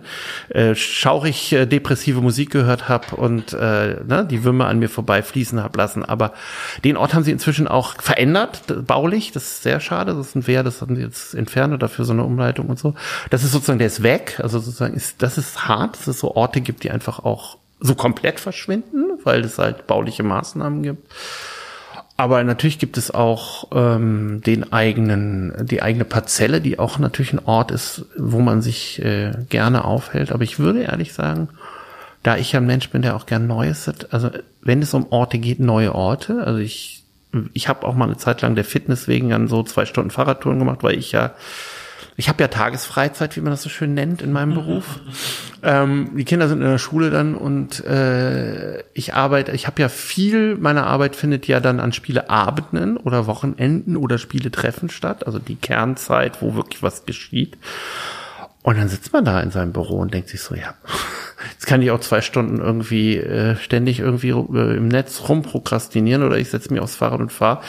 äh, 0.50 0.76
schaurig 0.76 1.52
äh, 1.54 1.66
depressive 1.66 2.22
Musik 2.22 2.52
gehört 2.52 2.88
habe 2.88 3.16
und 3.16 3.52
äh, 3.54 4.04
ne, 4.06 4.28
die 4.30 4.44
Wümme 4.44 4.66
an 4.66 4.78
mir 4.78 4.90
vorbei 4.90 5.24
fließen 5.24 5.62
hab 5.62 5.76
lassen. 5.76 6.06
Aber 6.06 6.34
den 6.84 6.98
Ort 6.98 7.16
haben 7.16 7.24
sie 7.24 7.32
inzwischen 7.32 7.68
auch 7.68 8.00
verändert, 8.00 8.62
baulich. 8.86 9.32
Das 9.32 9.44
ist 9.44 9.64
sehr 9.64 9.80
schade. 9.80 10.14
Das 10.14 10.28
ist 10.28 10.36
ein 10.36 10.46
Wehr, 10.46 10.64
das 10.64 10.82
haben 10.82 10.96
sie 10.96 11.02
jetzt 11.02 11.34
entfernt 11.34 11.74
oder 11.74 11.90
für 11.90 12.06
so 12.06 12.14
eine 12.14 12.24
Umleitung 12.24 12.68
und 12.68 12.78
so. 12.78 12.94
Das 13.32 13.44
ist 13.44 13.52
sozusagen, 13.52 13.80
der 13.80 13.88
ist 13.88 14.04
weg. 14.04 14.40
Also 14.42 14.60
sozusagen 14.60 14.94
ist, 14.94 15.24
das 15.24 15.40
ist 15.40 15.68
hart, 15.68 15.98
dass 15.98 16.08
es 16.08 16.20
so 16.20 16.36
Orte 16.36 16.62
gibt, 16.62 16.84
die 16.84 16.92
einfach 16.92 17.20
auch 17.20 17.58
so 17.80 17.96
komplett 17.96 18.40
verschwinden, 18.40 19.20
weil 19.24 19.44
es 19.44 19.58
halt 19.58 19.88
bauliche 19.88 20.24
Maßnahmen 20.24 20.84
gibt. 20.84 21.12
Aber 22.20 22.44
natürlich 22.44 22.80
gibt 22.80 22.98
es 22.98 23.12
auch 23.12 23.68
ähm, 23.72 24.42
den 24.44 24.74
eigenen, 24.74 25.54
die 25.68 25.84
eigene 25.84 26.04
Parzelle, 26.04 26.62
die 26.62 26.80
auch 26.80 26.98
natürlich 26.98 27.32
ein 27.32 27.46
Ort 27.46 27.70
ist, 27.70 28.06
wo 28.18 28.40
man 28.40 28.64
sich 28.64 29.00
äh, 29.04 29.34
gerne 29.50 29.86
aufhält. 29.86 30.32
Aber 30.32 30.44
ich 30.44 30.58
würde 30.58 30.82
ehrlich 30.82 31.14
sagen, 31.14 31.50
da 32.24 32.36
ich 32.36 32.52
ja 32.52 32.60
ein 32.60 32.66
Mensch 32.66 32.90
bin, 32.90 33.04
der 33.04 33.16
auch 33.16 33.28
gern 33.28 33.46
Neues 33.46 33.86
hat, 33.86 34.12
also 34.14 34.32
wenn 34.64 34.82
es 34.82 34.96
um 34.96 35.12
Orte 35.12 35.38
geht, 35.38 35.60
neue 35.60 35.94
Orte. 35.94 36.44
Also 36.44 36.58
ich, 36.58 37.04
ich 37.54 37.70
habe 37.70 37.86
auch 37.86 37.94
mal 37.94 38.06
eine 38.06 38.18
Zeit 38.18 38.42
lang 38.42 38.56
der 38.56 38.66
Fitness 38.66 39.08
wegen 39.08 39.30
dann 39.30 39.48
so 39.48 39.62
zwei 39.62 39.86
Stunden 39.86 40.10
Fahrradtouren 40.10 40.58
gemacht, 40.58 40.80
weil 40.82 40.98
ich 40.98 41.12
ja 41.12 41.36
ich 42.20 42.30
habe 42.30 42.44
ja 42.44 42.48
Tagesfreizeit, 42.48 43.36
wie 43.36 43.42
man 43.42 43.52
das 43.52 43.62
so 43.62 43.70
schön 43.70 43.94
nennt, 43.94 44.24
in 44.24 44.32
meinem 44.32 44.56
Beruf. 44.56 45.00
ähm, 45.64 46.10
die 46.18 46.26
Kinder 46.26 46.48
sind 46.48 46.62
in 46.62 46.68
der 46.68 46.80
Schule 46.80 47.12
dann 47.12 47.36
und 47.36 47.86
äh, 47.86 48.80
ich 48.94 49.14
arbeite, 49.14 49.52
ich 49.52 49.68
habe 49.68 49.80
ja 49.80 49.88
viel 49.88 50.58
meiner 50.58 50.88
Arbeit 50.88 51.16
findet 51.16 51.48
ja 51.48 51.60
dann 51.60 51.80
an 51.80 51.94
Spieleabenden 51.94 52.98
oder 52.98 53.28
Wochenenden 53.28 53.96
oder 53.96 54.18
Spieletreffen 54.18 54.90
statt, 54.90 55.28
also 55.28 55.38
die 55.38 55.56
Kernzeit, 55.56 56.42
wo 56.42 56.56
wirklich 56.56 56.82
was 56.82 57.06
geschieht. 57.06 57.56
Und 58.68 58.78
dann 58.78 58.90
sitzt 58.90 59.14
man 59.14 59.24
da 59.24 59.40
in 59.40 59.50
seinem 59.50 59.72
Büro 59.72 59.96
und 59.96 60.14
denkt 60.14 60.28
sich 60.28 60.42
so, 60.42 60.54
ja, 60.54 60.74
jetzt 61.54 61.66
kann 61.66 61.82
ich 61.82 61.90
auch 61.90 62.02
zwei 62.02 62.20
Stunden 62.20 62.60
irgendwie 62.60 63.16
äh, 63.16 63.56
ständig 63.56 64.02
irgendwie 64.02 64.32
äh, 64.32 64.76
im 64.76 64.90
Netz 64.90 65.30
rumprokrastinieren 65.30 66.22
oder 66.22 66.38
ich 66.38 66.50
setze 66.50 66.74
mich 66.74 66.82
aufs 66.82 66.98
Fahrrad 66.98 67.22
und 67.22 67.32
fahre. 67.32 67.62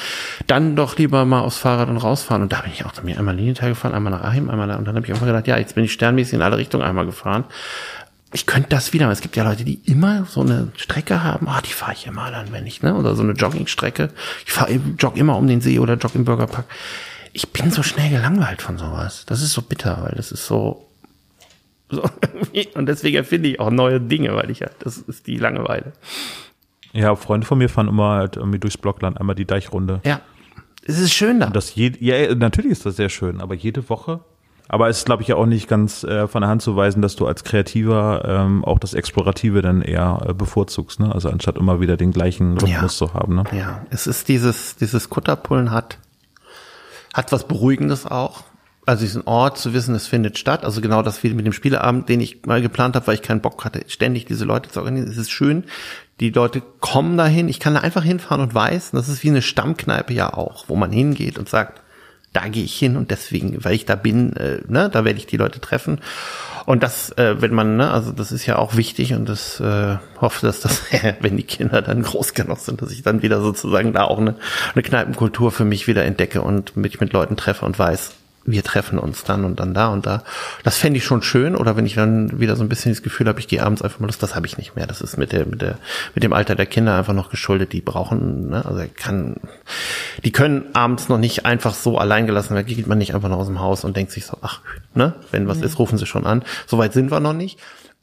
Dann 0.48 0.74
doch 0.74 0.98
lieber 0.98 1.24
mal 1.24 1.42
aufs 1.42 1.58
Fahrrad 1.58 1.88
und 1.88 1.98
rausfahren. 1.98 2.42
Und 2.42 2.52
da 2.52 2.62
bin 2.62 2.72
ich 2.72 2.84
auch 2.84 3.00
mir 3.04 3.16
einmal 3.16 3.36
Linienteil 3.36 3.68
gefahren, 3.68 3.94
einmal 3.94 4.10
nach 4.10 4.24
Achim, 4.24 4.50
einmal 4.50 4.66
da. 4.66 4.74
Und 4.74 4.88
dann 4.88 4.96
habe 4.96 5.06
ich 5.06 5.12
einfach 5.12 5.24
gedacht, 5.24 5.46
ja, 5.46 5.56
jetzt 5.56 5.76
bin 5.76 5.84
ich 5.84 5.92
sternmäßig 5.92 6.34
in 6.34 6.42
alle 6.42 6.56
Richtungen 6.56 6.82
einmal 6.82 7.06
gefahren. 7.06 7.44
Ich 8.32 8.46
könnte 8.46 8.70
das 8.70 8.92
wieder, 8.92 9.08
es 9.08 9.20
gibt 9.20 9.36
ja 9.36 9.44
Leute, 9.44 9.62
die 9.62 9.80
immer 9.84 10.26
so 10.28 10.40
eine 10.40 10.72
Strecke 10.74 11.22
haben, 11.22 11.46
ah, 11.48 11.60
die 11.64 11.72
fahre 11.72 11.92
ich 11.92 12.08
immer 12.08 12.32
dann, 12.32 12.50
wenn 12.50 12.66
ich, 12.66 12.82
ne? 12.82 12.96
Oder 12.96 13.14
so 13.14 13.22
eine 13.22 13.34
Joggingstrecke. 13.34 14.10
Ich 14.44 14.52
fahre 14.52 14.80
jogge 14.98 15.20
immer 15.20 15.36
um 15.36 15.46
den 15.46 15.60
See 15.60 15.78
oder 15.78 15.94
jogge 15.94 16.18
im 16.18 16.24
Burgerpark. 16.24 16.64
Ich 17.32 17.52
bin 17.52 17.70
so 17.70 17.84
schnell 17.84 18.10
gelangweilt 18.10 18.62
von 18.62 18.78
sowas. 18.78 19.22
Das 19.26 19.42
ist 19.42 19.52
so 19.52 19.62
bitter, 19.62 20.02
weil 20.02 20.14
das 20.16 20.32
ist 20.32 20.44
so, 20.44 20.87
so, 22.02 22.02
und 22.74 22.86
deswegen 22.86 23.16
erfinde 23.16 23.48
ich 23.50 23.60
auch 23.60 23.70
neue 23.70 24.00
Dinge, 24.00 24.34
weil 24.34 24.50
ich 24.50 24.60
ja, 24.60 24.68
das 24.80 24.98
ist 24.98 25.26
die 25.26 25.36
Langeweile. 25.36 25.92
Ja, 26.92 27.14
Freunde 27.16 27.46
von 27.46 27.58
mir 27.58 27.68
fahren 27.68 27.88
immer 27.88 28.10
halt 28.16 28.36
irgendwie 28.36 28.58
durchs 28.58 28.76
Blockland 28.78 29.18
einmal 29.18 29.34
die 29.36 29.44
Deichrunde. 29.44 30.00
Ja. 30.04 30.20
Es 30.86 30.98
ist 30.98 31.12
schön 31.12 31.40
da. 31.40 31.46
Und 31.48 31.56
das 31.56 31.74
je, 31.74 31.92
ja, 32.00 32.34
natürlich 32.34 32.72
ist 32.72 32.86
das 32.86 32.96
sehr 32.96 33.08
schön, 33.10 33.40
aber 33.40 33.54
jede 33.54 33.88
Woche. 33.90 34.20
Aber 34.70 34.88
es 34.88 34.98
ist, 34.98 35.06
glaube 35.06 35.22
ich, 35.22 35.28
ja 35.28 35.36
auch 35.36 35.46
nicht 35.46 35.66
ganz 35.66 36.04
äh, 36.04 36.28
von 36.28 36.42
der 36.42 36.50
Hand 36.50 36.60
zu 36.60 36.76
weisen, 36.76 37.00
dass 37.00 37.16
du 37.16 37.26
als 37.26 37.42
Kreativer 37.42 38.22
ähm, 38.26 38.64
auch 38.66 38.78
das 38.78 38.92
Explorative 38.92 39.62
dann 39.62 39.80
eher 39.80 40.20
äh, 40.28 40.34
bevorzugst, 40.34 41.00
ne? 41.00 41.10
Also 41.14 41.30
anstatt 41.30 41.56
immer 41.56 41.80
wieder 41.80 41.96
den 41.96 42.12
gleichen 42.12 42.52
Rhythmus 42.58 42.70
Ja. 42.70 42.88
zu 42.88 43.14
haben, 43.14 43.34
ne? 43.34 43.44
Ja, 43.52 43.86
es 43.88 44.06
ist 44.06 44.28
dieses, 44.28 44.76
dieses 44.76 45.08
Kutterpullen 45.08 45.70
hat, 45.70 45.98
hat 47.14 47.32
was 47.32 47.48
Beruhigendes 47.48 48.04
auch. 48.06 48.44
Also 48.88 49.02
diesen 49.02 49.26
Ort 49.26 49.58
zu 49.58 49.74
wissen, 49.74 49.94
es 49.94 50.06
findet 50.06 50.38
statt. 50.38 50.64
Also 50.64 50.80
genau 50.80 51.02
das 51.02 51.22
wie 51.22 51.34
mit 51.34 51.44
dem 51.44 51.52
Spieleabend, 51.52 52.08
den 52.08 52.22
ich 52.22 52.46
mal 52.46 52.62
geplant 52.62 52.96
habe, 52.96 53.06
weil 53.06 53.16
ich 53.16 53.22
keinen 53.22 53.42
Bock 53.42 53.62
hatte, 53.66 53.82
ständig 53.86 54.24
diese 54.24 54.46
Leute 54.46 54.70
zu 54.70 54.78
organisieren. 54.80 55.12
Es 55.12 55.18
ist 55.18 55.30
schön. 55.30 55.64
Die 56.20 56.30
Leute 56.30 56.62
kommen 56.80 57.18
dahin. 57.18 57.50
Ich 57.50 57.60
kann 57.60 57.74
da 57.74 57.80
einfach 57.80 58.02
hinfahren 58.02 58.40
und 58.40 58.54
weiß, 58.54 58.94
und 58.94 58.98
das 58.98 59.10
ist 59.10 59.22
wie 59.22 59.28
eine 59.28 59.42
Stammkneipe 59.42 60.14
ja 60.14 60.32
auch, 60.32 60.64
wo 60.68 60.74
man 60.74 60.90
hingeht 60.90 61.38
und 61.38 61.50
sagt, 61.50 61.82
da 62.32 62.48
gehe 62.48 62.64
ich 62.64 62.78
hin 62.78 62.96
und 62.96 63.10
deswegen, 63.10 63.62
weil 63.62 63.74
ich 63.74 63.84
da 63.84 63.94
bin, 63.94 64.34
äh, 64.36 64.62
ne, 64.68 64.88
da 64.88 65.04
werde 65.04 65.18
ich 65.18 65.26
die 65.26 65.36
Leute 65.36 65.60
treffen. 65.60 66.00
Und 66.64 66.82
das, 66.82 67.10
äh, 67.18 67.42
wenn 67.42 67.52
man, 67.52 67.76
ne, 67.76 67.90
also 67.90 68.12
das 68.12 68.32
ist 68.32 68.46
ja 68.46 68.56
auch 68.56 68.74
wichtig 68.74 69.12
und 69.12 69.28
das 69.28 69.60
äh, 69.60 69.96
hoffe, 70.18 70.46
dass 70.46 70.60
das, 70.60 70.82
wenn 71.20 71.36
die 71.36 71.42
Kinder 71.42 71.82
dann 71.82 72.02
groß 72.02 72.32
genug 72.32 72.58
sind, 72.60 72.80
dass 72.80 72.90
ich 72.90 73.02
dann 73.02 73.20
wieder 73.20 73.42
sozusagen 73.42 73.92
da 73.92 74.04
auch 74.04 74.18
eine, 74.18 74.36
eine 74.72 74.82
Kneipenkultur 74.82 75.52
für 75.52 75.66
mich 75.66 75.88
wieder 75.88 76.06
entdecke 76.06 76.40
und 76.40 76.74
mich 76.74 77.00
mit 77.00 77.12
Leuten 77.12 77.36
treffe 77.36 77.66
und 77.66 77.78
weiß, 77.78 78.12
wir 78.44 78.62
treffen 78.64 78.98
uns 78.98 79.24
dann 79.24 79.44
und 79.44 79.60
dann 79.60 79.74
da 79.74 79.88
und 79.88 80.06
da. 80.06 80.22
Das 80.64 80.78
fände 80.78 80.98
ich 80.98 81.04
schon 81.04 81.22
schön. 81.22 81.54
Oder 81.54 81.76
wenn 81.76 81.86
ich 81.86 81.94
dann 81.94 82.40
wieder 82.40 82.56
so 82.56 82.64
ein 82.64 82.68
bisschen 82.68 82.92
das 82.92 83.02
Gefühl 83.02 83.28
habe, 83.28 83.40
ich 83.40 83.48
gehe 83.48 83.62
abends 83.62 83.82
einfach 83.82 84.00
mal 84.00 84.06
los, 84.06 84.18
das 84.18 84.34
habe 84.34 84.46
ich 84.46 84.56
nicht 84.56 84.74
mehr. 84.74 84.86
Das 84.86 85.00
ist 85.00 85.18
mit 85.18 85.32
der, 85.32 85.46
mit 85.46 85.60
der, 85.60 85.78
mit 86.14 86.24
dem 86.24 86.32
Alter 86.32 86.54
der 86.54 86.66
Kinder 86.66 86.96
einfach 86.96 87.12
noch 87.12 87.30
geschuldet. 87.30 87.72
Die 87.72 87.80
brauchen, 87.80 88.50
ne, 88.50 88.64
also 88.64 88.82
kann, 88.96 89.36
die 90.24 90.32
können 90.32 90.64
abends 90.72 91.08
noch 91.08 91.18
nicht 91.18 91.44
einfach 91.44 91.74
so 91.74 91.98
allein 91.98 92.26
gelassen 92.26 92.54
werden. 92.54 92.66
Geht 92.66 92.86
man 92.86 92.98
nicht 92.98 93.14
einfach 93.14 93.28
noch 93.28 93.38
aus 93.38 93.46
dem 93.46 93.60
Haus 93.60 93.84
und 93.84 93.96
denkt 93.96 94.12
sich 94.12 94.24
so, 94.24 94.38
ach, 94.40 94.60
ne, 94.94 95.14
wenn 95.30 95.48
was 95.48 95.60
ist, 95.60 95.78
rufen 95.78 95.98
sie 95.98 96.06
schon 96.06 96.26
an. 96.26 96.42
Soweit 96.66 96.92
sind 96.92 97.10
wir 97.10 97.20
noch 97.20 97.34
nicht. 97.34 97.58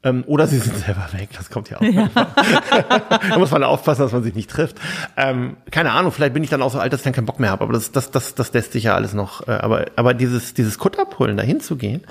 Ähm, 0.06 0.22
oder 0.28 0.46
sie 0.46 0.58
sind 0.58 0.76
selber 0.76 1.08
weg, 1.12 1.30
das 1.36 1.50
kommt 1.50 1.68
ja 1.68 1.78
auch. 1.78 1.82
Ja. 1.82 2.08
da 3.28 3.38
muss 3.38 3.50
man 3.50 3.64
aufpassen, 3.64 4.02
dass 4.02 4.12
man 4.12 4.22
sich 4.22 4.36
nicht 4.36 4.48
trifft. 4.48 4.76
Ähm, 5.16 5.56
keine 5.72 5.90
Ahnung, 5.90 6.12
vielleicht 6.12 6.32
bin 6.32 6.44
ich 6.44 6.50
dann 6.50 6.62
auch 6.62 6.72
so 6.72 6.78
alt, 6.78 6.92
dass 6.92 7.00
ich 7.00 7.04
dann 7.04 7.12
keinen 7.12 7.26
Bock 7.26 7.40
mehr 7.40 7.50
habe, 7.50 7.64
aber 7.64 7.72
das, 7.72 7.90
das, 7.90 8.12
das, 8.12 8.36
das 8.36 8.52
lässt 8.52 8.72
sich 8.72 8.84
ja 8.84 8.94
alles 8.94 9.14
noch. 9.14 9.48
Äh, 9.48 9.52
aber, 9.52 9.86
aber 9.96 10.14
dieses, 10.14 10.54
dieses 10.54 10.78
Kutterpullen, 10.78 11.36
da 11.36 11.42
hinzugehen. 11.42 12.04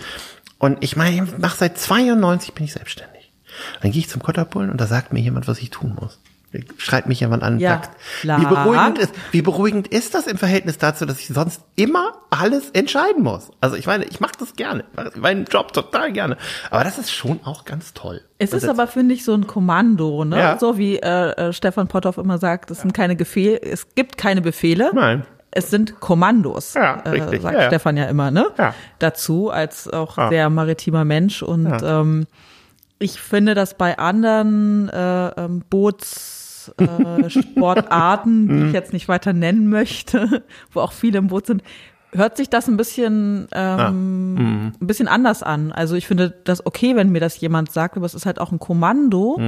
Und 0.59 0.83
ich 0.83 0.97
meine, 0.97 1.25
nach 1.37 1.55
seit 1.55 1.77
92 1.77 2.53
bin 2.53 2.65
ich 2.65 2.73
selbstständig. 2.73 3.31
Dann 3.81 3.91
gehe 3.91 3.99
ich 3.99 4.09
zum 4.09 4.21
Kutterpullen 4.21 4.69
und 4.69 4.81
da 4.81 4.87
sagt 4.87 5.13
mir 5.13 5.21
jemand, 5.21 5.47
was 5.47 5.59
ich 5.59 5.69
tun 5.69 5.95
muss. 5.97 6.19
Schreibt 6.77 7.07
mich 7.07 7.19
jemand 7.19 7.43
an 7.43 7.59
Ja, 7.59 7.71
sagt, 7.71 7.91
klar. 8.21 8.41
wie 8.41 8.45
beruhigend, 8.45 8.97
ist, 8.99 9.13
wie 9.31 9.41
beruhigend 9.41 9.87
ist 9.87 10.13
das 10.15 10.27
im 10.27 10.37
Verhältnis 10.37 10.77
dazu, 10.77 11.05
dass 11.05 11.19
ich 11.19 11.27
sonst 11.27 11.61
immer 11.75 12.13
alles 12.29 12.69
entscheiden 12.71 13.23
muss? 13.23 13.51
Also 13.61 13.75
ich 13.75 13.87
meine, 13.87 14.05
ich 14.05 14.19
mache 14.19 14.33
das 14.39 14.55
gerne, 14.55 14.83
ich 14.91 14.95
mache 14.97 15.19
meinen 15.19 15.45
Job 15.45 15.73
total 15.73 16.11
gerne. 16.13 16.37
Aber 16.71 16.83
das 16.83 16.97
ist 16.97 17.11
schon 17.11 17.39
auch 17.43 17.65
ganz 17.65 17.93
toll. 17.93 18.21
Es 18.37 18.53
ist 18.53 18.67
aber, 18.67 18.87
finde 18.87 19.13
ich, 19.13 19.23
so 19.23 19.33
ein 19.33 19.47
Kommando, 19.47 20.25
ne? 20.25 20.37
Ja. 20.37 20.57
So 20.59 20.77
wie 20.77 20.97
äh, 20.97 21.31
äh, 21.31 21.53
Stefan 21.53 21.87
Potthoff 21.87 22.17
immer 22.17 22.37
sagt, 22.37 22.69
es 22.71 22.81
sind 22.81 22.93
keine 22.93 23.15
Befehle, 23.15 23.61
es 23.61 23.95
gibt 23.95 24.17
keine 24.17 24.41
Befehle. 24.41 24.91
Nein. 24.93 25.25
Es 25.57 25.69
sind 25.69 26.01
Kommandos, 26.01 26.73
Ja, 26.73 27.01
äh, 27.05 27.39
sagt 27.39 27.55
Ja. 27.55 27.67
Stefan 27.67 27.95
ja 27.95 28.05
immer, 28.05 28.29
ne? 28.29 28.47
Ja. 28.57 28.73
Dazu, 28.99 29.49
als 29.49 29.87
auch 29.87 30.17
Ja. 30.17 30.27
sehr 30.27 30.49
maritimer 30.49 31.05
Mensch. 31.05 31.41
Und 31.43 31.73
ähm, 31.81 32.27
ich 32.99 33.21
finde, 33.21 33.55
dass 33.55 33.73
bei 33.77 33.97
anderen 33.97 34.89
äh, 34.89 35.27
ähm, 35.29 35.63
Boots 35.69 36.44
äh, 36.77 37.29
Sportarten, 37.29 38.47
die 38.47 38.67
ich 38.67 38.73
jetzt 38.73 38.93
nicht 38.93 39.07
weiter 39.07 39.33
nennen 39.33 39.69
möchte, 39.69 40.43
wo 40.71 40.81
auch 40.81 40.91
viele 40.91 41.17
im 41.19 41.27
Boot 41.27 41.47
sind, 41.47 41.63
hört 42.13 42.37
sich 42.37 42.49
das 42.49 42.67
ein 42.67 42.77
bisschen 42.77 43.47
ähm, 43.51 44.71
ein 44.79 44.87
bisschen 44.87 45.07
anders 45.07 45.43
an. 45.43 45.71
Also 45.71 45.95
ich 45.95 46.07
finde 46.07 46.33
das 46.45 46.65
okay, 46.65 46.95
wenn 46.95 47.09
mir 47.11 47.19
das 47.19 47.39
jemand 47.39 47.71
sagt, 47.71 47.97
aber 47.97 48.05
es 48.05 48.13
ist 48.13 48.25
halt 48.25 48.39
auch 48.39 48.51
ein 48.51 48.59
Kommando. 48.59 49.39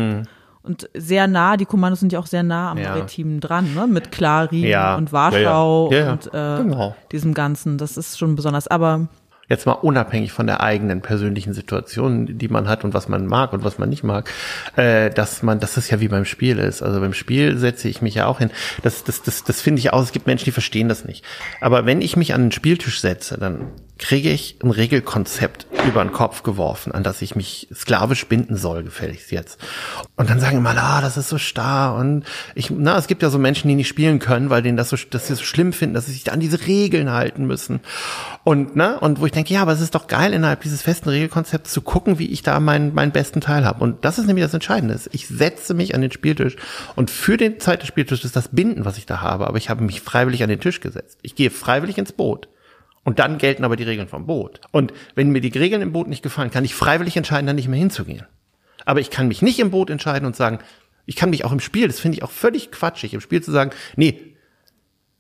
Und 0.64 0.90
sehr 0.94 1.28
nah, 1.28 1.56
die 1.56 1.64
Kommandos 1.66 2.02
sind 2.02 2.12
ja 2.12 2.20
auch 2.20 2.26
sehr 2.26 2.44
nah 2.44 2.72
am 2.72 2.78
Ja. 2.78 2.90
Maritimen 2.90 3.40
dran, 3.40 3.74
ne? 3.74 3.88
Mit 3.88 4.12
Klarin 4.12 4.66
Ja. 4.66 4.98
und 4.98 5.14
Warschau. 5.14 5.90
Ja, 5.94 5.98
ja. 5.98 6.12
und 6.12 6.28
äh, 6.28 6.58
Genau. 6.64 6.94
diesem 7.14 7.34
Ganzen. 7.34 7.78
Das 7.78 7.96
ist 7.96 8.20
schon 8.20 8.36
besonders. 8.36 8.68
Aber 8.68 9.08
Jetzt 9.50 9.66
mal 9.66 9.74
unabhängig 9.74 10.34
von 10.34 10.46
der 10.46 10.62
eigenen 10.62 11.02
persönlichen 11.02 11.54
Situation, 11.54 12.38
die 12.38 12.48
man 12.50 12.68
hat 12.68 12.84
und 12.84 12.94
was 12.94 13.08
man 13.08 13.26
mag 13.26 13.54
und 13.54 13.64
was 13.64 13.78
man 13.78 13.90
nicht 13.90 14.04
mag, 14.04 14.30
äh, 14.76 15.10
dass 15.10 15.42
man, 15.42 15.60
dass 15.60 15.76
das 15.76 15.90
ja 15.90 16.00
wie 16.02 16.10
beim 16.10 16.26
Spiel 16.26 16.60
ist. 16.60 16.82
Also 16.82 17.00
beim 17.00 17.14
Spiel 17.14 17.58
setze 17.58 17.88
ich 17.88 18.02
mich 18.02 18.16
ja 18.16 18.26
auch 18.28 18.40
hin. 18.40 18.52
Das, 18.84 19.04
das, 19.04 19.22
das, 19.22 19.44
das 19.44 19.62
finde 19.62 19.80
ich 19.80 19.94
auch. 19.94 20.04
Es 20.04 20.12
gibt 20.12 20.28
Menschen, 20.28 20.46
die 20.46 20.52
verstehen 20.52 20.90
das 20.90 21.06
nicht. 21.06 21.24
Aber 21.62 21.86
wenn 21.86 22.02
ich 22.02 22.18
mich 22.18 22.34
an 22.34 22.44
den 22.44 22.52
Spieltisch 22.52 23.00
setze, 23.00 23.38
dann 23.38 23.72
kriege 23.98 24.30
ich 24.30 24.58
ein 24.64 24.72
Regelkonzept 24.72 25.68
über 25.88 26.04
den 26.04 26.12
Kopf 26.12 26.44
geworfen, 26.44 26.92
an 26.92 27.04
das 27.04 27.22
ich 27.22 27.36
mich 27.36 27.68
sklavisch 27.74 28.28
binden 28.28 28.58
soll, 28.58 28.84
gefälligst 28.84 29.32
jetzt. 29.32 29.60
Und 30.16 30.30
dann 30.30 30.40
sagen 30.40 30.58
immer, 30.58 30.76
ah, 30.78 31.02
das 31.02 31.18
ist 31.18 31.30
so 31.30 31.38
starr 31.38 31.96
und 31.96 32.24
ich, 32.56 32.70
na, 32.70 32.98
es 32.98 33.08
gibt 33.08 33.24
ja 33.24 33.30
so 33.30 33.40
Menschen, 33.40 33.68
die 33.68 33.76
nicht 33.76 33.88
spielen 33.88 34.20
können, 34.20 34.50
weil 34.50 34.62
denen 34.62 34.78
das 34.78 34.90
so, 34.90 34.98
dass 35.10 35.28
sie 35.28 35.36
so 35.36 35.44
schlimm 35.44 35.74
finden, 35.74 35.96
dass 35.96 36.08
sie 36.08 36.14
sich 36.14 36.32
an 36.32 36.40
diese 36.40 36.68
Regeln 36.68 37.12
halten 37.12 37.46
müssen. 37.46 37.80
Und, 38.44 38.76
ne, 38.76 39.00
und 39.00 39.20
wo 39.20 39.26
ich 39.26 39.32
denke, 39.32 39.54
ja, 39.54 39.62
aber 39.62 39.74
es 39.74 39.82
ist 39.82 39.96
doch 39.96 40.08
geil, 40.08 40.34
innerhalb 40.34 40.62
dieses 40.62 40.82
festen 40.82 41.10
Regelkonzepts 41.10 41.72
zu 41.72 41.82
gucken, 41.82 42.20
wie 42.20 42.28
ich 42.28 42.44
da 42.44 42.60
meinen, 42.60 42.94
meinen 42.94 43.12
besten 43.12 43.42
Teil 43.42 43.66
habe. 43.66 43.84
Und 43.84 44.06
das 44.06 44.20
ist 44.20 44.28
nämlich 44.28 44.46
das 44.46 44.54
Entscheidende. 44.54 45.00
Ich 45.12 45.28
setze 45.28 45.74
mich 45.74 45.96
an 45.96 46.02
den 46.02 46.12
Spieltisch 46.12 46.56
und 46.96 47.10
für 47.10 47.38
den 47.38 47.60
Zeit 47.60 47.82
des 47.82 47.88
Spieltisches 47.88 48.26
ist 48.26 48.36
das 48.36 48.50
Binden, 48.50 48.86
was 48.86 48.98
ich 48.98 49.06
da 49.06 49.22
habe. 49.22 49.48
Aber 49.48 49.58
ich 49.58 49.70
habe 49.70 49.84
mich 49.84 50.02
freiwillig 50.02 50.44
an 50.44 50.50
den 50.50 50.60
Tisch 50.60 50.82
gesetzt. 50.82 51.20
Ich 51.22 51.36
gehe 51.36 51.50
freiwillig 51.50 51.98
ins 51.98 52.12
Boot. 52.12 52.48
Und 53.08 53.20
dann 53.20 53.38
gelten 53.38 53.64
aber 53.64 53.78
die 53.78 53.86
Regeln 53.86 54.10
vom 54.10 54.26
Boot. 54.26 54.60
Und 54.72 54.92
wenn 55.16 55.30
mir 55.30 55.40
die 55.40 55.58
Regeln 55.58 55.82
im 55.82 55.94
Boot 55.94 56.10
nicht 56.10 56.24
gefallen, 56.24 56.52
kann 56.52 56.66
ich 56.66 56.76
freiwillig 56.76 57.16
entscheiden, 57.16 57.48
da 57.48 57.54
nicht 57.54 57.70
mehr 57.70 57.80
hinzugehen. 57.80 58.26
Aber 58.84 59.00
ich 59.00 59.10
kann 59.10 59.30
mich 59.30 59.42
nicht 59.42 59.60
im 59.60 59.72
Boot 59.72 59.90
entscheiden 59.90 60.26
und 60.26 60.36
sagen, 60.36 60.60
ich 61.06 61.16
kann 61.16 61.30
mich 61.30 61.46
auch 61.46 61.54
im 61.54 61.62
Spiel, 61.62 61.88
das 61.88 62.02
finde 62.02 62.18
ich 62.18 62.24
auch 62.24 62.32
völlig 62.32 62.70
quatschig, 62.70 63.14
im 63.14 63.22
Spiel 63.22 63.42
zu 63.42 63.54
sagen, 63.54 63.72
nee, 63.96 64.36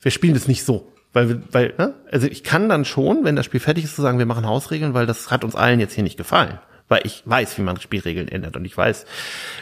wir 0.01 0.11
spielen 0.11 0.33
das 0.33 0.49
nicht 0.49 0.65
so. 0.65 0.91
Weil, 1.13 1.41
weil, 1.53 1.75
ne? 1.77 1.93
Also 2.11 2.27
ich 2.27 2.43
kann 2.43 2.67
dann 2.67 2.83
schon, 2.83 3.23
wenn 3.23 3.37
das 3.37 3.45
Spiel 3.45 3.61
fertig 3.61 3.85
ist, 3.85 3.95
zu 3.95 4.01
sagen, 4.01 4.19
wir 4.19 4.25
machen 4.25 4.45
Hausregeln, 4.45 4.93
weil 4.93 5.05
das 5.05 5.31
hat 5.31 5.45
uns 5.45 5.55
allen 5.55 5.79
jetzt 5.79 5.93
hier 5.93 6.03
nicht 6.03 6.17
gefallen. 6.17 6.59
Weil 6.89 7.03
ich 7.05 7.23
weiß, 7.23 7.57
wie 7.57 7.61
man 7.61 7.79
Spielregeln 7.79 8.27
ändert 8.27 8.57
und 8.57 8.65
ich 8.65 8.75
weiß, 8.75 9.05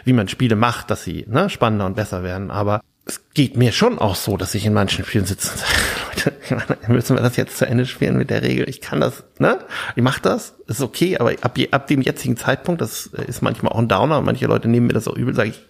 wie 0.04 0.14
man 0.14 0.30
Spiele 0.30 0.56
macht, 0.56 0.90
dass 0.90 1.04
sie 1.04 1.26
ne, 1.30 1.48
spannender 1.52 1.86
und 1.86 1.96
besser 1.96 2.24
werden. 2.24 2.50
Aber 2.50 2.82
es 3.06 3.30
geht 3.36 3.56
mir 3.56 3.72
schon 3.72 4.00
auch 4.00 4.16
so, 4.16 4.36
dass 4.36 4.56
ich 4.56 4.66
in 4.66 4.74
manchen 4.74 5.06
Spielen 5.06 5.26
sitze 5.26 5.52
und 5.52 5.60
sage, 5.60 5.72
müssen 6.88 7.16
wir 7.16 7.24
das 7.24 7.36
jetzt 7.36 7.58
zu 7.58 7.66
Ende 7.66 7.86
spielen 7.86 8.18
mit 8.18 8.30
der 8.30 8.42
Regel? 8.42 8.68
Ich 8.70 8.82
kann 8.82 9.02
das, 9.02 9.24
ne? 9.40 9.60
Ich 9.96 10.04
mach 10.04 10.20
das, 10.20 10.56
ist 10.68 10.82
okay, 10.82 11.18
aber 11.18 11.32
ab, 11.42 11.58
ab 11.72 11.88
dem 11.88 12.02
jetzigen 12.02 12.38
Zeitpunkt, 12.38 12.82
das 12.82 13.08
ist 13.08 13.42
manchmal 13.42 13.72
auch 13.72 13.80
ein 13.80 13.88
Downer, 13.88 14.22
manche 14.22 14.46
Leute 14.48 14.68
nehmen 14.68 14.88
mir 14.88 14.94
das 14.94 15.08
auch 15.08 15.16
übel, 15.16 15.34
sage 15.34 15.50
ich, 15.50 15.62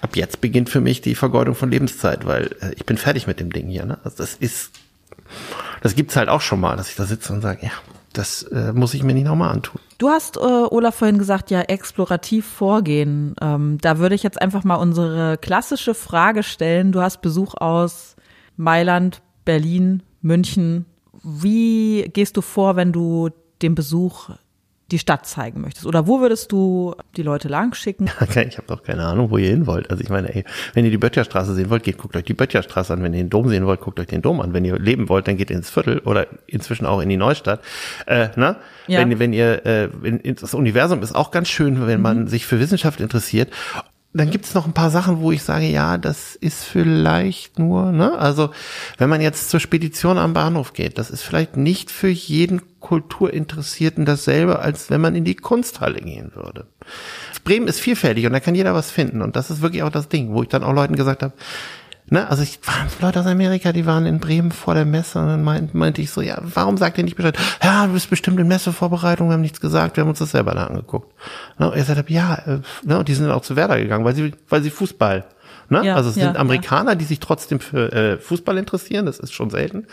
ab 0.00 0.16
jetzt 0.16 0.40
beginnt 0.40 0.70
für 0.70 0.80
mich 0.80 1.00
die 1.00 1.14
Vergeudung 1.14 1.54
von 1.54 1.70
Lebenszeit, 1.70 2.26
weil 2.26 2.56
äh, 2.60 2.72
ich 2.76 2.86
bin 2.86 2.96
fertig 2.96 3.26
mit 3.26 3.40
dem 3.40 3.50
Ding 3.50 3.68
hier, 3.68 3.86
ne? 3.86 3.98
Also 4.04 4.18
das 4.18 4.34
ist 4.34 4.72
das 5.82 5.94
gibt's 5.94 6.16
halt 6.16 6.28
auch 6.28 6.40
schon 6.40 6.60
mal, 6.60 6.76
dass 6.76 6.90
ich 6.90 6.96
da 6.96 7.04
sitze 7.04 7.32
und 7.32 7.40
sage, 7.40 7.60
ja, 7.62 7.70
das 8.12 8.42
äh, 8.42 8.72
muss 8.72 8.94
ich 8.94 9.02
mir 9.02 9.14
nicht 9.14 9.26
nochmal 9.26 9.52
antun. 9.52 9.80
Du 9.98 10.08
hast, 10.08 10.36
äh, 10.36 10.40
Olaf, 10.40 10.96
vorhin 10.96 11.18
gesagt, 11.18 11.50
ja, 11.50 11.60
explorativ 11.62 12.46
vorgehen. 12.46 13.34
Ähm, 13.40 13.78
da 13.80 13.98
würde 13.98 14.14
ich 14.14 14.22
jetzt 14.22 14.40
einfach 14.40 14.64
mal 14.64 14.76
unsere 14.76 15.38
klassische 15.38 15.94
Frage 15.94 16.42
stellen. 16.42 16.92
Du 16.92 17.00
hast 17.00 17.22
Besuch 17.22 17.54
aus 17.54 18.16
Mailand, 18.56 19.22
Berlin, 19.50 20.04
München. 20.22 20.86
Wie 21.24 22.08
gehst 22.12 22.36
du 22.36 22.40
vor, 22.40 22.76
wenn 22.76 22.92
du 22.92 23.30
den 23.62 23.74
Besuch 23.74 24.30
die 24.92 25.00
Stadt 25.00 25.26
zeigen 25.26 25.60
möchtest? 25.60 25.86
Oder 25.86 26.06
wo 26.06 26.20
würdest 26.20 26.52
du 26.52 26.94
die 27.16 27.24
Leute 27.24 27.48
lang 27.48 27.74
schicken? 27.74 28.08
Okay, 28.20 28.46
ich 28.48 28.58
habe 28.58 28.68
doch 28.68 28.84
keine 28.84 29.04
Ahnung, 29.04 29.32
wo 29.32 29.38
ihr 29.38 29.48
hin 29.48 29.66
wollt. 29.66 29.90
Also 29.90 30.04
ich 30.04 30.08
meine, 30.08 30.32
ey, 30.32 30.44
wenn 30.74 30.84
ihr 30.84 30.92
die 30.92 30.98
Böttcherstraße 30.98 31.52
sehen 31.54 31.68
wollt, 31.68 31.82
geht, 31.82 31.98
guckt 31.98 32.14
euch 32.14 32.22
die 32.22 32.34
Böttcherstraße 32.34 32.92
an. 32.92 33.02
Wenn 33.02 33.12
ihr 33.12 33.24
den 33.24 33.30
Dom 33.30 33.48
sehen 33.48 33.66
wollt, 33.66 33.80
guckt 33.80 33.98
euch 33.98 34.06
den 34.06 34.22
Dom 34.22 34.40
an. 34.40 34.52
Wenn 34.52 34.64
ihr 34.64 34.78
leben 34.78 35.08
wollt, 35.08 35.26
dann 35.26 35.36
geht 35.36 35.50
ins 35.50 35.68
Viertel 35.68 35.98
oder 35.98 36.28
inzwischen 36.46 36.86
auch 36.86 37.00
in 37.00 37.08
die 37.08 37.16
Neustadt. 37.16 37.60
Äh, 38.06 38.28
na? 38.36 38.56
Ja. 38.86 39.00
Wenn, 39.00 39.18
wenn 39.18 39.32
ihr, 39.32 39.66
äh, 39.66 39.88
wenn, 40.00 40.20
das 40.22 40.54
Universum 40.54 41.02
ist 41.02 41.16
auch 41.16 41.32
ganz 41.32 41.48
schön, 41.48 41.88
wenn 41.88 42.00
man 42.00 42.20
mhm. 42.20 42.28
sich 42.28 42.46
für 42.46 42.60
Wissenschaft 42.60 43.00
interessiert 43.00 43.50
dann 44.12 44.30
gibt 44.30 44.44
es 44.44 44.54
noch 44.54 44.66
ein 44.66 44.72
paar 44.72 44.90
Sachen, 44.90 45.20
wo 45.20 45.30
ich 45.30 45.42
sage, 45.42 45.66
ja, 45.66 45.96
das 45.96 46.34
ist 46.34 46.64
vielleicht 46.64 47.60
nur, 47.60 47.92
ne? 47.92 48.18
Also, 48.18 48.50
wenn 48.98 49.08
man 49.08 49.20
jetzt 49.20 49.50
zur 49.50 49.60
Spedition 49.60 50.18
am 50.18 50.32
Bahnhof 50.32 50.72
geht, 50.72 50.98
das 50.98 51.10
ist 51.10 51.22
vielleicht 51.22 51.56
nicht 51.56 51.92
für 51.92 52.08
jeden 52.08 52.60
Kulturinteressierten 52.80 54.04
dasselbe, 54.04 54.58
als 54.58 54.90
wenn 54.90 55.00
man 55.00 55.14
in 55.14 55.24
die 55.24 55.36
Kunsthalle 55.36 56.00
gehen 56.00 56.32
würde. 56.34 56.66
Bremen 57.44 57.68
ist 57.68 57.80
vielfältig 57.80 58.26
und 58.26 58.32
da 58.32 58.40
kann 58.40 58.56
jeder 58.56 58.74
was 58.74 58.90
finden 58.90 59.22
und 59.22 59.36
das 59.36 59.50
ist 59.50 59.62
wirklich 59.62 59.84
auch 59.84 59.90
das 59.90 60.08
Ding, 60.08 60.32
wo 60.32 60.42
ich 60.42 60.48
dann 60.48 60.64
auch 60.64 60.72
Leuten 60.72 60.96
gesagt 60.96 61.22
habe, 61.22 61.32
Ne, 62.10 62.28
also 62.28 62.42
ich 62.42 62.58
waren 62.66 62.88
Leute 63.00 63.20
aus 63.20 63.26
Amerika, 63.26 63.72
die 63.72 63.86
waren 63.86 64.04
in 64.04 64.18
Bremen 64.18 64.50
vor 64.50 64.74
der 64.74 64.84
Messe 64.84 65.20
und 65.20 65.28
dann 65.28 65.44
meinte, 65.44 65.76
meinte 65.76 66.02
ich 66.02 66.10
so, 66.10 66.20
ja, 66.20 66.38
warum 66.42 66.76
sagt 66.76 66.98
ihr 66.98 67.04
nicht 67.04 67.16
Bescheid? 67.16 67.38
Ja, 67.62 67.86
du 67.86 67.92
bist 67.92 68.10
bestimmt 68.10 68.40
in 68.40 68.48
Messevorbereitung, 68.48 69.28
wir 69.28 69.34
haben 69.34 69.40
nichts 69.40 69.60
gesagt, 69.60 69.96
wir 69.96 70.02
haben 70.02 70.10
uns 70.10 70.18
das 70.18 70.32
selber 70.32 70.52
da 70.54 70.66
angeguckt. 70.66 71.14
Ne, 71.58 71.70
und 71.70 71.76
er 71.76 71.84
sagte, 71.84 72.12
ja, 72.12 72.34
äh, 72.34 72.58
ne, 72.84 72.98
und 72.98 73.08
die 73.08 73.14
sind 73.14 73.30
auch 73.30 73.42
zu 73.42 73.54
Werder 73.56 73.78
gegangen, 73.78 74.04
weil 74.04 74.14
sie, 74.14 74.32
weil 74.48 74.62
sie 74.62 74.70
Fußball 74.70 75.24
Ne? 75.70 75.86
Ja, 75.86 75.94
also 75.94 76.10
es 76.10 76.16
ja, 76.16 76.24
sind 76.24 76.36
Amerikaner, 76.36 76.90
ja. 76.90 76.94
die 76.96 77.04
sich 77.04 77.20
trotzdem 77.20 77.60
für 77.60 77.92
äh, 77.92 78.18
Fußball 78.18 78.58
interessieren, 78.58 79.06
das 79.06 79.20
ist 79.20 79.32
schon 79.32 79.50
selten. 79.50 79.86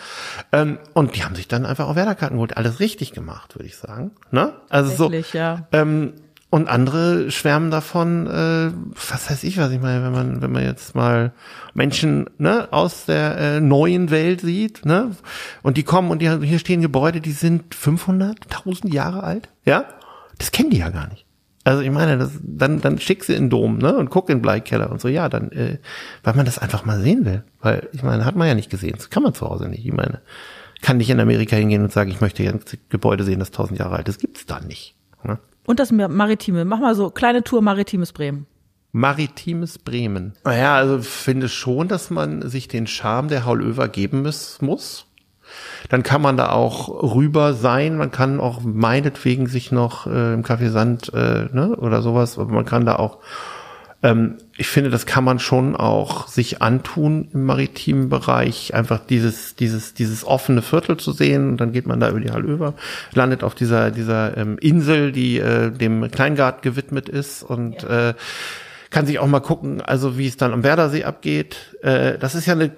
Ähm, 0.51 0.79
und 0.93 1.15
die 1.15 1.23
haben 1.23 1.35
sich 1.35 1.47
dann 1.47 1.67
einfach 1.67 1.87
auch 1.87 1.95
Werderkarten 1.95 2.37
geholt. 2.37 2.57
Alles 2.57 2.79
richtig 2.79 3.11
gemacht, 3.11 3.55
würde 3.55 3.67
ich 3.67 3.77
sagen. 3.77 4.11
Ne? 4.31 4.53
Also 4.69 5.09
so. 5.09 5.11
Ja. 5.33 5.67
Ähm, 5.71 6.13
und 6.49 6.69
andere 6.69 7.29
schwärmen 7.29 7.71
davon, 7.71 8.27
äh, 8.27 8.71
was 9.09 9.29
weiß 9.29 9.43
ich, 9.43 9.57
was 9.57 9.71
ich 9.71 9.81
meine, 9.81 10.03
wenn 10.03 10.13
man, 10.13 10.41
wenn 10.41 10.51
man 10.51 10.63
jetzt 10.63 10.95
mal 10.95 11.33
Menschen 11.73 12.29
ne, 12.37 12.69
aus 12.71 13.05
der 13.05 13.37
äh, 13.37 13.59
neuen 13.59 14.11
Welt 14.11 14.41
sieht, 14.41 14.85
ne, 14.85 15.11
und 15.61 15.75
die 15.75 15.83
kommen 15.83 16.09
und 16.09 16.21
die, 16.21 16.29
hier 16.45 16.59
stehen 16.59 16.81
Gebäude, 16.81 17.19
die 17.19 17.33
sind 17.33 17.75
500, 17.75 18.43
1000 18.43 18.93
Jahre 18.93 19.23
alt, 19.23 19.49
ja, 19.65 19.85
das 20.37 20.51
kennen 20.51 20.69
die 20.69 20.77
ja 20.77 20.89
gar 20.89 21.09
nicht. 21.09 21.25
Also 21.65 21.81
ich 21.81 21.91
meine, 21.91 22.17
das, 22.17 22.31
dann, 22.41 22.79
dann 22.79 22.97
schick 22.97 23.25
sie 23.25 23.33
in 23.33 23.45
den 23.45 23.49
Dom, 23.49 23.77
ne, 23.79 23.97
und 23.97 24.09
guck 24.09 24.29
in 24.29 24.37
den 24.37 24.41
Bleikeller 24.41 24.89
und 24.89 25.01
so, 25.01 25.09
ja, 25.09 25.27
dann, 25.27 25.51
äh, 25.51 25.79
weil 26.23 26.33
man 26.33 26.45
das 26.45 26.59
einfach 26.59 26.85
mal 26.85 27.01
sehen 27.01 27.25
will, 27.25 27.43
weil 27.59 27.89
ich 27.91 28.03
meine, 28.03 28.23
hat 28.23 28.37
man 28.37 28.47
ja 28.47 28.55
nicht 28.55 28.69
gesehen, 28.69 28.93
das 28.95 29.09
kann 29.09 29.23
man 29.23 29.33
zu 29.33 29.49
Hause 29.49 29.67
nicht. 29.67 29.85
Ich 29.85 29.91
meine, 29.91 30.21
kann 30.81 30.95
nicht 30.95 31.09
in 31.09 31.19
Amerika 31.19 31.57
hingehen 31.57 31.83
und 31.83 31.91
sagen, 31.91 32.09
ich 32.09 32.21
möchte 32.21 32.43
jetzt 32.43 32.77
Gebäude 32.89 33.25
sehen, 33.25 33.39
das 33.39 33.49
1000 33.49 33.79
Jahre 33.79 33.97
alt, 33.97 34.07
das 34.07 34.17
gibt's 34.17 34.45
da 34.45 34.61
nicht. 34.61 34.95
Ne? 35.23 35.39
Und 35.67 35.81
das 35.81 35.91
Maritime. 35.91 36.63
Mach 36.63 36.79
mal 36.79 36.95
so, 36.95 37.09
kleine 37.09 37.43
Tour 37.43 37.61
Maritimes 37.61 38.13
Bremen. 38.13 38.47
Maritimes 38.93 39.77
Bremen. 39.77 40.31
Naja, 40.45 40.75
also 40.75 40.99
finde 40.99 41.49
schon, 41.49 41.89
dass 41.89 42.09
man 42.09 42.47
sich 42.47 42.69
den 42.69 42.87
Charme 42.87 43.27
der 43.27 43.45
Haulöver 43.45 43.89
geben 43.89 44.23
muss. 44.61 45.05
Dann 45.89 46.03
kann 46.03 46.21
man 46.21 46.37
da 46.37 46.51
auch 46.51 47.15
rüber 47.15 47.53
sein. 47.53 47.97
Man 47.97 48.11
kann 48.11 48.39
auch 48.39 48.61
meinetwegen 48.61 49.47
sich 49.47 49.73
noch 49.73 50.07
äh, 50.07 50.33
im 50.33 50.43
Café 50.43 50.69
Sand 50.69 51.11
äh, 51.13 51.49
ne, 51.51 51.75
oder 51.77 52.01
sowas. 52.01 52.39
Aber 52.39 52.53
man 52.53 52.65
kann 52.65 52.85
da 52.85 52.95
auch 52.95 53.17
ähm, 54.03 54.37
ich 54.57 54.67
finde, 54.67 54.89
das 54.89 55.05
kann 55.05 55.23
man 55.23 55.39
schon 55.39 55.75
auch 55.75 56.27
sich 56.27 56.61
antun 56.61 57.29
im 57.33 57.45
maritimen 57.45 58.09
Bereich, 58.09 58.73
einfach 58.73 58.99
dieses, 58.99 59.55
dieses, 59.55 59.93
dieses 59.93 60.23
offene 60.23 60.61
Viertel 60.61 60.97
zu 60.97 61.11
sehen. 61.11 61.49
Und 61.51 61.57
dann 61.61 61.71
geht 61.71 61.87
man 61.87 61.99
da 61.99 62.09
über 62.09 62.19
die 62.19 62.31
Hallöver, 62.31 62.73
landet 63.13 63.43
auf 63.43 63.55
dieser, 63.55 63.91
dieser 63.91 64.37
ähm, 64.37 64.57
Insel, 64.59 65.11
die 65.11 65.39
äh, 65.39 65.71
dem 65.71 66.09
Kleingarten 66.11 66.61
gewidmet 66.61 67.09
ist 67.09 67.43
und 67.43 67.81
ja. 67.83 68.09
äh, 68.09 68.13
kann 68.89 69.05
sich 69.05 69.19
auch 69.19 69.27
mal 69.27 69.41
gucken, 69.41 69.81
also 69.81 70.17
wie 70.17 70.27
es 70.27 70.37
dann 70.37 70.53
am 70.53 70.63
Werdersee 70.63 71.03
abgeht. 71.03 71.77
Äh, 71.81 72.17
das 72.19 72.35
ist 72.35 72.45
ja 72.45 72.53
eine, 72.53 72.71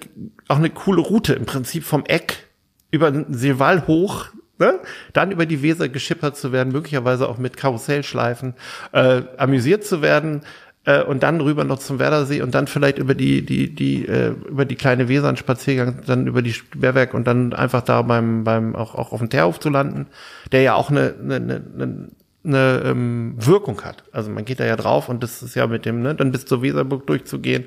auch 0.48 0.58
eine 0.58 0.70
coole 0.70 1.02
Route 1.02 1.34
im 1.34 1.46
Prinzip 1.46 1.84
vom 1.84 2.06
Eck 2.06 2.48
über 2.92 3.12
den 3.12 3.34
Seewall 3.34 3.86
hoch 3.88 4.30
Ne? 4.62 4.78
dann 5.14 5.32
über 5.32 5.46
die 5.46 5.62
Weser 5.62 5.88
geschippert 5.88 6.36
zu 6.36 6.52
werden, 6.52 6.74
möglicherweise 6.74 7.30
auch 7.30 7.38
mit 7.38 7.56
Karussellschleifen, 7.56 8.56
äh, 8.92 9.22
amüsiert 9.38 9.86
zu 9.86 10.02
werden, 10.02 10.42
äh, 10.90 11.04
und 11.04 11.22
dann 11.22 11.40
rüber 11.40 11.64
noch 11.64 11.80
zum 11.80 12.00
Werdersee 12.00 12.42
und 12.42 12.56
dann 12.56 12.66
vielleicht 12.66 12.98
über 12.98 13.14
die 13.14 13.46
die 13.46 13.74
die 13.74 14.08
äh, 14.08 14.30
über 14.48 14.66
die 14.66 14.76
kleine 14.76 15.08
Weser 15.08 15.28
einen 15.28 15.38
Spaziergang, 15.38 16.02
dann 16.06 16.26
über 16.26 16.42
die 16.42 16.54
Sperrwerk 16.54 17.14
und 17.14 17.28
dann 17.28 17.54
einfach 17.54 17.82
da 17.82 18.02
beim 18.02 18.44
beim 18.44 18.76
auch 18.76 18.96
auch 18.96 19.12
auf 19.12 19.20
dem 19.20 19.30
Teerhof 19.30 19.60
zu 19.60 19.70
landen, 19.70 20.08
der 20.52 20.64
ja 20.64 20.74
auch 20.74 20.90
eine 20.90 21.14
eine, 21.22 21.36
eine 21.36 22.10
eine 22.44 22.82
ähm, 22.86 23.36
Wirkung 23.38 23.82
hat. 23.82 24.04
Also 24.12 24.32
man 24.32 24.46
geht 24.46 24.60
da 24.60 24.66
ja 24.66 24.76
drauf 24.78 25.10
und 25.10 25.22
das 25.22 25.44
ist 25.44 25.56
ja 25.56 25.68
mit 25.68 25.86
dem, 25.86 26.02
ne, 26.02 26.16
dann 26.16 26.32
bis 26.32 26.46
zur 26.46 26.62
Weserburg 26.64 27.06
durchzugehen 27.06 27.66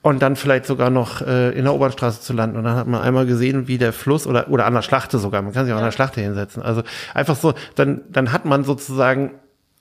und 0.00 0.22
dann 0.22 0.36
vielleicht 0.36 0.64
sogar 0.64 0.90
noch 0.90 1.20
äh, 1.20 1.50
in 1.50 1.64
der 1.64 1.74
Obernstraße 1.74 2.22
zu 2.22 2.32
landen. 2.32 2.56
Und 2.56 2.64
dann 2.64 2.76
hat 2.76 2.86
man 2.88 3.02
einmal 3.02 3.26
gesehen, 3.26 3.68
wie 3.68 3.78
der 3.78 3.92
Fluss 3.92 4.26
oder 4.26 4.48
oder 4.48 4.66
an 4.66 4.74
der 4.74 4.82
Schlachte 4.82 5.18
sogar, 5.18 5.42
man 5.42 5.52
kann 5.52 5.66
sich 5.66 5.74
auch 5.74 5.78
an 5.78 5.84
der 5.84 5.92
Schlachte 5.92 6.20
hinsetzen. 6.20 6.62
Also 6.62 6.82
einfach 7.14 7.36
so, 7.36 7.54
dann 7.76 8.00
dann 8.10 8.32
hat 8.32 8.44
man 8.44 8.64
sozusagen 8.64 9.34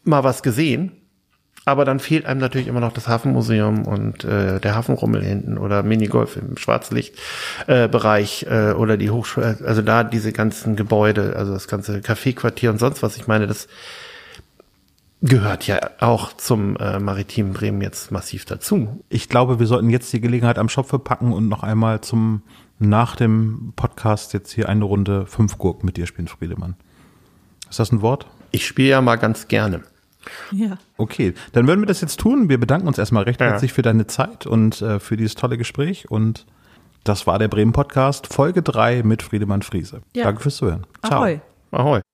mal 0.03 0.23
was 0.23 0.43
gesehen 0.43 0.91
aber 1.67 1.83
dann 1.83 1.99
fehlt 1.99 2.25
einem 2.25 2.39
natürlich 2.39 2.67
immer 2.67 2.79
noch 2.79 2.93
das 2.93 3.09
Hafenmuseum 3.09 3.85
und 3.85 4.23
äh, 4.23 4.61
der 4.61 4.73
Hafenrummel 4.73 5.21
hinten 5.21 5.57
oder 5.57 5.83
Minigolf 5.83 6.37
im 6.37 6.55
Schwarzlichtbereich 6.55 8.45
äh, 8.49 8.69
äh, 8.69 8.73
oder 8.73 8.95
die 8.95 9.09
Hochschule, 9.09 9.57
also 9.65 9.81
da 9.81 10.05
diese 10.05 10.31
ganzen 10.31 10.77
Gebäude, 10.77 11.35
also 11.35 11.51
das 11.51 11.67
ganze 11.67 11.99
Kaffeequartier 12.01 12.69
und 12.69 12.79
sonst 12.79 13.03
was. 13.03 13.17
Ich 13.17 13.27
meine, 13.27 13.47
das 13.47 13.67
gehört 15.21 15.67
ja 15.67 15.89
auch 15.99 16.31
zum 16.31 16.77
äh, 16.77 16.99
maritimen 16.99 17.51
Bremen 17.51 17.81
jetzt 17.81 18.11
massiv 18.11 18.45
dazu. 18.45 19.03
Ich 19.09 19.27
glaube, 19.27 19.59
wir 19.59 19.67
sollten 19.67 19.89
jetzt 19.89 20.13
die 20.13 20.21
Gelegenheit 20.21 20.59
am 20.59 20.69
Schopfe 20.69 20.99
packen 20.99 21.33
und 21.33 21.49
noch 21.49 21.63
einmal 21.63 21.99
zum 21.99 22.43
nach 22.79 23.17
dem 23.17 23.73
Podcast 23.75 24.31
jetzt 24.31 24.53
hier 24.53 24.69
eine 24.69 24.85
Runde 24.85 25.25
fünf 25.25 25.57
Gurken 25.57 25.85
mit 25.85 25.97
dir 25.97 26.07
spielen, 26.07 26.29
Friedemann. 26.29 26.77
Ist 27.69 27.79
das 27.79 27.91
ein 27.91 28.01
Wort? 28.01 28.25
Ich 28.51 28.65
spiele 28.65 28.87
ja 28.87 29.01
mal 29.01 29.17
ganz 29.17 29.49
gerne. 29.49 29.83
Ja. 30.51 30.77
Okay, 30.97 31.33
dann 31.53 31.67
würden 31.67 31.81
wir 31.81 31.85
das 31.87 32.01
jetzt 32.01 32.19
tun. 32.19 32.49
Wir 32.49 32.59
bedanken 32.59 32.87
uns 32.87 32.97
erstmal 32.97 33.23
recht 33.23 33.39
Ja. 33.41 33.47
herzlich 33.47 33.73
für 33.73 33.81
deine 33.81 34.07
Zeit 34.07 34.45
und 34.45 34.81
äh, 34.81 34.99
für 34.99 35.17
dieses 35.17 35.35
tolle 35.35 35.57
Gespräch. 35.57 36.09
Und 36.09 36.45
das 37.03 37.27
war 37.27 37.39
der 37.39 37.47
Bremen 37.47 37.71
Podcast, 37.73 38.27
Folge 38.33 38.61
3 38.61 39.03
mit 39.03 39.21
Friedemann 39.23 39.61
Friese. 39.61 40.01
Ja. 40.15 40.23
Danke 40.25 40.41
fürs 40.41 40.57
Zuhören. 40.57 40.85
Ciao. 41.05 41.19
Ahoi. 41.21 41.39
Ahoi. 41.71 42.06